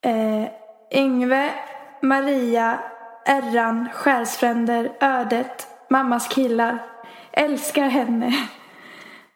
Eh, 0.05 0.51
Yngve, 0.99 1.53
Maria, 2.01 2.79
Erran, 3.25 3.89
Själsfränder, 3.93 4.91
Ödet, 5.01 5.67
Mammas 5.89 6.27
killar. 6.27 6.83
Älskar 7.31 7.87
henne. 7.87 8.47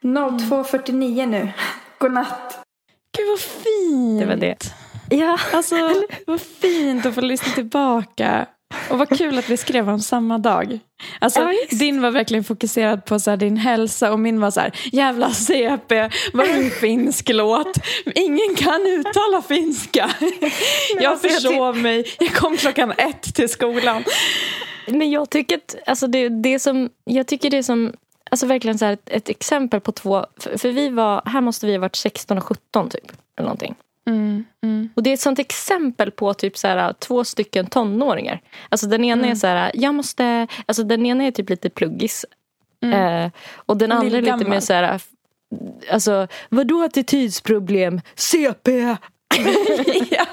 02.49 0.03 1.25
nu. 1.25 1.51
Godnatt. 1.97 2.65
Gud 3.17 3.27
vad 3.29 3.39
fint. 3.39 4.19
Det 4.19 4.25
var 4.25 4.35
det. 4.35 4.57
Ja. 5.09 5.39
Alltså 5.53 5.75
vad 6.27 6.41
fint 6.41 7.05
att 7.05 7.15
få 7.15 7.21
lyssna 7.21 7.53
tillbaka. 7.53 8.45
Och 8.89 8.97
vad 8.97 9.17
kul 9.17 9.37
att 9.37 9.49
vi 9.49 9.57
skrev 9.57 9.89
om 9.89 9.99
samma 9.99 10.37
dag. 10.37 10.79
Alltså, 11.19 11.39
Ja, 11.39 11.53
din 11.69 12.01
var 12.01 12.11
verkligen 12.11 12.43
fokuserad 12.43 13.05
på 13.05 13.19
så 13.19 13.29
här, 13.29 13.37
din 13.37 13.57
hälsa 13.57 14.11
och 14.11 14.19
min 14.19 14.39
var 14.39 14.51
så 14.51 14.59
här, 14.59 14.71
jävla 14.91 15.31
CP, 15.31 16.09
vad 16.33 16.49
en 16.49 16.71
finsk 16.71 17.29
låt? 17.29 17.77
Ingen 18.15 18.55
kan 18.55 18.81
uttala 18.87 19.41
finska. 19.41 20.09
Jag 20.99 21.05
alltså, 21.05 21.27
jag 21.27 21.41
försov 21.41 21.77
mig, 21.77 22.05
jag 22.19 22.33
kom 22.33 22.57
klockan 22.57 22.91
ett 22.97 23.35
till 23.35 23.49
skolan. 23.49 24.03
Men 24.87 25.11
jag 25.11 25.29
tycker 25.29 25.57
att 25.57 25.75
alltså 25.85 26.07
det, 26.07 26.29
det 26.29 26.59
som, 26.59 26.89
jag 27.03 27.27
tycker 27.27 27.49
det 27.49 27.63
som 27.63 27.93
alltså 28.31 28.45
verkligen 28.45 28.77
så 28.77 28.85
ett, 28.85 29.09
ett 29.09 29.29
exempel 29.29 29.81
på 29.81 29.91
två, 29.91 30.25
för, 30.39 30.57
för 30.57 30.71
vi 30.71 30.89
var, 30.89 31.21
här 31.25 31.41
måste 31.41 31.65
vi 31.65 31.71
ha 31.73 31.79
varit 31.79 31.95
16 31.95 32.37
och 32.37 32.43
17 32.43 32.89
typ. 32.89 33.11
Eller 33.37 33.45
någonting. 33.45 33.75
Mm, 34.09 34.45
mm. 34.63 34.89
Och 34.95 35.03
det 35.03 35.09
är 35.09 35.13
ett 35.13 35.19
sånt 35.19 35.39
exempel 35.39 36.11
på 36.11 36.33
typ 36.33 36.57
så 36.57 36.67
här, 36.67 36.93
två 36.93 37.23
stycken 37.23 37.67
tonåringar. 37.67 38.41
Alltså 38.69 38.87
den 38.87 39.03
ena 39.03 39.27
är 39.27 39.35
så 39.35 39.47
här, 39.47 39.71
jag 39.73 39.95
måste, 39.95 40.47
alltså 40.65 40.83
den 40.83 41.05
ena 41.05 41.23
är 41.23 41.31
typ 41.31 41.49
lite 41.49 41.69
pluggis. 41.69 42.25
Eh, 42.83 43.31
och 43.55 43.77
den 43.77 43.91
andra 43.91 44.05
är 44.07 44.09
lite 44.09 44.21
Lillgammal. 44.21 44.49
mer 44.49 44.59
så 44.59 44.73
här, 44.73 45.01
alltså 45.91 46.27
vadå 46.49 46.83
attitydsproblem? 46.83 48.01
CP! 48.15 48.71
ja. 50.11 50.25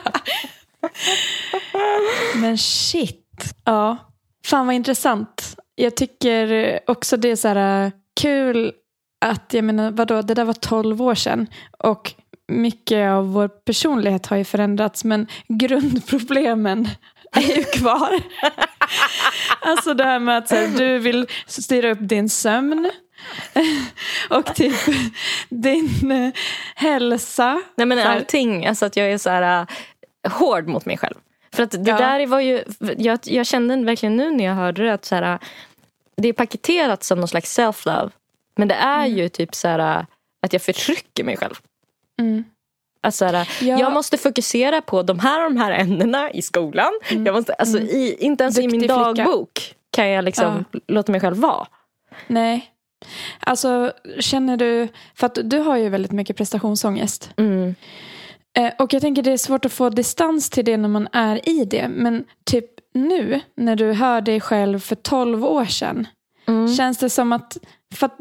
Men 2.35 2.59
shit. 2.59 3.55
Ja. 3.65 3.97
Fan 4.45 4.67
vad 4.67 4.75
intressant. 4.75 5.57
Jag 5.75 5.97
tycker 5.97 6.81
också 6.87 7.17
det 7.17 7.29
är 7.29 7.37
så 7.37 7.49
här 7.49 7.87
äh, 7.87 7.93
kul 8.21 8.73
att, 9.25 9.55
jag 9.55 9.65
menar 9.65 9.91
vadå, 9.91 10.23
det 10.23 10.35
där 10.35 10.45
var 10.45 10.53
12 10.53 11.03
år 11.03 11.15
sedan. 11.15 11.47
Och 11.79 12.15
mycket 12.61 13.11
av 13.11 13.33
vår 13.33 13.49
personlighet 13.49 14.27
har 14.27 14.37
ju 14.37 14.45
förändrats 14.45 15.05
men 15.05 15.27
grundproblemen 15.49 16.89
är 17.33 17.57
ju 17.57 17.65
kvar. 17.65 18.23
alltså 19.61 19.95
det 19.95 20.05
här 20.05 20.19
med 20.19 20.39
att 20.39 20.51
här, 20.51 20.69
du 20.69 20.99
vill 20.99 21.27
styra 21.47 21.91
upp 21.91 21.99
din 22.01 22.29
sömn. 22.29 22.91
Och 24.31 24.55
typ 24.55 24.77
din 25.49 26.11
eh, 26.13 26.33
hälsa. 26.75 27.63
Nej 27.75 27.87
men 27.87 27.99
allting, 27.99 28.67
alltså 28.67 28.87
att 28.87 28.97
jag 28.97 29.13
är 29.13 29.19
så 29.19 29.31
här 29.31 29.67
äh, 30.27 30.33
hård 30.33 30.69
mot 30.69 30.87
mig 30.87 30.99
själv. 30.99 31.15
För 31.55 31.63
att 31.63 31.71
det 31.71 31.91
Ja. 31.91 31.99
där 31.99 32.27
var 32.27 32.41
ju, 32.41 32.65
jag, 32.99 33.19
jag 33.23 33.47
kände 33.47 33.77
verkligen 33.77 34.17
nu 34.17 34.31
när 34.31 34.45
jag 34.45 34.55
hörde 34.55 34.85
det 34.85 34.93
att 34.93 35.05
så 35.05 35.15
här, 35.15 35.39
det 36.17 36.29
är 36.29 36.33
paketerat 36.33 37.05
som 37.05 37.19
någon 37.19 37.29
slags 37.29 37.59
self-love. 37.59 38.11
Men 38.57 38.69
det 38.69 38.75
är 38.75 39.07
ju 39.07 39.29
typ 39.29 39.55
så 39.55 39.69
här 39.69 40.07
att 40.43 40.53
jag 40.53 40.63
förtrycker 40.63 41.25
mig 41.25 41.37
själv. 41.37 41.55
Mm. 42.23 42.45
Att 43.01 43.15
så 43.15 43.25
här, 43.25 43.49
Ja. 43.63 43.79
Jag 43.81 43.93
måste 43.93 44.19
fokusera 44.19 44.81
på 44.83 45.03
de 45.03 45.19
här 45.19 45.45
och 45.45 45.53
de 45.55 45.61
här 45.61 45.73
ämnena 45.73 46.31
i 46.31 46.43
skolan. 46.43 46.91
Jag 47.11 47.35
måste, 47.35 47.53
alltså, 47.55 47.79
i, 47.79 48.17
inte 48.21 48.45
ens 48.45 48.59
i 48.59 48.69
min 48.69 48.71
Mm. 48.71 48.81
Duktig 48.81 49.15
flicka. 49.15 49.25
dagbok 49.31 49.75
kan 49.91 50.09
jag 50.09 50.25
liksom 50.25 50.65
låta 50.89 51.13
mig 51.13 51.21
själv 51.21 51.37
vara. 51.37 51.67
Nej. 52.27 52.69
Alltså 53.41 53.93
känner 54.21 54.57
du, 54.57 54.89
för 55.15 55.27
att 55.27 55.39
du 55.45 55.59
har 55.59 55.77
ju 55.77 55.89
väldigt 55.89 56.13
mycket 56.13 56.37
prestationsångest. 56.37 57.31
Mm. 57.37 57.75
Eh, 58.59 58.73
och 58.79 58.95
jag 58.95 59.03
tänker 59.03 59.23
det 59.23 59.33
är 59.33 59.37
svårt 59.37 59.65
att 59.65 59.73
få 59.73 59.89
distans 59.91 60.51
till 60.51 60.65
det 60.65 60.77
när 60.77 60.89
man 60.89 61.09
är 61.13 61.49
i 61.49 61.65
det. 61.65 61.89
Men 61.89 62.25
typ 62.45 62.67
nu 62.95 63.41
när 63.57 63.77
du 63.77 63.93
hör 63.93 64.21
dig 64.21 64.41
själv 64.41 64.79
för 64.79 64.95
12 64.97 65.45
år 65.45 65.65
sedan. 65.65 66.07
Mm. 66.47 66.75
Känns 66.75 66.99
det 66.99 67.11
som 67.11 67.33
att, 67.33 67.59
för 67.95 68.07
att 68.07 68.17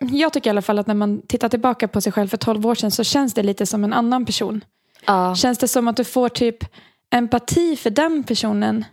jag 0.00 0.32
tycker 0.32 0.50
i 0.50 0.50
alla 0.50 0.62
fall 0.62 0.78
att 0.78 0.86
när 0.86 0.94
man 0.94 1.22
tittar 1.22 1.48
tillbaka 1.48 1.88
på 1.88 2.00
sig 2.00 2.12
själv 2.12 2.28
för 2.28 2.36
12 2.36 2.66
år 2.66 2.74
sedan 2.74 2.90
så 2.90 3.04
känns 3.04 3.34
det 3.34 3.42
lite 3.42 3.66
som 3.66 3.84
en 3.84 3.92
annan 3.92 4.26
person. 4.26 4.64
Ja. 5.06 5.34
Känns 5.34 5.58
det 5.58 5.68
som 5.68 5.88
att 5.88 5.96
du 5.96 6.04
får 6.04 6.28
typ 6.28 6.64
empati 7.10 7.76
för 7.76 7.90
den 7.90 8.24
personen? 8.24 8.84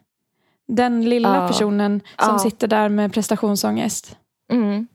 Den 0.67 1.09
lilla 1.09 1.35
Ja. 1.35 1.47
personen 1.47 2.01
som 2.19 2.29
Ja. 2.33 2.39
sitter 2.39 2.67
där 2.67 2.89
med 2.89 3.13
prestationsångest. 3.13 4.17
Mm. 4.51 4.87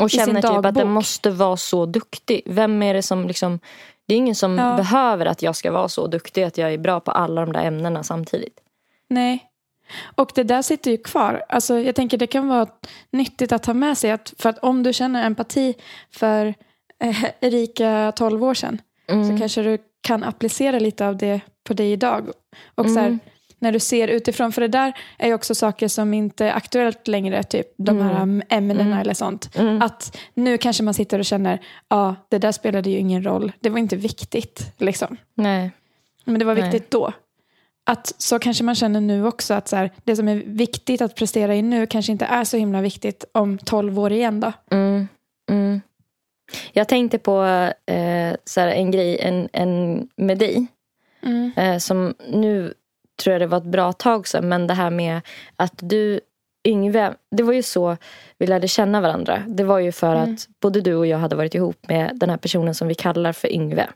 Och 0.00 0.10
känner 0.10 0.42
typ 0.42 0.64
att 0.64 0.74
den 0.74 0.90
måste 0.90 1.30
vara 1.30 1.56
så 1.56 1.86
duktig. 1.86 2.42
Vem 2.46 2.82
är 2.82 2.94
det 2.94 3.02
som 3.02 3.26
liksom 3.28 3.60
Det 4.06 4.14
är 4.14 4.18
ingen 4.18 4.34
som 4.34 4.56
behöver 4.56 5.26
att 5.26 5.42
jag 5.42 5.56
ska 5.56 5.72
vara 5.72 5.88
så 5.88 6.06
duktig 6.06 6.42
att 6.42 6.58
jag 6.58 6.72
är 6.72 6.78
bra 6.78 7.00
på 7.00 7.10
alla 7.10 7.40
de 7.46 7.52
där 7.52 7.64
ämnena 7.64 8.02
samtidigt. 8.02 8.60
Nej. 9.08 9.47
Och 10.14 10.32
det 10.34 10.42
där 10.42 10.62
sitter 10.62 10.90
ju 10.90 10.96
kvar. 10.96 11.42
Alltså, 11.48 11.78
jag 11.78 11.94
tänker 11.94 12.18
det 12.18 12.26
kan 12.26 12.48
vara 12.48 12.66
nyttigt 13.10 13.52
att 13.52 13.66
ha 13.66 13.74
med 13.74 13.98
sig. 13.98 14.10
Att, 14.10 14.34
för 14.38 14.48
att 14.48 14.58
om 14.58 14.82
du 14.82 14.92
känner 14.92 15.26
empati 15.26 15.74
för 16.10 16.54
eh, 17.04 17.24
Erika 17.40 18.12
12 18.16 18.44
år 18.44 18.54
sedan. 18.54 18.80
Mm. 19.08 19.30
Så 19.30 19.38
kanske 19.38 19.62
du 19.62 19.78
kan 20.00 20.24
applicera 20.24 20.78
lite 20.78 21.06
av 21.06 21.16
det 21.16 21.40
på 21.64 21.74
dig 21.74 21.92
idag. 21.92 22.30
Och 22.74 22.90
så 22.90 22.98
här, 22.98 23.06
Mm. 23.06 23.18
när 23.58 23.72
du 23.72 23.78
ser 23.80 24.08
utifrån. 24.08 24.52
För 24.52 24.60
det 24.60 24.68
där 24.68 24.92
är 25.18 25.26
ju 25.28 25.34
också 25.34 25.54
saker 25.54 25.88
som 25.88 26.14
inte 26.14 26.46
är 26.46 26.52
aktuellt 26.52 27.08
längre. 27.08 27.42
Typ 27.42 27.66
de 27.76 28.00
här 28.00 28.22
Mm. 28.22 28.42
ämnena 28.48 28.80
Mm. 28.80 28.98
eller 28.98 29.14
sånt. 29.14 29.56
Mm. 29.56 29.82
Att 29.82 30.16
nu 30.34 30.58
kanske 30.58 30.82
man 30.82 30.94
sitter 30.94 31.18
och 31.18 31.24
känner. 31.24 31.60
Ja, 31.88 32.14
det 32.28 32.38
där 32.38 32.52
spelade 32.52 32.90
ju 32.90 32.98
ingen 32.98 33.24
roll. 33.24 33.52
Det 33.60 33.70
var 33.70 33.78
inte 33.78 33.96
viktigt. 33.96 34.72
Liksom. 34.78 35.16
Nej. 35.34 35.70
Men 36.24 36.38
det 36.38 36.44
var 36.44 36.54
Nej. 36.54 36.62
viktigt 36.70 36.90
då. 36.90 37.12
Att 37.90 38.14
så 38.18 38.38
kanske 38.38 38.64
man 38.64 38.74
känner 38.74 39.00
nu 39.00 39.26
också 39.26 39.54
att 39.54 39.68
så 39.68 39.76
här, 39.76 39.90
det 40.04 40.16
som 40.16 40.28
är 40.28 40.42
viktigt 40.46 41.00
att 41.00 41.14
prestera 41.14 41.54
i 41.54 41.62
nu 41.62 41.86
kanske 41.86 42.12
inte 42.12 42.24
är 42.24 42.44
så 42.44 42.56
himla 42.56 42.80
viktigt 42.80 43.24
om 43.32 43.58
12 43.58 43.98
år 43.98 44.12
igen 44.12 44.40
då. 44.40 44.52
Mm. 44.70 45.08
Mm. 45.50 45.80
Jag 46.72 46.88
tänkte 46.88 47.18
på 47.18 47.42
eh, 47.86 48.36
så 48.44 48.60
här, 48.60 48.68
en 48.68 48.90
grej 48.90 49.18
en, 49.20 49.48
en 49.52 50.08
med 50.16 50.38
dig. 50.38 50.66
Eh, 51.56 51.78
som 51.78 52.14
nu 52.28 52.74
tror 53.22 53.32
jag 53.32 53.40
det 53.40 53.46
var 53.46 53.58
ett 53.58 53.64
bra 53.64 53.92
tag 53.92 54.28
sedan. 54.28 54.48
Men 54.48 54.66
det 54.66 54.74
här 54.74 54.90
med 54.90 55.20
att 55.56 55.74
du, 55.76 56.20
Yngve. 56.68 57.14
Det 57.30 57.42
var 57.42 57.52
ju 57.52 57.62
så 57.62 57.96
vi 58.38 58.46
lärde 58.46 58.68
känna 58.68 59.00
varandra. 59.00 59.42
Det 59.46 59.64
var 59.64 59.78
ju 59.78 59.92
för 59.92 60.16
Mm. 60.16 60.34
att 60.34 60.48
både 60.60 60.80
du 60.80 60.94
och 60.94 61.06
jag 61.06 61.18
hade 61.18 61.36
varit 61.36 61.54
ihop 61.54 61.88
med 61.88 62.10
den 62.14 62.30
här 62.30 62.36
personen 62.36 62.74
som 62.74 62.88
vi 62.88 62.94
kallar 62.94 63.32
för 63.32 63.52
Yngve. 63.52 63.88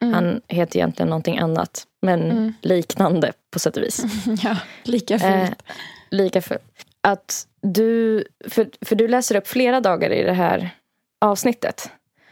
Mm. 0.00 0.14
Han 0.14 0.40
heter 0.48 0.78
egentligen 0.78 1.08
någonting 1.08 1.38
annat. 1.38 1.84
Men 2.02 2.22
Mm. 2.30 2.52
liknande 2.62 3.32
på 3.50 3.58
sätt 3.58 3.76
och 3.76 3.82
vis. 3.82 4.02
Ja, 4.44 4.56
lika 4.84 5.14
Eh, 5.14 5.44
fult. 5.46 5.62
lika 6.10 6.42
för 6.42 6.58
att 7.00 7.46
du, 7.62 8.24
för, 8.48 8.68
för 8.84 8.96
du 8.96 9.08
läser 9.08 9.36
upp 9.36 9.48
flera 9.48 9.80
dagar 9.80 10.10
i 10.10 10.22
det 10.22 10.32
här 10.32 10.70
avsnittet. 11.20 11.90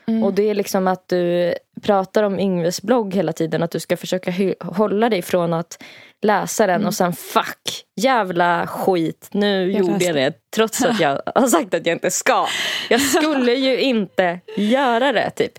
Mm. 0.09 0.25
Och 0.25 0.35
det 0.35 0.51
är 0.51 0.55
liksom 0.55 0.89
att 0.89 1.09
du 1.09 1.55
pratar 1.83 2.23
om 2.23 2.41
Yngves 2.41 2.83
blogg 2.83 3.15
hela 3.15 3.33
tiden. 3.33 3.63
Att 3.63 3.71
du 3.71 3.81
ska 3.81 3.97
försöka 3.97 4.33
hålla 4.61 5.09
dig 5.09 5.23
från 5.23 5.53
att 5.53 5.83
läsa 6.23 6.67
den 6.67 6.87
och 6.87 6.95
sen 6.95 7.13
fuck, 7.13 7.85
jävla 7.97 8.67
skit, 8.67 9.29
nu 9.33 9.73
Jag 9.73 9.81
gjorde 9.81 9.93
läste. 9.93 10.05
jag 10.07 10.15
det. 10.17 10.33
Trots 10.57 10.83
att 10.85 11.01
jag 11.01 11.21
har 11.35 11.47
sagt 11.49 11.75
att 11.75 11.87
jag 11.87 11.95
inte 11.97 12.11
ska. 12.11 12.47
Jag 12.91 13.01
skulle 13.01 13.53
ju 13.55 13.81
inte 13.81 14.41
göra 14.57 15.13
det 15.13 15.31
typ. 15.31 15.53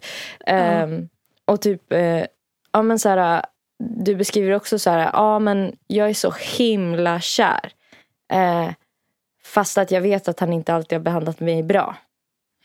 Ehm, 0.45 1.09
och 1.45 1.61
typ, 1.61 1.93
eh, 1.93 2.23
ja 2.71 2.81
men 2.81 2.99
så 2.99 3.09
här, 3.09 3.41
du 3.79 4.15
beskriver 4.15 4.51
också 4.51 4.79
så 4.79 4.89
här, 4.89 5.09
ja 5.13 5.39
men 5.39 5.75
jag 5.87 6.09
är 6.09 6.13
så 6.13 6.33
himla 6.57 7.19
kär. 7.19 7.71
Eh, 8.33 8.69
fast 9.43 9.77
att 9.77 9.91
jag 9.91 10.01
vet 10.01 10.27
att 10.27 10.39
han 10.39 10.53
inte 10.53 10.73
alltid 10.73 10.97
har 10.97 11.03
behandlat 11.03 11.39
mig 11.39 11.63
bra. 11.63 11.95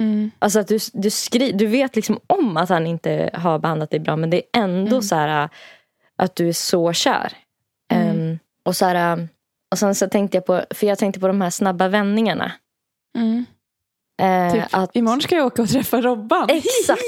Mm. 0.01 0.31
Alltså 0.39 0.61
att 0.61 0.69
du, 0.69 0.79
du, 0.93 1.11
skri, 1.11 1.53
du 1.53 1.67
vet 1.67 1.97
liksom 1.97 2.21
om 2.27 2.57
att 2.57 2.69
han 2.69 2.87
inte 2.87 3.31
har 3.35 3.59
behandlat 3.59 3.91
dig 3.91 4.01
bra 4.01 4.17
men 4.17 4.31
det 4.31 4.37
är 4.37 4.61
ändå 4.63 4.97
Mm. 4.97 5.03
så 5.03 5.15
här 5.15 5.49
att 6.17 6.37
du 6.37 6.49
är 6.49 6.53
så 6.53 6.93
kär. 6.93 7.33
Mm. 7.93 8.09
Ehm, 8.09 8.39
och 8.65 8.77
så 8.77 8.85
här, 8.85 9.29
och 9.71 9.79
sen 9.79 9.95
så 9.95 10.09
tänkte 10.09 10.37
jag 10.37 10.47
på, 10.47 10.65
för 10.71 10.87
jag 10.87 10.99
tänkte 10.99 11.21
på 11.21 11.27
de 11.27 11.41
här 11.41 11.51
snabba 11.51 11.89
vändningarna. 11.89 12.53
Mm. 13.19 13.45
Eh, 14.23 14.53
Typ, 14.53 14.65
att, 14.71 14.97
Imorgon 14.97 15.21
ska 15.21 15.37
jag 15.37 15.47
åka 15.47 15.63
och 15.63 15.69
träffa 15.69 16.01
Robban. 16.01 16.49
exakt, 16.51 17.03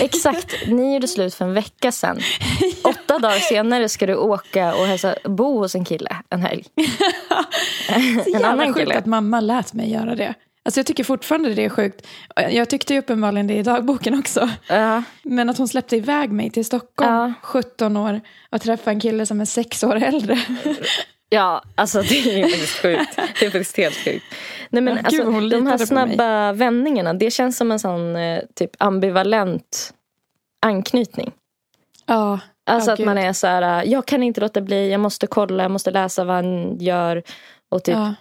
exakt. 0.00 0.54
Ni 0.66 0.94
gjorde 0.94 1.08
slut 1.08 1.34
för 1.34 1.44
en 1.44 1.54
vecka 1.54 1.92
sedan. 1.92 2.18
Åtta 2.84 3.18
dagar 3.18 3.38
senare 3.38 3.88
ska 3.88 4.06
du 4.06 4.14
åka 4.16 4.74
och 4.74 4.86
hälsa, 4.86 5.14
bo 5.24 5.58
hos 5.58 5.74
en 5.74 5.84
kille 5.84 6.16
en 6.30 6.40
helg. 6.42 6.64
Så 7.86 7.94
en 7.94 8.32
jävla 8.32 8.48
annan 8.48 8.66
sjukt 8.66 8.78
kille. 8.78 8.98
att 8.98 9.06
mamma 9.06 9.40
lät 9.40 9.72
mig 9.72 9.90
göra 9.92 10.14
det. 10.14 10.34
Alltså 10.66 10.78
jag 10.80 10.86
tycker 10.86 11.04
fortfarande 11.04 11.54
det 11.54 11.64
är 11.64 11.68
sjukt. 11.68 12.06
Jag 12.50 12.70
tyckte 12.70 12.92
ju 12.92 12.98
uppenbarligen 12.98 13.46
det 13.46 13.54
i 13.54 13.62
dagboken 13.62 14.18
också. 14.18 14.50
Ja. 14.68 15.02
Men 15.22 15.50
att 15.50 15.58
hon 15.58 15.68
släppte 15.68 15.96
iväg 15.96 16.30
mig 16.32 16.50
till 16.50 16.64
Stockholm, 16.64 17.12
Ja. 17.12 17.32
17 17.42 17.96
år, 17.96 18.20
och 18.50 18.60
träffa 18.60 18.90
en 18.90 19.00
kille 19.00 19.26
som 19.26 19.40
är 19.40 19.44
sex 19.44 19.84
år 19.84 19.94
äldre. 19.96 20.38
Ja, 21.28 21.62
alltså 21.74 22.02
det 22.02 22.40
är 22.40 22.42
faktiskt 22.42 22.78
sjukt. 22.82 23.16
Det 23.16 23.46
är 23.46 23.50
faktiskt 23.50 23.76
helt 23.76 23.94
sjukt. 23.96 24.24
Nej, 24.70 24.82
men 24.82 24.94
gud, 24.96 25.04
alltså, 25.06 25.22
hon 25.22 25.48
de 25.48 25.66
här 25.66 25.78
mig. 25.78 25.86
snabba 25.86 26.52
vändningarna, 26.52 27.14
det 27.14 27.30
känns 27.30 27.56
som 27.56 27.72
en 27.72 27.78
sån 27.78 28.16
eh, 28.16 28.42
typ 28.54 28.70
ambivalent 28.78 29.94
anknytning. 30.66 31.32
Ja, 32.06 32.40
Alltså 32.66 32.90
Ja, 32.90 32.92
att 32.92 32.98
gud. 32.98 33.06
man 33.06 33.18
är 33.18 33.32
så 33.32 33.46
här, 33.46 33.82
äh, 33.82 33.90
jag 33.90 34.06
kan 34.06 34.22
inte 34.22 34.40
låta 34.40 34.60
bli, 34.60 34.90
jag 34.90 35.00
måste 35.00 35.26
kolla, 35.26 35.62
jag 35.62 35.70
måste 35.70 35.90
läsa 35.90 36.24
vad 36.24 36.36
han 36.36 36.78
gör. 36.80 37.22
Och 37.68 37.84
typ 37.84 37.94
ja. 37.94 38.14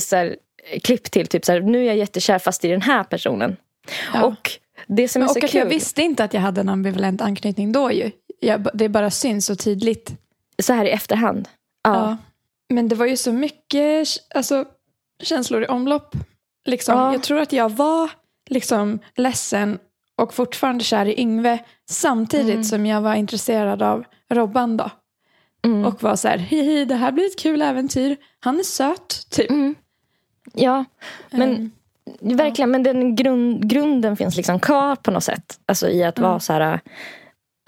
så 0.00 0.16
här, 0.16 0.36
klipp 0.84 1.10
till, 1.10 1.26
typ 1.26 1.44
så 1.44 1.52
här, 1.52 1.60
nu 1.60 1.78
är 1.82 1.84
jag 1.86 1.96
jättekär 1.96 2.38
fast 2.38 2.64
i 2.64 2.68
den 2.68 2.82
här 2.82 3.04
personen. 3.04 3.56
ja. 4.14 4.24
Och 4.24 4.50
det 4.86 5.08
som 5.08 5.22
är 5.22 5.26
Men, 5.26 5.34
så 5.34 5.38
och 5.38 5.44
att 5.44 5.50
kul, 5.50 5.58
jag 5.60 5.66
visste 5.66 6.02
inte 6.02 6.24
att 6.24 6.34
jag 6.34 6.40
hade 6.40 6.60
en 6.60 6.68
ambivalent 6.68 7.20
anknytning 7.20 7.72
då 7.72 7.92
ju. 7.92 8.10
Jag, 8.40 8.68
det 8.74 8.88
bara 8.88 9.10
syns 9.10 9.46
så 9.46 9.56
tydligt. 9.56 10.12
så 10.62 10.72
här 10.72 10.84
i 10.84 10.90
efterhand. 10.90 11.48
Ja. 11.94 12.16
Men 12.68 12.88
det 12.88 12.94
var 12.94 13.06
ju 13.06 13.16
så 13.16 13.32
mycket 13.32 14.08
alltså, 14.34 14.64
känslor 15.22 15.62
i 15.62 15.66
omlopp. 15.66 16.14
Liksom. 16.64 16.98
Ja. 16.98 17.12
Jag 17.12 17.22
tror 17.22 17.40
att 17.40 17.52
jag 17.52 17.68
var 17.70 18.10
liksom, 18.50 18.98
ledsen 19.16 19.78
och 20.16 20.34
fortfarande 20.34 20.84
kär 20.84 21.06
i 21.06 21.20
Yngve 21.20 21.58
samtidigt 21.90 22.50
Mm. 22.54 22.64
som 22.64 22.86
jag 22.86 23.00
var 23.00 23.14
intresserad 23.14 23.82
av 23.82 24.04
Robban. 24.30 24.76
Då. 24.76 24.90
Mm. 25.64 25.84
Och 25.84 26.02
var 26.02 26.16
så 26.16 26.28
här, 26.28 26.38
hihi, 26.38 26.84
det 26.84 26.94
här 26.94 27.12
blir 27.12 27.26
ett 27.26 27.38
kul 27.38 27.62
äventyr. 27.62 28.16
Han 28.40 28.58
är 28.58 28.62
söt, 28.62 29.26
typ. 29.30 29.50
Mm. 29.50 29.74
ja, 30.54 30.84
men 31.30 31.50
Ehm, 32.20 32.36
Verkligen, 32.36 32.70
men 32.70 32.82
den 32.82 33.16
grund, 33.16 33.70
grunden 33.70 34.16
finns 34.16 34.36
liksom 34.36 34.60
kvar 34.60 34.96
på 34.96 35.10
något 35.10 35.24
sätt. 35.24 35.60
Alltså 35.66 35.88
i 35.88 36.04
att 36.04 36.18
vara 36.18 36.40
så 36.40 36.52
här 36.52 36.80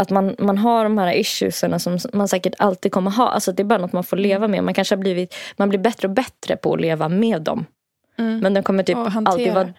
att 0.01 0.11
man, 0.11 0.37
man 0.39 0.59
har 0.59 0.85
de 0.85 0.99
här 0.99 1.13
issuesarna 1.13 1.79
som 1.79 1.99
man 2.13 2.29
säkert 2.29 2.55
alltid 2.59 2.93
kommer 2.93 3.11
ha. 3.11 3.29
Alltså 3.29 3.53
det 3.53 3.63
är 3.63 3.65
bara 3.65 3.79
något 3.79 3.93
man 3.93 4.05
får 4.05 4.17
Mm. 4.17 4.29
leva 4.29 4.49
med. 4.49 4.65
Man 4.65 4.75
kanske 4.75 4.95
har 4.95 5.01
blivit, 5.01 5.35
man 5.57 5.69
blir 5.69 5.79
bättre 5.79 6.09
och 6.09 6.15
bättre 6.15 6.57
på 6.57 6.75
att 6.75 6.81
leva 6.81 7.09
med 7.09 7.43
dem. 7.43 7.67
mm. 8.19 8.39
Men 8.39 8.55
den 8.55 8.63
kommer 8.63 8.83
typ 8.83 8.97
alltid 8.97 9.53
vara, 9.55 9.73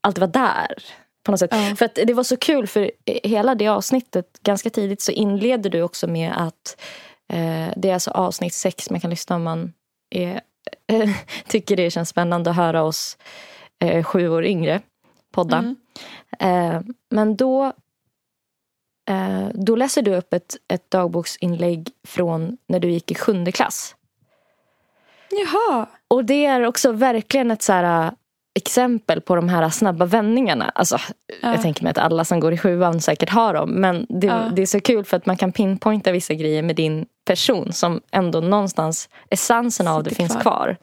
alltid 0.00 0.20
vara 0.20 0.30
där. 0.30 0.84
På 1.24 1.30
något 1.30 1.40
sätt. 1.40 1.50
Ja. 1.52 1.76
För 1.76 1.84
att 1.84 1.94
det 1.94 2.14
var 2.14 2.22
så 2.22 2.36
kul 2.36 2.66
för 2.66 2.90
hela 3.24 3.54
det 3.54 3.68
avsnittet, 3.68 4.26
ganska 4.42 4.70
tidigt 4.70 5.02
så 5.02 5.12
inleder 5.12 5.70
du 5.70 5.82
också 5.82 6.06
med 6.06 6.32
att 6.36 6.80
eh, 7.32 7.72
det 7.76 7.90
är 7.90 7.94
alltså 7.94 8.10
avsnitt 8.10 8.54
sex 8.54 8.90
man 8.90 9.00
kan 9.00 9.10
lyssna 9.10 9.36
om 9.36 9.42
man 9.42 9.72
är, 10.10 10.40
tycker 11.48 11.76
det 11.76 11.90
känns 11.90 12.08
spännande 12.08 12.50
att 12.50 12.56
höra 12.56 12.82
oss 12.82 13.18
eh, 13.84 14.04
sju 14.04 14.28
år 14.28 14.44
yngre 14.44 14.80
podda. 15.32 15.58
Mm. 15.58 15.76
Eh, 16.38 16.80
men 17.10 17.36
då, 17.36 17.72
då 19.54 19.76
läser 19.76 20.02
du 20.02 20.14
upp 20.16 20.32
ett, 20.32 20.56
ett 20.68 20.90
dagboksinlägg 20.90 21.88
från 22.08 22.56
när 22.68 22.80
du 22.80 22.90
gick 22.90 23.10
i 23.10 23.14
sjunde 23.14 23.52
klass. 23.52 23.96
Jaha. 25.30 25.86
Och 26.08 26.24
det 26.24 26.46
är 26.46 26.66
också 26.66 26.92
verkligen 26.92 27.50
ett 27.50 27.62
så 27.62 27.72
här, 27.72 28.06
äh, 28.06 28.12
exempel 28.54 29.20
på 29.20 29.36
de 29.36 29.48
här 29.48 29.68
snabba 29.68 30.04
vändningarna. 30.04 30.72
Alltså, 30.74 30.98
Ja. 31.42 31.52
Jag 31.52 31.62
tänker 31.62 31.82
mig 31.82 31.90
att 31.90 31.98
alla 31.98 32.24
som 32.24 32.40
går 32.40 32.52
i 32.52 32.58
sjuan 32.58 33.00
säkert 33.00 33.30
har 33.30 33.54
dem. 33.54 33.70
Men 33.70 34.06
det, 34.08 34.26
Ja. 34.26 34.50
det 34.56 34.62
är 34.62 34.66
så 34.66 34.80
kul 34.80 35.04
för 35.04 35.16
att 35.16 35.26
man 35.26 35.36
kan 35.36 35.52
pinpointa 35.52 36.12
vissa 36.12 36.34
grejer 36.34 36.62
med 36.62 36.76
din 36.76 37.06
person 37.24 37.72
som 37.72 38.00
ändå 38.10 38.40
någonstans, 38.40 39.08
essensen 39.30 39.88
av 39.88 40.02
det 40.02 40.10
Sitter 40.10 40.22
finns 40.22 40.32
kvar. 40.32 40.42
kvar. 40.42 40.76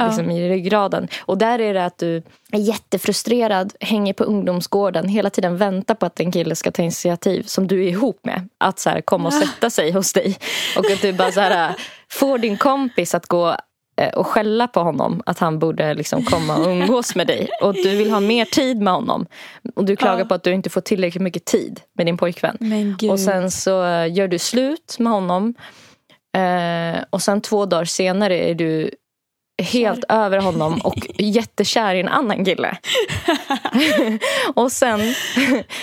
Ja. 0.00 0.06
Liksom 0.06 0.30
i 0.30 0.48
ryggraden. 0.48 1.08
Och 1.20 1.38
där 1.38 1.58
är 1.58 1.74
det 1.74 1.84
att 1.84 1.98
du 1.98 2.16
är 2.52 2.58
jättefrustrerad, 2.58 3.72
hänger 3.80 4.12
på 4.12 4.24
ungdomsgården, 4.24 5.08
hela 5.08 5.30
tiden 5.30 5.56
väntar 5.56 5.94
på 5.94 6.06
att 6.06 6.20
en 6.20 6.32
kille 6.32 6.54
ska 6.56 6.70
ta 6.70 6.82
initiativ 6.82 7.42
som 7.42 7.66
du 7.66 7.84
är 7.84 7.88
ihop 7.88 8.20
med. 8.24 8.48
Att 8.58 8.78
så 8.78 8.90
här, 8.90 9.00
komma 9.00 9.28
och 9.28 9.34
sätta 9.34 9.70
sig 9.70 9.92
hos 9.92 10.12
dig. 10.12 10.38
Och 10.76 10.90
att 10.90 11.02
du 11.02 11.12
bara 11.12 11.32
så 11.32 11.40
här, 11.40 11.74
får 12.10 12.38
din 12.38 12.56
kompis 12.56 13.14
att 13.14 13.26
gå 13.26 13.56
eh, 13.96 14.08
och 14.14 14.26
skälla 14.26 14.68
på 14.68 14.80
honom 14.80 15.22
att 15.26 15.38
han 15.38 15.58
borde 15.58 15.94
liksom 15.94 16.24
komma 16.24 16.56
och 16.56 16.66
umgås 16.66 17.14
med 17.14 17.26
dig. 17.26 17.48
Och 17.62 17.74
du 17.74 17.96
vill 17.96 18.10
ha 18.10 18.20
mer 18.20 18.44
tid 18.44 18.80
med 18.80 18.92
honom. 18.92 19.26
Och 19.74 19.84
du 19.84 19.96
klagar 19.96 20.18
Ja. 20.18 20.24
på 20.24 20.34
att 20.34 20.42
du 20.42 20.52
inte 20.52 20.70
får 20.70 20.80
tillräckligt 20.80 21.22
mycket 21.22 21.44
tid 21.44 21.80
med 21.96 22.06
din 22.06 22.16
pojkvän. 22.16 22.56
Och 23.10 23.20
sen 23.20 23.50
så 23.50 23.84
eh, 23.84 24.12
gör 24.12 24.28
du 24.28 24.38
slut 24.38 24.96
med 24.98 25.12
honom. 25.12 25.54
Eh, 26.36 27.02
och 27.10 27.22
sen 27.22 27.40
två 27.40 27.66
dagar 27.66 27.84
senare 27.84 28.38
är 28.50 28.54
du 28.54 28.90
helt 29.62 30.04
över 30.08 30.38
honom 30.38 30.80
och 30.84 30.96
jättekär 31.18 31.94
i 31.94 32.00
en 32.00 32.08
annan 32.08 32.44
kille. 32.44 32.76
och 34.54 34.72
sen, 34.72 35.00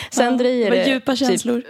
sen 0.10 0.32
Ja, 0.32 0.38
dröjer 0.38 0.72
det 0.72 0.88
djupa 0.88 1.12
typ, 1.12 1.20
känslor. 1.20 1.64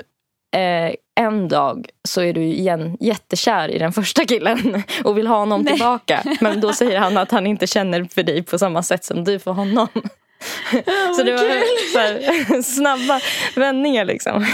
eh, 0.56 0.94
en 1.20 1.48
dag 1.48 1.90
så 2.08 2.22
är 2.22 2.34
du 2.34 2.44
igen 2.44 2.98
jättekär 3.00 3.70
i 3.70 3.78
den 3.78 3.94
första 3.94 4.26
killen 4.26 4.84
och 5.04 5.18
vill 5.18 5.28
ha 5.28 5.38
honom 5.40 5.62
Nej. 5.62 5.74
tillbaka. 5.74 6.24
Men 6.42 6.62
då 6.62 6.74
säger 6.74 7.00
han 7.00 7.18
att 7.18 7.32
han 7.32 7.48
inte 7.48 7.68
känner 7.68 8.04
för 8.14 8.24
dig 8.24 8.44
på 8.44 8.60
samma 8.60 8.84
sätt 8.84 9.06
som 9.06 9.24
du 9.24 9.40
för 9.40 9.52
honom. 9.52 9.88
så 11.16 11.24
det 11.24 11.32
var 11.32 11.94
så 11.94 12.00
här, 12.00 12.62
snabba 12.62 13.20
vändningar 13.56 14.06
liksom. 14.06 14.46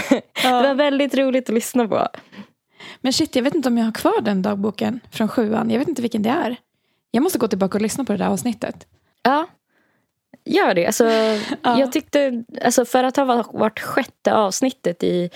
Det 0.42 0.50
var 0.50 0.74
väldigt 0.74 1.14
roligt 1.14 1.48
att 1.48 1.54
lyssna 1.54 1.88
på. 1.88 2.08
Men 3.00 3.12
shit, 3.12 3.36
jag 3.36 3.42
vet 3.42 3.54
inte 3.54 3.68
om 3.68 3.78
jag 3.78 3.84
har 3.84 3.92
kvar 3.92 4.20
den 4.22 4.42
dagboken 4.42 5.00
från 5.10 5.28
sjuan. 5.28 5.70
Jag 5.70 5.78
vet 5.78 5.88
inte 5.88 6.02
vilken 6.02 6.22
det 6.22 6.30
är. 6.30 6.56
Jag 7.14 7.22
måste 7.22 7.38
gå 7.38 7.48
tillbaka 7.48 7.78
och 7.78 7.82
lyssna 7.82 8.04
på 8.04 8.12
det 8.12 8.18
där 8.18 8.28
avsnittet. 8.28 8.86
Ja, 9.22 9.46
gör 10.44 10.74
det. 10.74 10.86
Alltså, 10.86 11.04
Jag 11.62 11.92
tyckte, 11.92 12.44
alltså 12.62 12.84
för 12.84 13.04
att 13.04 13.16
ha 13.16 13.24
varit- 13.52 13.80
sjätte 13.80 14.34
avsnittet 14.34 15.02
i 15.02 15.30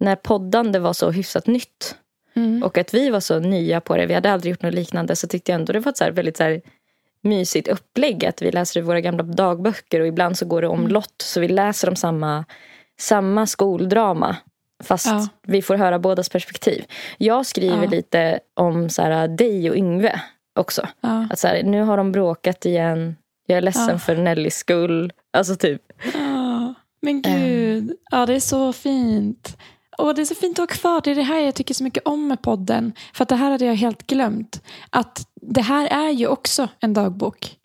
när 0.00 0.16
poddande 0.16 0.78
var 0.78 0.92
så 0.92 1.10
hyfsat 1.10 1.46
nytt 1.46 1.96
Mm. 2.34 2.62
och 2.62 2.78
att 2.78 2.94
vi 2.94 3.10
var 3.10 3.20
så 3.20 3.38
nya 3.38 3.80
på 3.80 3.96
det, 3.96 4.06
vi 4.06 4.14
hade 4.14 4.32
aldrig 4.32 4.50
gjort 4.50 4.62
något 4.62 4.74
liknande, 4.74 5.16
så 5.16 5.26
tyckte 5.26 5.52
jag 5.52 5.58
ändå 5.60 5.72
det 5.72 5.80
var 5.80 5.90
ett 5.92 5.96
så 5.96 6.10
väldigt 6.10 6.36
så 6.36 6.42
här 6.42 6.60
mysigt 7.22 7.68
upplägg 7.68 8.24
att 8.24 8.42
vi 8.42 8.50
läser 8.50 8.80
i 8.80 8.82
våra 8.82 9.00
gamla 9.00 9.22
dagböcker 9.22 10.00
och 10.00 10.06
ibland 10.06 10.38
så 10.38 10.46
går 10.46 10.60
det 10.62 10.66
Mm. 10.66 10.80
om 10.80 10.88
lott 10.88 11.14
så 11.22 11.40
vi 11.40 11.48
läser 11.48 11.88
om 11.88 11.96
samma, 11.96 12.44
samma 13.00 13.46
skoldrama 13.46 14.36
fast 14.84 15.06
Ja. 15.06 15.28
vi 15.42 15.62
får 15.62 15.74
höra 15.76 15.98
bådas 15.98 16.28
perspektiv. 16.28 16.84
Jag 17.18 17.46
skriver 17.46 17.84
Ja. 17.84 17.90
lite 17.90 18.40
om 18.54 18.88
så 18.90 19.02
här, 19.02 19.28
dig 19.28 19.70
och 19.70 19.76
Yngve 19.76 20.20
också. 20.58 20.86
Ja. 21.00 21.26
Att 21.30 21.38
så 21.38 21.48
här, 21.48 21.62
nu 21.62 21.82
har 21.82 21.96
de 21.96 22.12
bråkat 22.12 22.64
igen. 22.66 23.16
Jag 23.46 23.58
är 23.58 23.62
ledsen 23.62 23.88
Ja. 23.88 23.98
för 23.98 24.16
Nellys 24.16 24.56
skull. 24.56 25.12
Alltså 25.32 25.56
typ. 25.56 25.82
Ja, 26.14 26.74
men 27.02 27.22
gud. 27.22 27.92
Ja, 28.10 28.26
det 28.26 28.34
är 28.34 28.40
så 28.40 28.72
fint. 28.72 29.56
Och 29.98 30.14
det 30.14 30.20
är 30.22 30.24
så 30.26 30.34
fint 30.34 30.58
att 30.58 30.70
ha 30.70 30.76
kvar. 30.76 31.00
Det 31.04 31.10
är 31.10 31.14
det 31.14 31.22
här 31.22 31.38
jag 31.40 31.54
tycker 31.54 31.74
så 31.74 31.84
mycket 31.84 32.06
om 32.06 32.28
med 32.28 32.42
podden. 32.42 32.92
För 33.14 33.22
att 33.22 33.28
det 33.28 33.36
här 33.36 33.50
hade 33.50 33.64
jag 33.64 33.74
helt 33.74 34.06
glömt. 34.06 34.62
Att 34.90 35.26
det 35.40 35.60
här 35.60 35.86
är 35.86 36.10
ju 36.10 36.26
också 36.26 36.68
en 36.80 36.94
dagbok. 36.94 37.56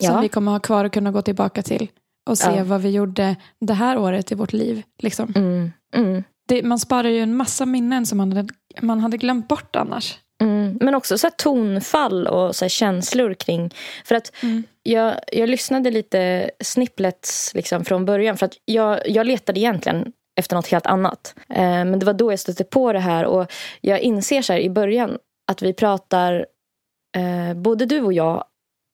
Som 0.00 0.14
Ja. 0.14 0.20
vi 0.20 0.28
kommer 0.28 0.52
ha 0.52 0.60
kvar 0.60 0.84
och 0.84 0.92
kunna 0.92 1.10
gå 1.10 1.22
tillbaka 1.22 1.62
till. 1.62 1.88
Och 2.26 2.38
se 2.38 2.56
Ja. 2.56 2.64
vad 2.64 2.80
vi 2.80 2.90
gjorde 2.90 3.36
det 3.60 3.74
här 3.74 3.98
året 3.98 4.32
i 4.32 4.34
vårt 4.34 4.52
liv. 4.52 4.82
Liksom. 4.98 5.32
Mm, 5.36 5.72
mm, 5.94 6.24
Det, 6.48 6.62
man 6.62 6.78
sparar 6.78 7.08
ju 7.08 7.20
en 7.22 7.36
massa 7.36 7.66
minnen 7.66 8.06
som 8.06 8.18
man 8.18 8.32
hade, 8.32 8.48
man 8.80 9.00
hade 9.00 9.16
glömt 9.16 9.48
bort 9.48 9.76
annars. 9.76 10.18
Mm. 10.40 10.78
Men 10.80 10.94
också 10.94 11.18
så 11.18 11.30
tonfall 11.30 12.26
och 12.26 12.56
så 12.56 12.68
känslor 12.68 13.34
kring. 13.34 13.74
För 14.04 14.14
att 14.14 14.32
Mm. 14.42 14.62
jag, 14.82 15.14
jag 15.32 15.48
lyssnade 15.48 15.90
lite 15.90 16.50
snipplets 16.60 17.54
liksom 17.54 17.84
från 17.84 18.04
början. 18.04 18.36
För 18.36 18.46
att 18.46 18.54
jag, 18.64 19.08
jag 19.08 19.26
letade 19.26 19.60
egentligen 19.60 20.12
efter 20.36 20.56
något 20.56 20.66
helt 20.68 20.86
annat. 20.86 21.34
Eh, 21.48 21.60
men 21.84 21.98
det 21.98 22.06
var 22.06 22.12
då 22.12 22.32
jag 22.32 22.38
stötte 22.38 22.64
på 22.64 22.92
det 22.92 22.98
här. 22.98 23.24
Och 23.24 23.52
jag 23.80 24.00
inser 24.00 24.42
så 24.42 24.52
i 24.54 24.70
början 24.70 25.18
att 25.46 25.62
vi 25.62 25.74
pratar, 25.74 26.46
eh, 27.16 27.54
både 27.56 27.86
du 27.86 28.00
och 28.00 28.12
jag 28.12 28.44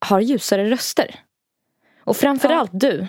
har 0.05 0.19
ljusare 0.19 0.69
röster. 0.69 1.15
Och 2.03 2.17
framförallt 2.17 2.71
du. 2.73 3.07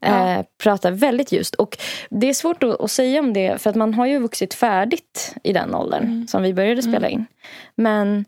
Ja. 0.00 0.30
Eh, 0.38 0.44
pratar 0.62 0.90
väldigt 0.90 1.32
ljust. 1.32 1.54
Och 1.54 1.78
det 2.10 2.26
är 2.28 2.34
svårt 2.34 2.62
att, 2.62 2.80
att 2.80 2.90
säga 2.90 3.20
om 3.20 3.32
det 3.32 3.62
för 3.62 3.70
att 3.70 3.76
man 3.76 3.94
har 3.94 4.06
ju 4.06 4.18
vuxit 4.18 4.54
färdigt 4.54 5.34
i 5.42 5.52
den 5.52 5.74
åldern 5.74 6.04
Mm. 6.04 6.26
som 6.26 6.42
vi 6.42 6.54
började 6.54 6.82
spela 6.82 7.08
in. 7.08 7.26
Men 7.74 8.24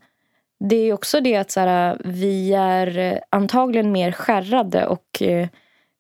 det 0.64 0.76
är 0.76 0.92
också 0.92 1.20
det 1.20 1.36
att 1.36 1.50
så 1.50 1.60
här, 1.60 2.00
vi 2.04 2.52
är 2.54 3.20
antagligen 3.30 3.92
mer 3.92 4.12
skärrade 4.12 4.86
och 4.86 5.22
eh, 5.22 5.48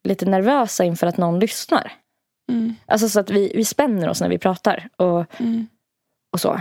lite 0.08 0.26
nervösa 0.26 0.84
inför 0.84 1.06
att 1.06 1.16
någon 1.16 1.38
lyssnar. 1.40 1.92
Mm. 2.50 2.74
Alltså 2.86 3.08
så 3.08 3.20
att 3.20 3.30
vi, 3.30 3.52
vi 3.54 3.64
spänner 3.64 4.08
oss 4.08 4.20
när 4.20 4.28
vi 4.28 4.38
pratar 4.38 4.88
och, 4.96 5.40
Mm. 5.40 5.66
och 6.32 6.40
så. 6.40 6.60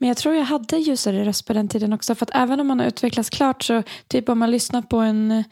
Men 0.00 0.08
jag 0.08 0.16
tror 0.16 0.34
jag 0.34 0.44
hade 0.44 0.76
ljusare 0.76 1.24
röst 1.24 1.46
på 1.46 1.52
den 1.52 1.68
tiden 1.68 1.92
också. 1.92 2.14
För 2.14 2.26
att 2.26 2.34
även 2.34 2.60
om 2.60 2.66
man 2.66 2.80
har 2.80 2.86
utvecklats 2.86 3.30
klart 3.30 3.62
så 3.62 3.82
typ 4.08 4.28
om 4.28 4.38
man 4.38 4.50
lyssnar 4.50 4.82
på 4.82 4.96
en 4.96 5.44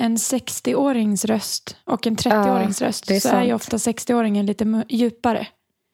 en 0.00 0.16
60-årings 0.16 1.26
röst 1.26 1.76
och 1.84 2.06
en 2.06 2.16
30-årings 2.16 2.82
röst 2.84 3.06
det 3.08 3.16
är 3.16 3.20
så 3.20 3.28
är 3.28 3.42
ju 3.42 3.48
sant. 3.50 3.62
ofta 3.62 3.76
60-åringen 3.76 4.42
lite 4.42 4.84
djupare 4.88 5.46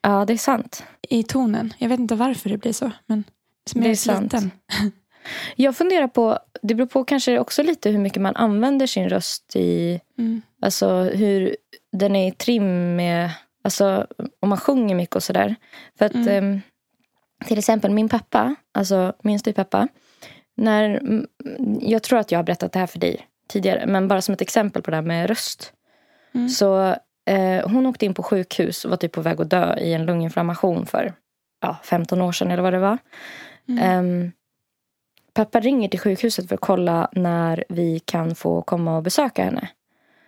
Ja, 0.03 0.25
det 0.25 0.33
är 0.33 0.37
sant. 0.39 0.85
i 1.09 1.23
tonen. 1.23 1.75
Jag 1.79 1.89
vet 1.89 2.01
inte 2.01 2.15
varför 2.15 2.51
det 2.51 2.59
blir 2.59 2.73
så, 2.73 2.91
men 3.07 3.25
som 3.71 3.81
Det 3.81 3.87
är 3.89 3.91
är 3.91 3.95
sant. 3.95 4.35
Jag 5.57 5.77
funderar 5.77 6.09
på, 6.09 6.39
det 6.63 6.75
beror 6.75 6.87
på 6.87 7.05
kanske 7.05 7.39
också 7.39 7.63
lite 7.63 7.91
hur 7.91 7.99
mycket 7.99 8.23
man 8.23 8.37
använder 8.37 8.87
sin 8.87 9.09
röst 9.09 9.57
i, 9.57 10.01
Mm. 10.19 10.43
alltså 10.63 11.03
hur 11.03 11.57
den 11.93 12.17
är 12.17 12.29
i 12.29 12.33
trim 12.33 12.97
med, 12.97 13.31
alltså 13.65 14.07
om 14.41 14.49
man 14.49 14.59
sjunger 14.59 14.95
mycket 14.95 15.17
och 15.17 15.23
sådär. 15.23 15.55
För 15.99 16.05
att 16.05 16.15
Mm. 16.15 16.29
ehm, 16.29 16.61
till 17.47 17.59
exempel 17.59 17.91
min 17.91 18.09
pappa, 18.09 18.55
alltså 18.75 19.13
min 19.23 19.39
styvpappa, 19.39 19.89
när, 20.57 21.01
jag 21.81 22.03
tror 22.03 22.19
att 22.19 22.31
jag 22.33 22.39
har 22.39 22.45
berättat 22.45 22.73
det 22.73 22.79
här 22.79 22.87
för 22.87 22.99
dig 22.99 23.27
tidigare, 23.49 23.87
men 23.87 24.09
bara 24.09 24.23
som 24.23 24.33
ett 24.33 24.41
exempel 24.41 24.83
på 24.83 24.91
det 24.91 24.97
här 24.97 25.03
med 25.03 25.29
röst. 25.29 25.73
Mm. 26.35 26.49
Så 26.49 26.97
eh, 27.27 27.69
hon 27.69 27.87
åkte 27.87 28.07
in 28.07 28.15
på 28.15 28.23
sjukhus 28.23 28.85
och 28.85 28.91
var 28.91 28.97
typ 28.97 29.13
på 29.13 29.21
väg 29.21 29.41
att 29.41 29.51
dö 29.51 29.79
i 29.79 29.93
en 29.95 30.07
lunginflammation 30.07 30.87
för 30.87 31.15
ja, 31.61 31.77
15 31.83 32.23
år 32.23 32.33
sedan 32.33 32.51
eller 32.51 32.63
vad 32.63 32.73
det 32.73 32.79
var. 32.79 32.99
Mm. 33.69 33.83
Ehm, 33.83 34.33
pappa 35.35 35.61
ringer 35.61 35.89
till 35.89 36.01
sjukhuset 36.01 36.49
för 36.49 36.55
att 36.55 36.61
kolla 36.61 37.09
när 37.13 37.65
vi 37.69 37.99
kan 37.99 38.35
få 38.35 38.63
komma 38.63 38.97
och 38.97 39.03
besöka 39.03 39.45
henne. 39.45 39.69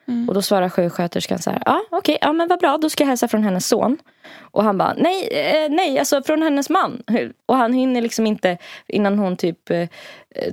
Mm. 0.09 0.29
Och 0.29 0.35
då 0.35 0.43
svarar 0.43 0.69
sjuksköterskan 0.69 1.39
så 1.39 1.51
här, 1.51 1.63
ja 1.67 1.81
okej, 1.91 2.19
ja 2.21 2.33
men 2.33 2.49
vad 2.49 2.59
bra, 2.61 2.79
då 2.79 2.91
ska 2.91 3.03
jag 3.05 3.09
hälsa 3.09 3.29
från 3.29 3.45
hennes 3.45 3.67
son. 3.69 3.99
Och 4.41 4.65
han 4.65 4.79
bara, 4.79 4.95
nej, 4.97 5.29
eh, 5.33 5.71
nej, 5.71 5.99
alltså 5.99 6.23
från 6.23 6.43
hennes 6.43 6.71
man. 6.71 7.03
Och 7.47 7.57
han 7.57 7.73
hinner 7.73 8.01
liksom 8.01 8.27
inte 8.27 8.59
innan 8.87 9.19
hon 9.19 9.37
typ 9.37 9.71
eh, 9.71 9.89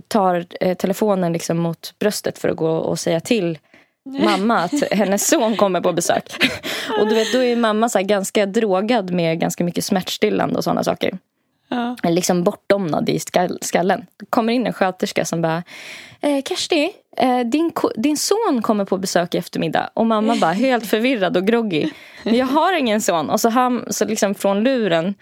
tar 0.08 0.46
eh, 0.62 0.78
telefonen 0.78 1.34
liksom 1.34 1.58
mot 1.58 1.94
bröstet 2.00 2.38
för 2.38 2.50
att 2.50 2.58
gå 2.58 2.70
och 2.72 3.00
säga 3.00 3.20
till 3.20 3.58
mamma 4.24 4.58
att 4.60 4.92
hennes 4.92 5.28
son 5.28 5.56
kommer 5.56 5.82
på 5.82 5.94
besök. 5.94 6.34
Och 7.02 7.08
du 7.08 7.16
vet, 7.16 7.34
då 7.34 7.44
är 7.44 7.56
mamma 7.56 7.90
så 7.90 7.98
här 7.98 8.06
ganska 8.06 8.46
drogad 8.46 9.12
med 9.12 9.40
ganska 9.40 9.64
mycket 9.64 9.86
smärtstillande 9.86 10.58
och 10.58 10.64
sådana 10.64 10.84
saker 10.84 11.18
Ja. 11.68 11.96
liksom 12.04 12.44
bortdomnad 12.44 13.10
i 13.10 13.20
skall- 13.20 13.58
skallen. 13.62 14.06
Det 14.18 14.26
kommer 14.30 14.54
in 14.54 14.68
en 14.68 14.74
sköterska 14.74 15.26
som 15.26 15.42
bara 15.42 15.64
eh, 16.22 16.44
Kersti, 16.44 16.92
din, 17.46 17.72
ko- 17.72 17.92
din 17.96 18.18
son 18.18 18.62
kommer 18.62 18.86
på 18.86 18.98
besök 18.98 19.36
i 19.36 19.38
eftermiddag. 19.38 19.90
Och 19.94 20.06
mamma 20.06 20.36
bara 20.36 20.52
helt 20.68 20.88
förvirrad 20.88 21.38
och 21.38 21.48
groggy. 21.48 21.90
Men 22.24 22.36
jag 22.36 22.46
har 22.46 22.74
ingen 22.74 23.02
son. 23.02 23.30
Och 23.30 23.42
så, 23.42 23.50
han, 23.50 23.86
så 23.90 24.06
liksom 24.06 24.36
från 24.36 24.64
luren 24.64 25.16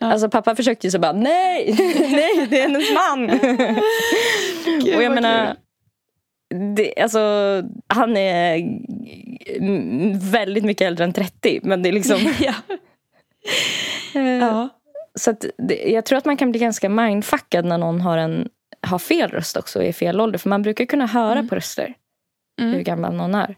Alltså 0.00 0.28
pappa 0.28 0.56
försökte 0.56 0.86
ju 0.86 0.90
så 0.90 0.98
bara 0.98 1.12
nej, 1.12 1.74
nej 2.10 2.46
det 2.50 2.60
är 2.60 2.62
hennes 2.62 2.92
man. 2.92 3.30
och 4.96 5.02
jag 5.02 5.12
menar 5.12 5.56
det, 6.76 7.02
alltså, 7.02 7.20
han 7.86 8.16
är 8.16 8.62
väldigt 10.30 10.64
mycket 10.64 10.86
äldre 10.86 11.04
än 11.04 11.12
30 11.12 11.60
men 11.62 11.82
det 11.82 11.88
är 11.88 11.92
liksom 11.92 12.34
ja. 12.40 12.54
eh, 14.14 14.22
ja. 14.22 14.68
så 15.14 15.30
att 15.30 15.44
jag 15.86 16.04
tror 16.04 16.18
att 16.18 16.24
man 16.24 16.36
kan 16.36 16.50
bli 16.50 16.60
ganska 16.60 16.88
mindfuckad 16.88 17.64
när 17.64 17.78
någon 17.78 18.00
har, 18.00 18.18
en, 18.18 18.48
har 18.86 18.98
fel 18.98 19.30
röst 19.30 19.56
också 19.56 19.78
och 19.78 19.84
är 19.84 19.92
fel 19.92 20.20
ålder. 20.20 20.38
För 20.38 20.48
man 20.48 20.62
brukar 20.62 20.84
kunna 20.84 21.06
höra 21.06 21.42
på 21.42 21.54
röster 21.54 21.94
hur 22.56 22.68
Mm. 22.68 22.84
gammal 22.84 23.14
någon 23.14 23.34
är. 23.34 23.56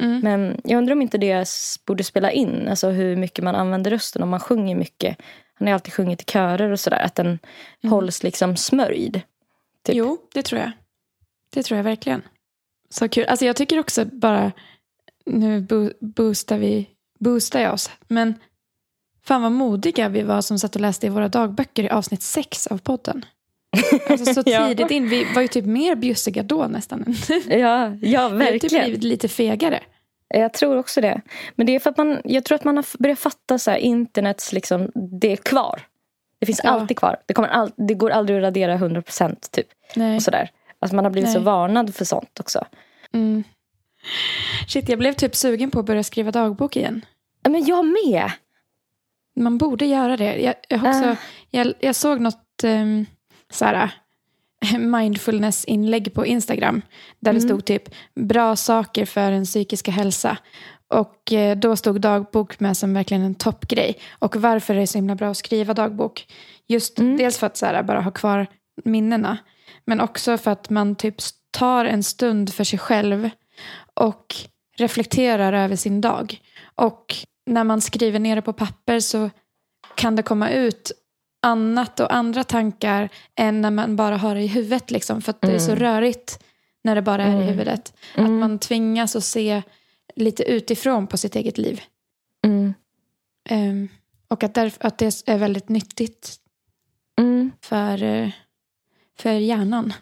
Mm. 0.00 0.20
Men 0.20 0.60
jag 0.64 0.78
undrar 0.78 0.92
om 0.92 1.02
inte 1.02 1.18
det 1.18 1.48
borde 1.86 2.04
spela 2.04 2.32
in. 2.32 2.68
Alltså 2.68 2.88
hur 2.88 3.16
mycket 3.16 3.44
man 3.44 3.54
använder 3.54 3.90
rösten. 3.90 4.22
Om 4.22 4.28
man 4.28 4.40
sjunger 4.40 4.74
mycket. 4.76 5.16
Han 5.54 5.68
har 5.68 5.74
alltid 5.74 5.92
sjungit 5.94 6.22
i 6.22 6.24
körer 6.24 6.70
och 6.70 6.80
sådär. 6.80 7.00
Att 7.04 7.14
den 7.14 7.38
hålls 7.82 8.22
liksom 8.22 8.56
smörjd. 8.56 9.14
Typ. 9.84 9.96
Jo, 9.96 10.18
det 10.34 10.42
tror 10.42 10.60
jag. 10.60 10.70
Det 11.54 11.62
tror 11.62 11.76
jag 11.76 11.84
verkligen. 11.84 12.22
Så 12.90 13.08
kul. 13.08 13.24
Alltså 13.24 13.44
jag 13.44 13.56
tycker 13.56 13.78
också 13.78 14.04
bara, 14.04 14.52
nu 15.26 15.60
bo- 15.60 15.92
boostar 16.00 16.58
vi, 16.58 16.88
boostar 17.20 17.60
jag 17.60 17.72
oss, 17.72 17.90
men 18.08 18.34
fan 19.24 19.42
vad 19.42 19.52
modiga 19.52 20.08
vi 20.08 20.22
var 20.22 20.40
som 20.40 20.58
satt 20.58 20.74
och 20.74 20.80
läste 20.80 21.06
i 21.06 21.10
våra 21.10 21.28
dagböcker 21.28 21.82
i 21.84 21.88
avsnitt 21.90 22.22
sex 22.22 22.66
av 22.66 22.78
podden. 22.78 23.24
Alltså 24.08 24.34
så 24.34 24.42
Ja. 24.46 24.66
tidigt 24.68 24.90
in, 24.90 25.08
vi 25.08 25.24
var 25.34 25.42
ju 25.42 25.48
typ 25.48 25.64
mer 25.64 25.94
bjussiga 25.96 26.42
då 26.42 26.66
nästan. 26.66 27.02
än 27.06 27.14
nu. 27.28 27.56
Ja, 27.58 27.86
ja 27.86 27.88
Vi 27.98 28.14
har 28.14 28.30
typ 28.30 28.40
verkligen. 28.62 28.84
blivit 28.84 29.02
lite 29.04 29.28
fegare. 29.28 29.80
Jag 30.34 30.52
tror 30.52 30.76
också 30.76 31.00
det. 31.00 31.20
Men 31.56 31.66
det 31.66 31.74
är 31.74 31.78
för 31.80 31.90
att 31.90 31.96
man, 31.96 32.20
jag 32.24 32.44
tror 32.44 32.56
att 32.56 32.64
man 32.64 32.76
har 32.76 32.84
börjat 33.02 33.18
fatta 33.18 33.58
så 33.58 33.70
här, 33.70 33.78
internets, 33.78 34.52
liksom, 34.52 34.90
det 35.20 35.32
är 35.32 35.36
kvar. 35.36 35.80
Det 36.40 36.46
finns 36.46 36.60
Ja. 36.64 36.70
alltid 36.70 36.96
kvar. 36.96 37.16
Det, 37.26 37.34
kommer 37.34 37.48
all, 37.48 37.70
det 37.76 37.94
går 37.94 38.10
aldrig 38.10 38.38
att 38.38 38.42
radera 38.44 38.76
100% 38.76 39.36
typ. 39.50 39.66
Nej. 39.96 40.16
Och 40.16 40.22
sådär. 40.22 40.50
Alltså 40.80 40.96
man 40.96 41.04
har 41.04 41.12
blivit 41.12 41.30
så 41.32 41.38
Nej. 41.38 41.44
varnad 41.44 41.94
för 41.94 42.04
sånt 42.04 42.40
också. 42.40 42.64
Mm. 43.14 43.44
Shit, 44.68 44.88
jag 44.88 44.98
blev 44.98 45.12
typ 45.12 45.36
sugen 45.36 45.70
på 45.70 45.80
att 45.80 45.86
börja 45.86 46.02
skriva 46.02 46.30
dagbok 46.30 46.76
igen. 46.76 47.04
Ja, 47.42 47.50
Men 47.50 47.64
jag 47.64 47.86
med. 47.86 48.30
Man 49.36 49.58
borde 49.58 49.86
göra 49.86 50.16
det. 50.16 50.36
Jag, 50.42 50.54
jag, 50.68 50.84
också, 50.84 51.04
Ah. 51.10 51.16
jag, 51.50 51.72
jag 51.80 51.94
såg 51.94 52.20
något 52.20 52.64
um, 52.64 53.06
såhär, 53.52 53.90
mindfulness-inlägg 54.78 56.14
på 56.14 56.26
Instagram. 56.26 56.82
Där 57.20 57.32
det 57.32 57.38
Mm. 57.38 57.48
stod 57.48 57.64
typ 57.64 57.82
bra 58.14 58.56
saker 58.56 59.04
för 59.06 59.32
en 59.32 59.44
psykiska 59.44 59.90
hälsa. 59.90 60.36
Och 60.88 61.32
eh, 61.32 61.56
då 61.56 61.76
stod 61.76 62.00
dagbok 62.00 62.60
med 62.60 62.76
som 62.76 62.94
verkligen 62.94 63.22
en 63.22 63.34
toppgrej. 63.34 63.98
Och 64.18 64.36
varför 64.36 64.74
är 64.74 64.78
det 64.80 64.86
så 64.86 64.98
himla 64.98 65.14
bra 65.14 65.30
att 65.30 65.36
skriva 65.36 65.74
dagbok? 65.74 66.26
Just 66.66 66.98
Mm. 66.98 67.16
dels 67.16 67.38
för 67.38 67.46
att 67.46 67.56
såhär, 67.56 67.82
bara 67.82 68.00
ha 68.00 68.10
kvar 68.10 68.46
minnena. 68.84 69.38
Men 69.84 70.00
också 70.00 70.38
för 70.38 70.50
att 70.50 70.70
man 70.70 70.94
typ 70.96 71.14
tar 71.50 71.84
en 71.84 72.02
stund 72.02 72.54
för 72.54 72.64
sig 72.64 72.78
själv. 72.78 73.30
Och 73.94 74.34
reflekterar 74.78 75.52
över 75.52 75.76
sin 75.76 76.00
dag. 76.00 76.40
Och 76.74 77.14
när 77.46 77.64
man 77.64 77.80
skriver 77.80 78.18
ner 78.18 78.36
det 78.36 78.42
på 78.42 78.52
papper 78.52 79.00
så 79.00 79.30
kan 79.94 80.16
det 80.16 80.22
komma 80.22 80.50
ut 80.50 80.92
annat 81.48 82.00
och 82.00 82.14
andra 82.14 82.44
tankar 82.44 83.08
än 83.34 83.60
när 83.60 83.70
man 83.70 83.96
bara 83.96 84.16
har 84.16 84.34
det 84.34 84.42
i 84.42 84.46
huvudet. 84.46 84.90
Liksom, 84.90 85.22
för 85.22 85.30
att 85.30 85.40
det 85.40 85.52
är 85.54 85.58
så 85.58 85.70
Mm. 85.72 85.82
rörigt 85.82 86.44
när 86.84 86.94
det 86.94 87.02
bara 87.02 87.22
är 87.24 87.30
i 87.30 87.32
Mm. 87.34 87.46
huvudet. 87.46 87.92
Att 88.14 88.18
Mm. 88.18 88.38
man 88.38 88.58
tvingas 88.58 89.16
att 89.16 89.24
se 89.24 89.62
lite 90.16 90.42
utifrån 90.42 91.06
på 91.06 91.16
sitt 91.16 91.36
eget 91.36 91.58
liv. 91.58 91.80
Mm. 92.44 92.74
Ehm, 93.48 93.88
och 94.28 94.42
att, 94.42 94.56
därf- 94.56 94.76
att 94.80 94.98
det 94.98 95.22
är 95.26 95.38
väldigt 95.38 95.68
nyttigt 95.68 96.36
Mm. 97.18 97.50
för, 97.62 98.02
eh, 98.02 98.30
för 99.18 99.32
hjärnan. 99.32 99.92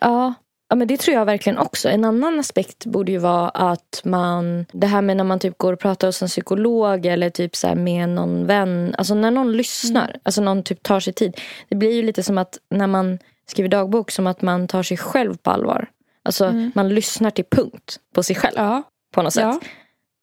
Ja. 0.00 0.34
Ja, 0.68 0.76
men 0.76 0.88
det 0.88 0.96
tror 0.96 1.14
jag 1.16 1.24
verkligen 1.24 1.58
också. 1.58 1.88
En 1.88 2.04
annan 2.04 2.40
aspekt 2.40 2.86
borde 2.86 3.12
ju 3.12 3.18
vara 3.18 3.48
att 3.48 4.00
man, 4.04 4.66
det 4.72 4.86
här 4.86 5.02
med 5.02 5.16
när 5.16 5.24
man 5.24 5.38
typ 5.38 5.58
går 5.58 5.72
och 5.72 5.78
pratar 5.80 6.08
hos 6.08 6.22
en 6.22 6.28
psykolog 6.28 7.06
eller 7.06 7.30
typ 7.30 7.56
så 7.56 7.68
här 7.68 7.74
med 7.74 8.08
någon 8.08 8.46
vän. 8.46 8.94
Alltså 8.98 9.14
när 9.14 9.30
någon 9.30 9.52
lyssnar, 9.52 10.16
alltså 10.22 10.42
någon 10.42 10.62
typ 10.62 10.82
tar 10.82 11.00
sig 11.00 11.12
tid. 11.12 11.40
Det 11.68 11.76
blir 11.76 11.92
ju 11.92 12.02
lite 12.02 12.22
som 12.22 12.38
att 12.38 12.58
när 12.70 12.86
man 12.86 13.18
skriver 13.46 13.68
dagbok 13.68 14.10
som 14.10 14.26
att 14.26 14.42
man 14.42 14.66
tar 14.68 14.82
sig 14.82 14.96
själv 14.96 15.36
på 15.36 15.50
allvar. 15.50 15.88
Alltså 16.22 16.44
Mm. 16.46 16.72
man 16.74 16.88
lyssnar 16.88 17.30
till 17.30 17.44
punkt 17.50 17.96
på 18.14 18.22
sig 18.22 18.36
själv 18.36 18.54
Ja, 18.56 18.82
på 19.14 19.22
något 19.22 19.32
sätt. 19.34 19.42
ja 19.42 19.60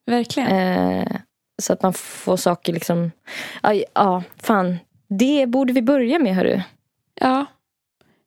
verkligen. 0.07 0.49
Eh, 0.51 1.07
så 1.61 1.73
att 1.73 1.81
man 1.83 1.93
får 1.93 2.37
saker 2.37 2.73
liksom... 2.73 3.11
Ja, 3.93 4.23
fan. 4.41 4.77
Det 5.09 5.45
borde 5.47 5.73
vi 5.73 5.81
börja 5.81 6.19
med, 6.19 6.35
hörru. 6.35 6.61
Ja. 7.21 7.45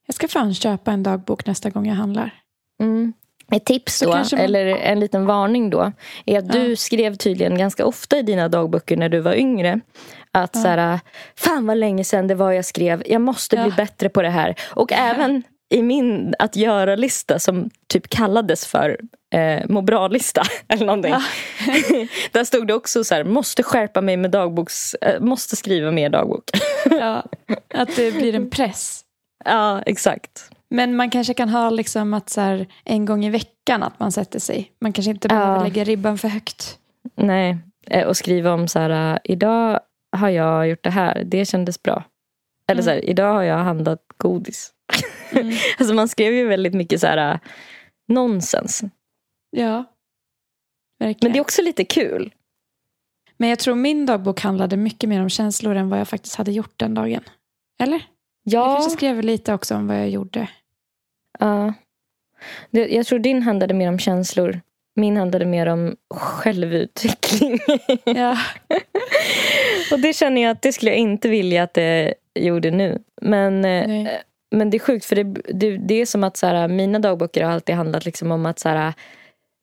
Jag 0.09 0.15
ska 0.15 0.29
fan 0.29 0.55
köpa 0.55 0.93
en 0.93 1.03
dagbok 1.03 1.47
nästa 1.47 1.71
gång 1.71 1.87
jag 1.87 1.95
handlar. 1.95 2.35
Mm. 2.83 3.13
Ett 3.53 3.65
tips 3.65 4.01
då, 4.01 4.09
man- 4.09 4.25
eller 4.39 4.67
en 4.67 5.01
liten 5.01 5.27
varning 5.27 5.71
då, 5.71 5.93
är 6.27 6.39
att 6.39 6.55
Ja. 6.55 6.61
du 6.61 6.77
skrev 6.77 7.15
tydligen 7.15 7.59
ganska 7.59 7.87
ofta 7.87 8.19
i 8.19 8.23
dina 8.23 8.49
dagböcker 8.49 8.97
när 8.97 9.09
du 9.09 9.21
var 9.21 9.35
yngre. 9.35 9.81
Att 10.33 10.51
Ja. 10.55 10.63
så 10.63 10.69
här, 10.69 11.01
fan 11.37 11.67
vad 11.67 11.77
länge 11.77 12.05
sedan 12.05 12.27
det 12.27 12.35
var 12.35 12.53
jag 12.53 12.65
skrev, 12.65 13.03
jag 13.07 13.21
måste 13.21 13.57
bli 13.57 13.69
Ja. 13.69 13.75
bättre 13.77 14.09
på 14.09 14.23
det 14.23 14.29
här. 14.31 14.55
Och 14.71 14.93
även 14.93 15.43
i 15.71 15.83
min 15.83 16.35
att 16.39 16.57
göra-lista 16.57 17.39
som 17.39 17.71
typ 17.87 18.09
kallades 18.09 18.67
för 18.67 18.99
eh, 19.35 19.61
må 19.69 19.81
bra-lista 19.83 20.43
eller 20.69 20.87
någonting. 20.87 21.13
Ja. 21.13 21.23
Där 22.33 22.45
stod 22.45 22.67
det 22.67 22.75
också 22.75 23.05
så 23.05 23.15
här, 23.15 23.25
måste 23.25 23.63
skärpa 23.63 24.01
mig 24.01 24.17
med 24.17 24.31
dagboks, 24.31 24.95
eh, 24.95 25.21
måste 25.21 25.57
skriva 25.57 25.91
mer 25.91 26.11
dagbok. 26.11 26.45
Ja, 26.91 27.25
att 27.75 27.97
det 27.97 28.15
blir 28.15 28.35
en 28.35 28.51
press. 28.51 29.05
Ja, 29.45 29.83
exakt. 29.83 30.51
Men 30.71 30.97
man 30.97 31.11
kanske 31.11 31.35
kan 31.35 31.49
ha 31.49 31.71
liksom 31.71 32.15
att 32.15 32.31
så 32.31 32.41
här, 32.41 32.67
en 32.85 33.05
gång 33.05 33.25
i 33.25 33.31
veckan 33.31 33.83
att 33.83 34.01
man 34.01 34.13
sätter 34.13 34.39
sig. 34.39 34.73
Man 34.81 34.93
kanske 34.93 35.11
inte 35.11 35.29
behöver 35.29 35.57
Ja. 35.57 35.63
lägga 35.63 35.85
ribban 35.85 36.19
för 36.19 36.29
högt. 36.29 36.79
Nej, 37.17 37.57
eh, 37.87 38.07
och 38.07 38.17
skriva 38.17 38.53
om 38.53 38.69
så 38.69 38.79
här, 38.79 39.15
eh, 39.15 39.19
idag 39.25 39.81
har 40.17 40.29
jag 40.29 40.69
gjort 40.69 40.85
det 40.85 40.91
här, 40.91 41.25
det 41.25 41.45
kändes 41.45 41.83
bra. 41.83 42.05
Eller 42.71 42.83
så 42.83 42.91
här, 42.91 43.05
idag 43.05 43.33
har 43.35 43.43
jag 43.43 43.59
handlat 43.59 44.01
godis. 44.17 44.73
Mm. 45.33 45.55
alltså 45.79 45.95
man 45.95 46.09
skrev 46.09 46.33
ju 46.35 46.47
väldigt 46.49 46.75
mycket 46.75 47.01
så 47.01 47.07
här 47.07 47.33
eh, 47.33 47.39
nonsens. 48.09 48.83
Ja, 49.51 49.85
verkligen. 50.99 51.19
Men 51.23 51.33
det 51.33 51.39
är 51.39 51.41
också 51.41 51.63
lite 51.63 51.85
kul. 51.85 52.35
Men 53.37 53.49
jag 53.49 53.59
tror 53.59 53.75
min 53.75 54.07
dagbok 54.07 54.41
handlade 54.41 54.77
mycket 54.77 55.09
mer 55.09 55.23
om 55.23 55.29
känslor 55.29 55.77
än 55.77 55.89
vad 55.89 56.01
jag 56.01 56.09
faktiskt 56.09 56.35
hade 56.37 56.53
gjort 56.53 56.73
den 56.77 56.95
dagen. 56.95 57.23
Eller? 57.83 58.03
Jag 58.51 58.69
Ja, 58.69 58.75
kanske 58.75 58.91
skrev 58.91 59.21
lite 59.23 59.55
också 59.55 59.75
om 59.75 59.87
vad 59.87 59.97
jag 59.97 60.09
gjorde. 60.09 60.49
ja. 61.39 61.75
Jag 62.71 63.07
tror 63.07 63.19
din 63.19 63.43
handlade 63.43 63.75
mer 63.75 63.89
om 63.89 63.99
känslor. 63.99 64.61
Min 64.97 65.17
handlade 65.17 65.45
mer 65.47 65.67
om 65.67 65.97
självutveckling. 66.15 67.59
Ja. 68.05 68.37
Och 69.93 70.01
det 70.01 70.13
känner 70.13 70.43
jag 70.43 70.51
att 70.51 70.63
det 70.63 70.73
skulle 70.73 70.91
jag 70.91 70.99
inte 70.99 71.29
vilja 71.29 71.63
att 71.63 71.75
det 71.75 72.15
gjorde 72.35 72.71
nu. 72.71 73.03
Men, 73.23 73.65
eh, 73.65 73.89
Nej. 73.89 74.23
men 74.51 74.71
det 74.71 74.77
är 74.77 74.79
sjukt 74.79 75.05
för 75.05 75.17
det, 75.17 75.25
det, 75.55 75.77
det 75.77 75.95
är 75.95 76.07
som 76.07 76.25
att 76.25 76.37
så 76.37 76.47
här, 76.47 76.69
mina 76.69 76.99
dagböcker 76.99 77.45
har 77.45 77.53
alltid 77.53 77.75
handlat 77.75 78.05
liksom 78.05 78.33
om 78.33 78.47
att 78.47 78.59
så 78.59 78.69
här, 78.69 78.93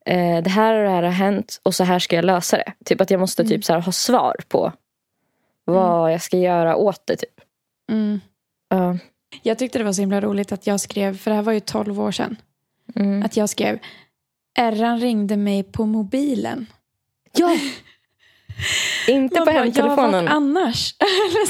eh, 0.06 0.44
det 0.44 0.50
här 0.50 0.76
och 0.76 0.84
det 0.84 0.90
här 0.90 1.04
har 1.04 1.12
hänt 1.12 1.60
och 1.64 1.76
så 1.76 1.84
här 1.84 2.00
ska 2.00 2.16
jag 2.16 2.26
lösa 2.26 2.58
det. 2.58 2.74
Typ 2.86 3.02
att 3.02 3.12
jag 3.12 3.20
måste 3.20 3.44
typ 3.46 3.66
så 3.66 3.74
här, 3.74 3.82
ha 3.82 3.92
svar 3.92 4.36
på 4.48 4.72
vad 5.66 6.14
jag 6.14 6.22
ska 6.22 6.38
göra 6.38 6.76
åt 6.76 7.02
det. 7.08 7.16
Typ. 7.16 7.42
Mm. 7.92 8.20
Ja. 8.70 8.98
Jag 9.44 9.58
tyckte 9.60 9.78
det 9.78 9.84
var 9.84 9.94
så 9.94 10.02
himla 10.02 10.22
roligt 10.22 10.52
att 10.52 10.68
jag 10.68 10.80
skrev, 10.80 11.18
för 11.18 11.32
det 11.32 11.36
här 11.36 11.44
var 11.44 11.54
ju 11.54 11.60
12 11.60 12.02
år 12.02 12.12
sedan, 12.12 12.36
Mm. 12.96 13.24
att 13.24 13.38
jag 13.38 13.50
skrev 13.50 13.80
Erran 14.58 15.00
ringde 15.00 15.38
mig 15.38 15.64
på 15.64 15.86
mobilen. 15.86 16.66
ja! 17.38 17.58
Inte 19.08 19.40
Man 19.40 19.46
på 19.48 19.54
bara, 19.54 19.64
hemtelefonen. 19.64 20.26
Ja, 20.26 20.32
annars? 20.32 20.96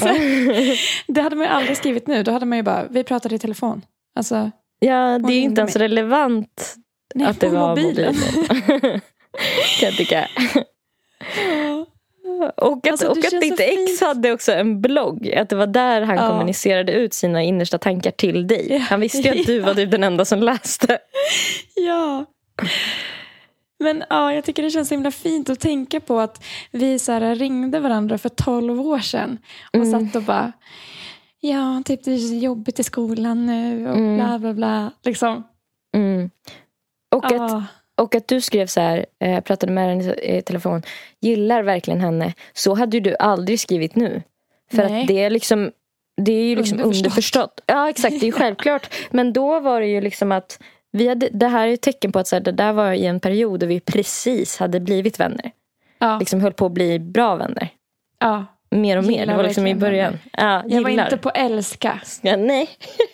Det 1.06 1.20
hade 1.20 1.36
man 1.36 1.46
ju 1.46 1.52
aldrig 1.52 1.76
skrivit 1.76 2.06
nu. 2.06 2.22
Då 2.22 2.30
hade 2.32 2.46
man 2.46 2.58
ju 2.58 2.62
bara, 2.62 2.86
vi 2.90 3.04
pratade 3.04 3.34
i 3.34 3.38
telefon. 3.38 3.82
Alltså, 4.14 4.50
Ja, 4.78 4.88
det 4.88 4.94
är 4.94 5.18
ringde 5.18 5.34
inte 5.34 5.60
ens 5.60 5.74
mig. 5.74 5.82
relevant 5.82 6.74
nej, 7.14 7.26
att 7.26 7.40
det 7.40 7.48
var 7.48 7.68
mobilen. 7.68 8.14
mobilen. 8.16 9.00
kan 9.80 9.88
jag 9.88 9.94
tycka. 9.96 10.28
Och 12.56 12.76
att, 12.86 12.90
Alltså, 12.90 13.08
och 13.08 13.18
att 13.18 13.40
ditt 13.40 13.60
ex 13.60 14.00
hade 14.00 14.32
också 14.32 14.52
en 14.52 14.80
blogg. 14.80 15.32
Att 15.34 15.48
det 15.48 15.56
var 15.56 15.66
där 15.66 16.02
han 16.02 16.16
Ja. 16.16 16.28
kommunicerade 16.28 16.92
ut 16.92 17.14
sina 17.14 17.42
innersta 17.42 17.78
tankar 17.78 18.10
till 18.10 18.46
dig. 18.46 18.66
Ja. 18.70 18.78
Han 18.78 19.00
visste 19.00 19.18
ju 19.18 19.40
att 19.40 19.46
du 19.46 19.58
var 19.58 19.74
typ 19.74 19.90
den 19.90 20.04
enda 20.04 20.24
som 20.24 20.38
läste. 20.42 20.98
Ja. 21.74 22.24
Men 23.78 24.04
ja, 24.10 24.32
jag 24.32 24.44
tycker 24.44 24.62
det 24.62 24.70
känns 24.70 24.88
så 24.88 24.94
himla 24.94 25.10
fint 25.10 25.50
att 25.50 25.60
tänka 25.60 26.00
på 26.00 26.20
att 26.20 26.44
vi 26.70 26.98
så 26.98 27.12
här 27.12 27.34
ringde 27.34 27.80
varandra 27.80 28.18
för 28.18 28.28
12 28.28 28.80
år 28.80 28.98
sedan. 28.98 29.38
Och 29.72 29.74
Mm. 29.86 29.90
satt 30.06 30.16
och 30.16 30.22
bara, 30.22 30.52
ja, 31.40 31.82
typ 31.84 32.04
det 32.04 32.12
är 32.12 32.18
så 32.18 32.34
jobbigt 32.34 32.78
i 32.80 32.84
skolan 32.84 33.46
nu 33.46 33.88
och 33.88 33.96
Mm. 33.96 34.16
bla 34.16 34.38
bla 34.38 34.52
bla. 34.52 34.90
Liksom. 35.04 35.42
Mm. 35.96 36.30
Och, 37.14 37.24
att, 37.26 37.32
Ja. 37.32 37.64
Och 37.96 38.14
att 38.14 38.28
du 38.28 38.40
skrev 38.40 38.66
så 38.66 38.80
här, 38.80 39.06
eh, 39.20 39.40
pratade 39.40 39.72
med 39.72 39.88
henne 39.88 40.14
i 40.14 40.36
i 40.38 40.42
telefon, 40.42 40.82
gillar 41.20 41.62
verkligen 41.62 42.00
henne. 42.00 42.34
Så 42.52 42.74
hade 42.74 42.96
ju 42.96 43.00
du 43.00 43.16
aldrig 43.18 43.60
skrivit 43.60 43.94
nu. 43.96 44.22
För 44.70 44.88
Nej. 44.88 45.00
att 45.02 45.08
det 45.08 45.24
är 45.24 45.30
liksom 45.30 45.72
det 46.22 46.32
är 46.32 46.44
ju 46.44 46.56
liksom 46.56 46.78
Underförstått. 46.78 47.04
underförstått. 47.06 47.60
Ja 47.66 47.88
exakt, 47.90 48.20
det 48.20 48.24
är 48.24 48.26
ju 48.26 48.32
självklart. 48.32 48.94
Men 49.10 49.32
då 49.32 49.60
var 49.60 49.80
det 49.80 49.86
ju 49.86 50.00
liksom 50.00 50.32
att 50.32 50.58
vi 50.92 51.08
hade, 51.08 51.28
det 51.32 51.46
här 51.48 51.68
är 51.68 51.72
ett 51.72 51.82
tecken 51.82 52.12
på 52.12 52.18
att 52.18 52.26
så 52.28 52.36
här, 52.36 52.40
det 52.40 52.52
där 52.52 52.72
var 52.72 52.92
i 52.92 53.06
en 53.06 53.20
period 53.20 53.60
då 53.60 53.66
vi 53.66 53.80
precis 53.80 54.56
hade 54.58 54.80
blivit 54.80 55.20
vänner. 55.20 55.50
Ja. 55.98 56.18
Liksom 56.18 56.40
höll 56.40 56.52
på 56.52 56.66
att 56.66 56.72
bli 56.72 56.98
bra 56.98 57.36
vänner. 57.36 57.68
ja. 58.20 58.46
Mer 58.80 58.96
och 58.96 59.04
mer. 59.04 59.10
Gillar 59.20 59.26
Det 59.26 59.36
var 59.36 59.44
liksom 59.44 59.66
i 59.66 59.74
början. 59.74 60.18
Ja, 60.32 60.62
Jag 60.66 60.82
var 60.82 60.90
gillar. 60.90 61.04
inte 61.04 61.16
på 61.16 61.30
älska. 61.30 62.00
Ja, 62.22 62.36
nej, 62.36 62.68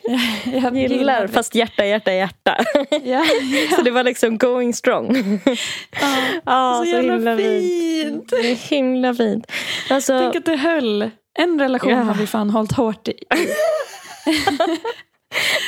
Jag 0.45 0.77
gillar. 0.77 0.97
gillade- 0.97 1.29
Fast 1.29 1.55
hjärta, 1.55 1.85
hjärta, 1.87 2.13
hjärta. 2.13 2.57
Ja. 3.05 3.25
Så 3.77 3.83
det 3.83 3.91
var 3.91 4.03
liksom 4.05 4.39
going 4.39 4.75
strong. 4.75 5.41
Ja. 5.45 5.57
Ja, 6.45 6.83
Så 6.87 6.91
jävla 6.91 7.37
fint. 7.37 8.31
Det 8.31 8.37
är 8.51 8.55
himla 8.71 9.15
fint. 9.15 9.53
Alltså, 9.91 10.19
Tänk 10.19 10.37
att 10.37 10.45
det 10.45 10.57
höll. 10.57 11.11
En 11.39 11.61
relation 11.61 11.91
Ja. 11.93 11.97
har 11.99 12.15
vi 12.15 12.27
fan 12.27 12.51
hållit 12.51 12.73
hårt 12.73 13.09
i. 13.09 13.15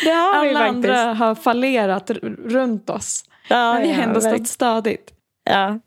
det 0.04 0.10
har 0.10 0.42
vi 0.42 0.48
Alla 0.50 0.58
faktiskt. 0.58 0.74
andra 0.76 1.14
har 1.14 1.34
fallerat 1.34 2.10
runt 2.44 2.90
oss. 2.90 3.24
ja, 3.48 3.72
Men 3.72 3.82
vi 3.82 3.88
har 3.92 4.02
ja, 4.02 4.08
ändå 4.08 4.20
stått 4.20 4.48
stadigt. 4.48 5.10
Ja. 5.50 5.78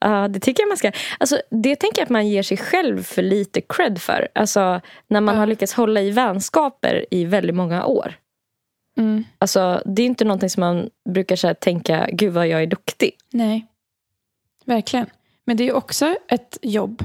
Ja, 0.00 0.28
det 0.28 0.40
tycker 0.40 0.62
jag 0.62 0.68
man 0.68 0.76
ska. 0.76 0.92
Alltså, 1.18 1.40
det 1.50 1.76
tänker 1.76 2.00
jag 2.00 2.04
att 2.06 2.10
man 2.10 2.28
ger 2.28 2.42
sig 2.42 2.56
själv 2.56 3.02
för 3.02 3.22
lite 3.22 3.60
cred 3.60 4.00
för. 4.00 4.28
Alltså, 4.34 4.80
när 5.08 5.20
man 5.20 5.34
Ja. 5.34 5.38
har 5.40 5.46
lyckats 5.46 5.72
hålla 5.72 6.00
i 6.00 6.10
vänskaper 6.10 7.06
i 7.10 7.24
väldigt 7.24 7.56
många 7.56 7.86
år. 7.86 8.14
Mm. 8.98 9.24
Alltså, 9.38 9.82
det 9.86 10.02
är 10.02 10.06
inte 10.06 10.24
någonting 10.24 10.50
som 10.50 10.60
man 10.60 10.90
brukar 11.08 11.36
så 11.36 11.46
här, 11.46 11.54
tänka, 11.54 12.08
gud 12.12 12.32
vad 12.32 12.48
jag 12.48 12.62
är 12.62 12.66
duktig. 12.66 13.10
Nej, 13.32 13.66
verkligen. 14.64 15.06
Men 15.44 15.56
det 15.56 15.68
är 15.68 15.72
också 15.72 16.14
ett 16.28 16.58
jobb. 16.62 17.04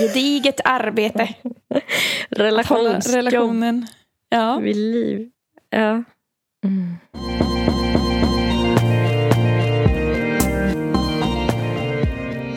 Gediget 0.00 0.60
arbete. 0.64 1.34
Relationsjobb 2.30 3.14
relationen. 3.14 3.86
Ja. 4.28 4.56
vid 4.58 4.76
liv. 4.76 5.30
Ja. 5.70 6.02
Mm. 6.64 6.96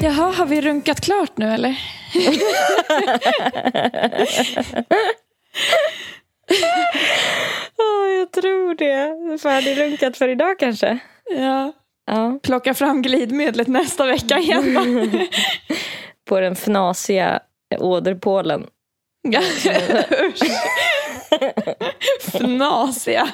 Jaha, 0.04 0.32
har 0.32 0.46
vi 0.46 0.62
runkat 0.62 1.02
klart 1.02 1.38
nu 1.38 1.54
eller? 1.54 1.70
Åh, 7.78 8.10
jag 8.20 8.32
tror 8.32 8.76
det. 8.76 9.38
Färdigrunkat 9.38 10.18
för 10.18 10.28
idag 10.28 10.60
kanske. 10.60 11.00
Ja. 11.30 11.74
Ja. 12.06 12.40
Plocka 12.44 12.74
fram 12.74 13.02
glidmedlet 13.02 13.68
nästa 13.68 14.06
vecka 14.06 14.40
igen. 14.40 14.74
va? 14.74 14.86
På 16.30 16.40
den 16.40 16.56
fnasiga 16.56 17.40
åderpålen. 17.80 18.68
Fnasiga. 22.22 23.28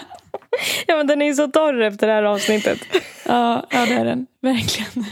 Ja, 0.88 0.98
men 0.98 1.08
den 1.08 1.22
är 1.22 1.26
ju 1.26 1.34
så 1.34 1.48
torr 1.48 1.82
efter 1.82 2.08
det 2.08 2.14
här 2.14 2.24
avsnittet. 2.24 2.80
Ja, 3.26 3.68
ja 3.70 3.86
det 3.86 3.94
är 3.94 4.06
den. 4.06 4.28
Verkligen. 4.42 5.06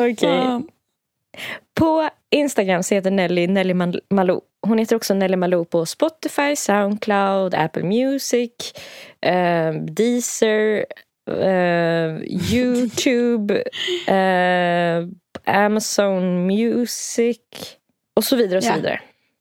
Okej. 0.00 0.16
fan. 0.16 0.68
På 1.74 2.08
Instagram 2.30 2.82
så 2.82 2.94
heter 2.94 3.10
Nelly 3.10 3.46
Nelly 3.46 3.74
Mal- 3.74 4.00
Malou. 4.10 4.40
Hon 4.66 4.78
heter 4.78 4.96
också 4.96 5.14
Nelly 5.14 5.36
Malou 5.36 5.64
på 5.64 5.86
Spotify, 5.86 6.56
Soundcloud, 6.56 7.54
Apple 7.54 7.82
Music, 7.82 8.50
eh, 9.26 9.72
Deezer, 9.72 10.84
eh, 11.30 12.16
Youtube, 12.54 13.62
eh, 14.08 15.06
Amazon 15.64 16.46
Music 16.46 17.38
och 18.16 18.24
så 18.24 18.36
vidare 18.36 18.56
och 18.58 18.64
så 18.64 18.70
Ja. 18.70 18.76
vidare. 18.76 19.00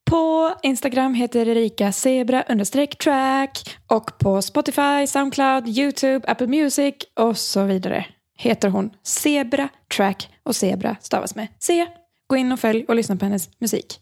På 0.10 0.54
Instagram 0.64 1.14
heter 1.14 1.48
Erika 1.48 1.92
Zebra 1.92 2.44
understreck 2.50 2.98
track 2.98 3.60
och 3.88 4.18
på 4.20 4.42
Spotify, 4.42 5.08
Soundcloud, 5.08 5.68
YouTube, 5.68 6.28
Apple 6.28 6.48
Music 6.48 6.96
och 7.20 7.38
så 7.38 7.64
vidare 7.64 8.06
heter 8.42 8.70
hon 8.70 8.90
Zebra 9.04 9.70
track 9.96 10.30
och 10.44 10.56
Zebra 10.56 10.96
stavas 11.02 11.36
med 11.36 11.48
C. 11.60 11.88
Gå 12.28 12.36
in 12.36 12.52
och 12.52 12.60
följ 12.60 12.86
och 12.88 12.96
lyssna 12.96 13.16
på 13.16 13.26
hennes 13.26 13.50
musik. 13.60 14.00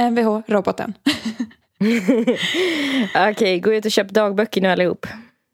Mvh 0.00 0.40
roboten. 0.46 0.94
Okej, 3.30 3.60
gå 3.60 3.74
ut 3.74 3.84
och 3.84 3.90
köp 3.90 4.08
dagböcker 4.10 4.60
nu 4.60 4.68
allihop. 4.68 5.06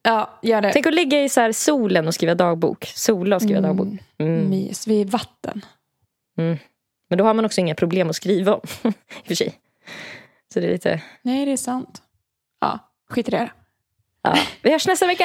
Ja, 0.03 0.39
gör 0.43 0.61
det. 0.61 0.73
Tänk 0.73 0.87
att 0.87 0.95
ligga 0.95 1.25
i 1.25 1.29
så 1.29 1.53
solen 1.53 2.07
och 2.07 2.15
skriva 2.15 2.35
dagbok. 2.35 2.85
Sola 2.95 3.37
och 3.37 3.43
skriva 3.43 3.59
Mm. 3.59 3.77
dagbok. 3.77 4.01
Mm. 4.19 4.51
Mys 4.51 4.87
vid 4.87 5.11
vatten. 5.11 5.65
Men 7.09 7.19
då 7.19 7.25
har 7.25 7.35
man 7.35 7.45
också 7.45 7.61
inga 7.61 7.75
problem 7.75 8.11
att 8.11 8.17
skriva 8.17 8.55
om. 8.55 8.61
I 8.83 8.89
och 8.89 9.27
för 9.27 9.35
sig. 9.35 9.55
Så 10.55 10.61
det 10.61 10.67
är 10.67 10.71
lite... 10.73 11.03
Nej, 11.23 11.47
det 11.47 11.53
är 11.53 11.57
sant. 11.57 12.03
Ja, 12.61 12.79
skit 13.11 13.29
i 13.29 13.31
det. 13.31 13.51
Ja. 14.27 14.35
Vi 14.63 14.71
hörs 14.71 14.87
nästa 14.87 15.07
vecka! 15.07 15.25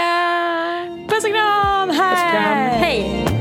Puss 1.08 1.24
och 1.24 1.32
kram! 1.32 1.90
Hej! 1.90 2.10
Puss 2.10 2.24
och 2.24 2.32
kram. 2.32 2.58
Hej. 2.80 3.41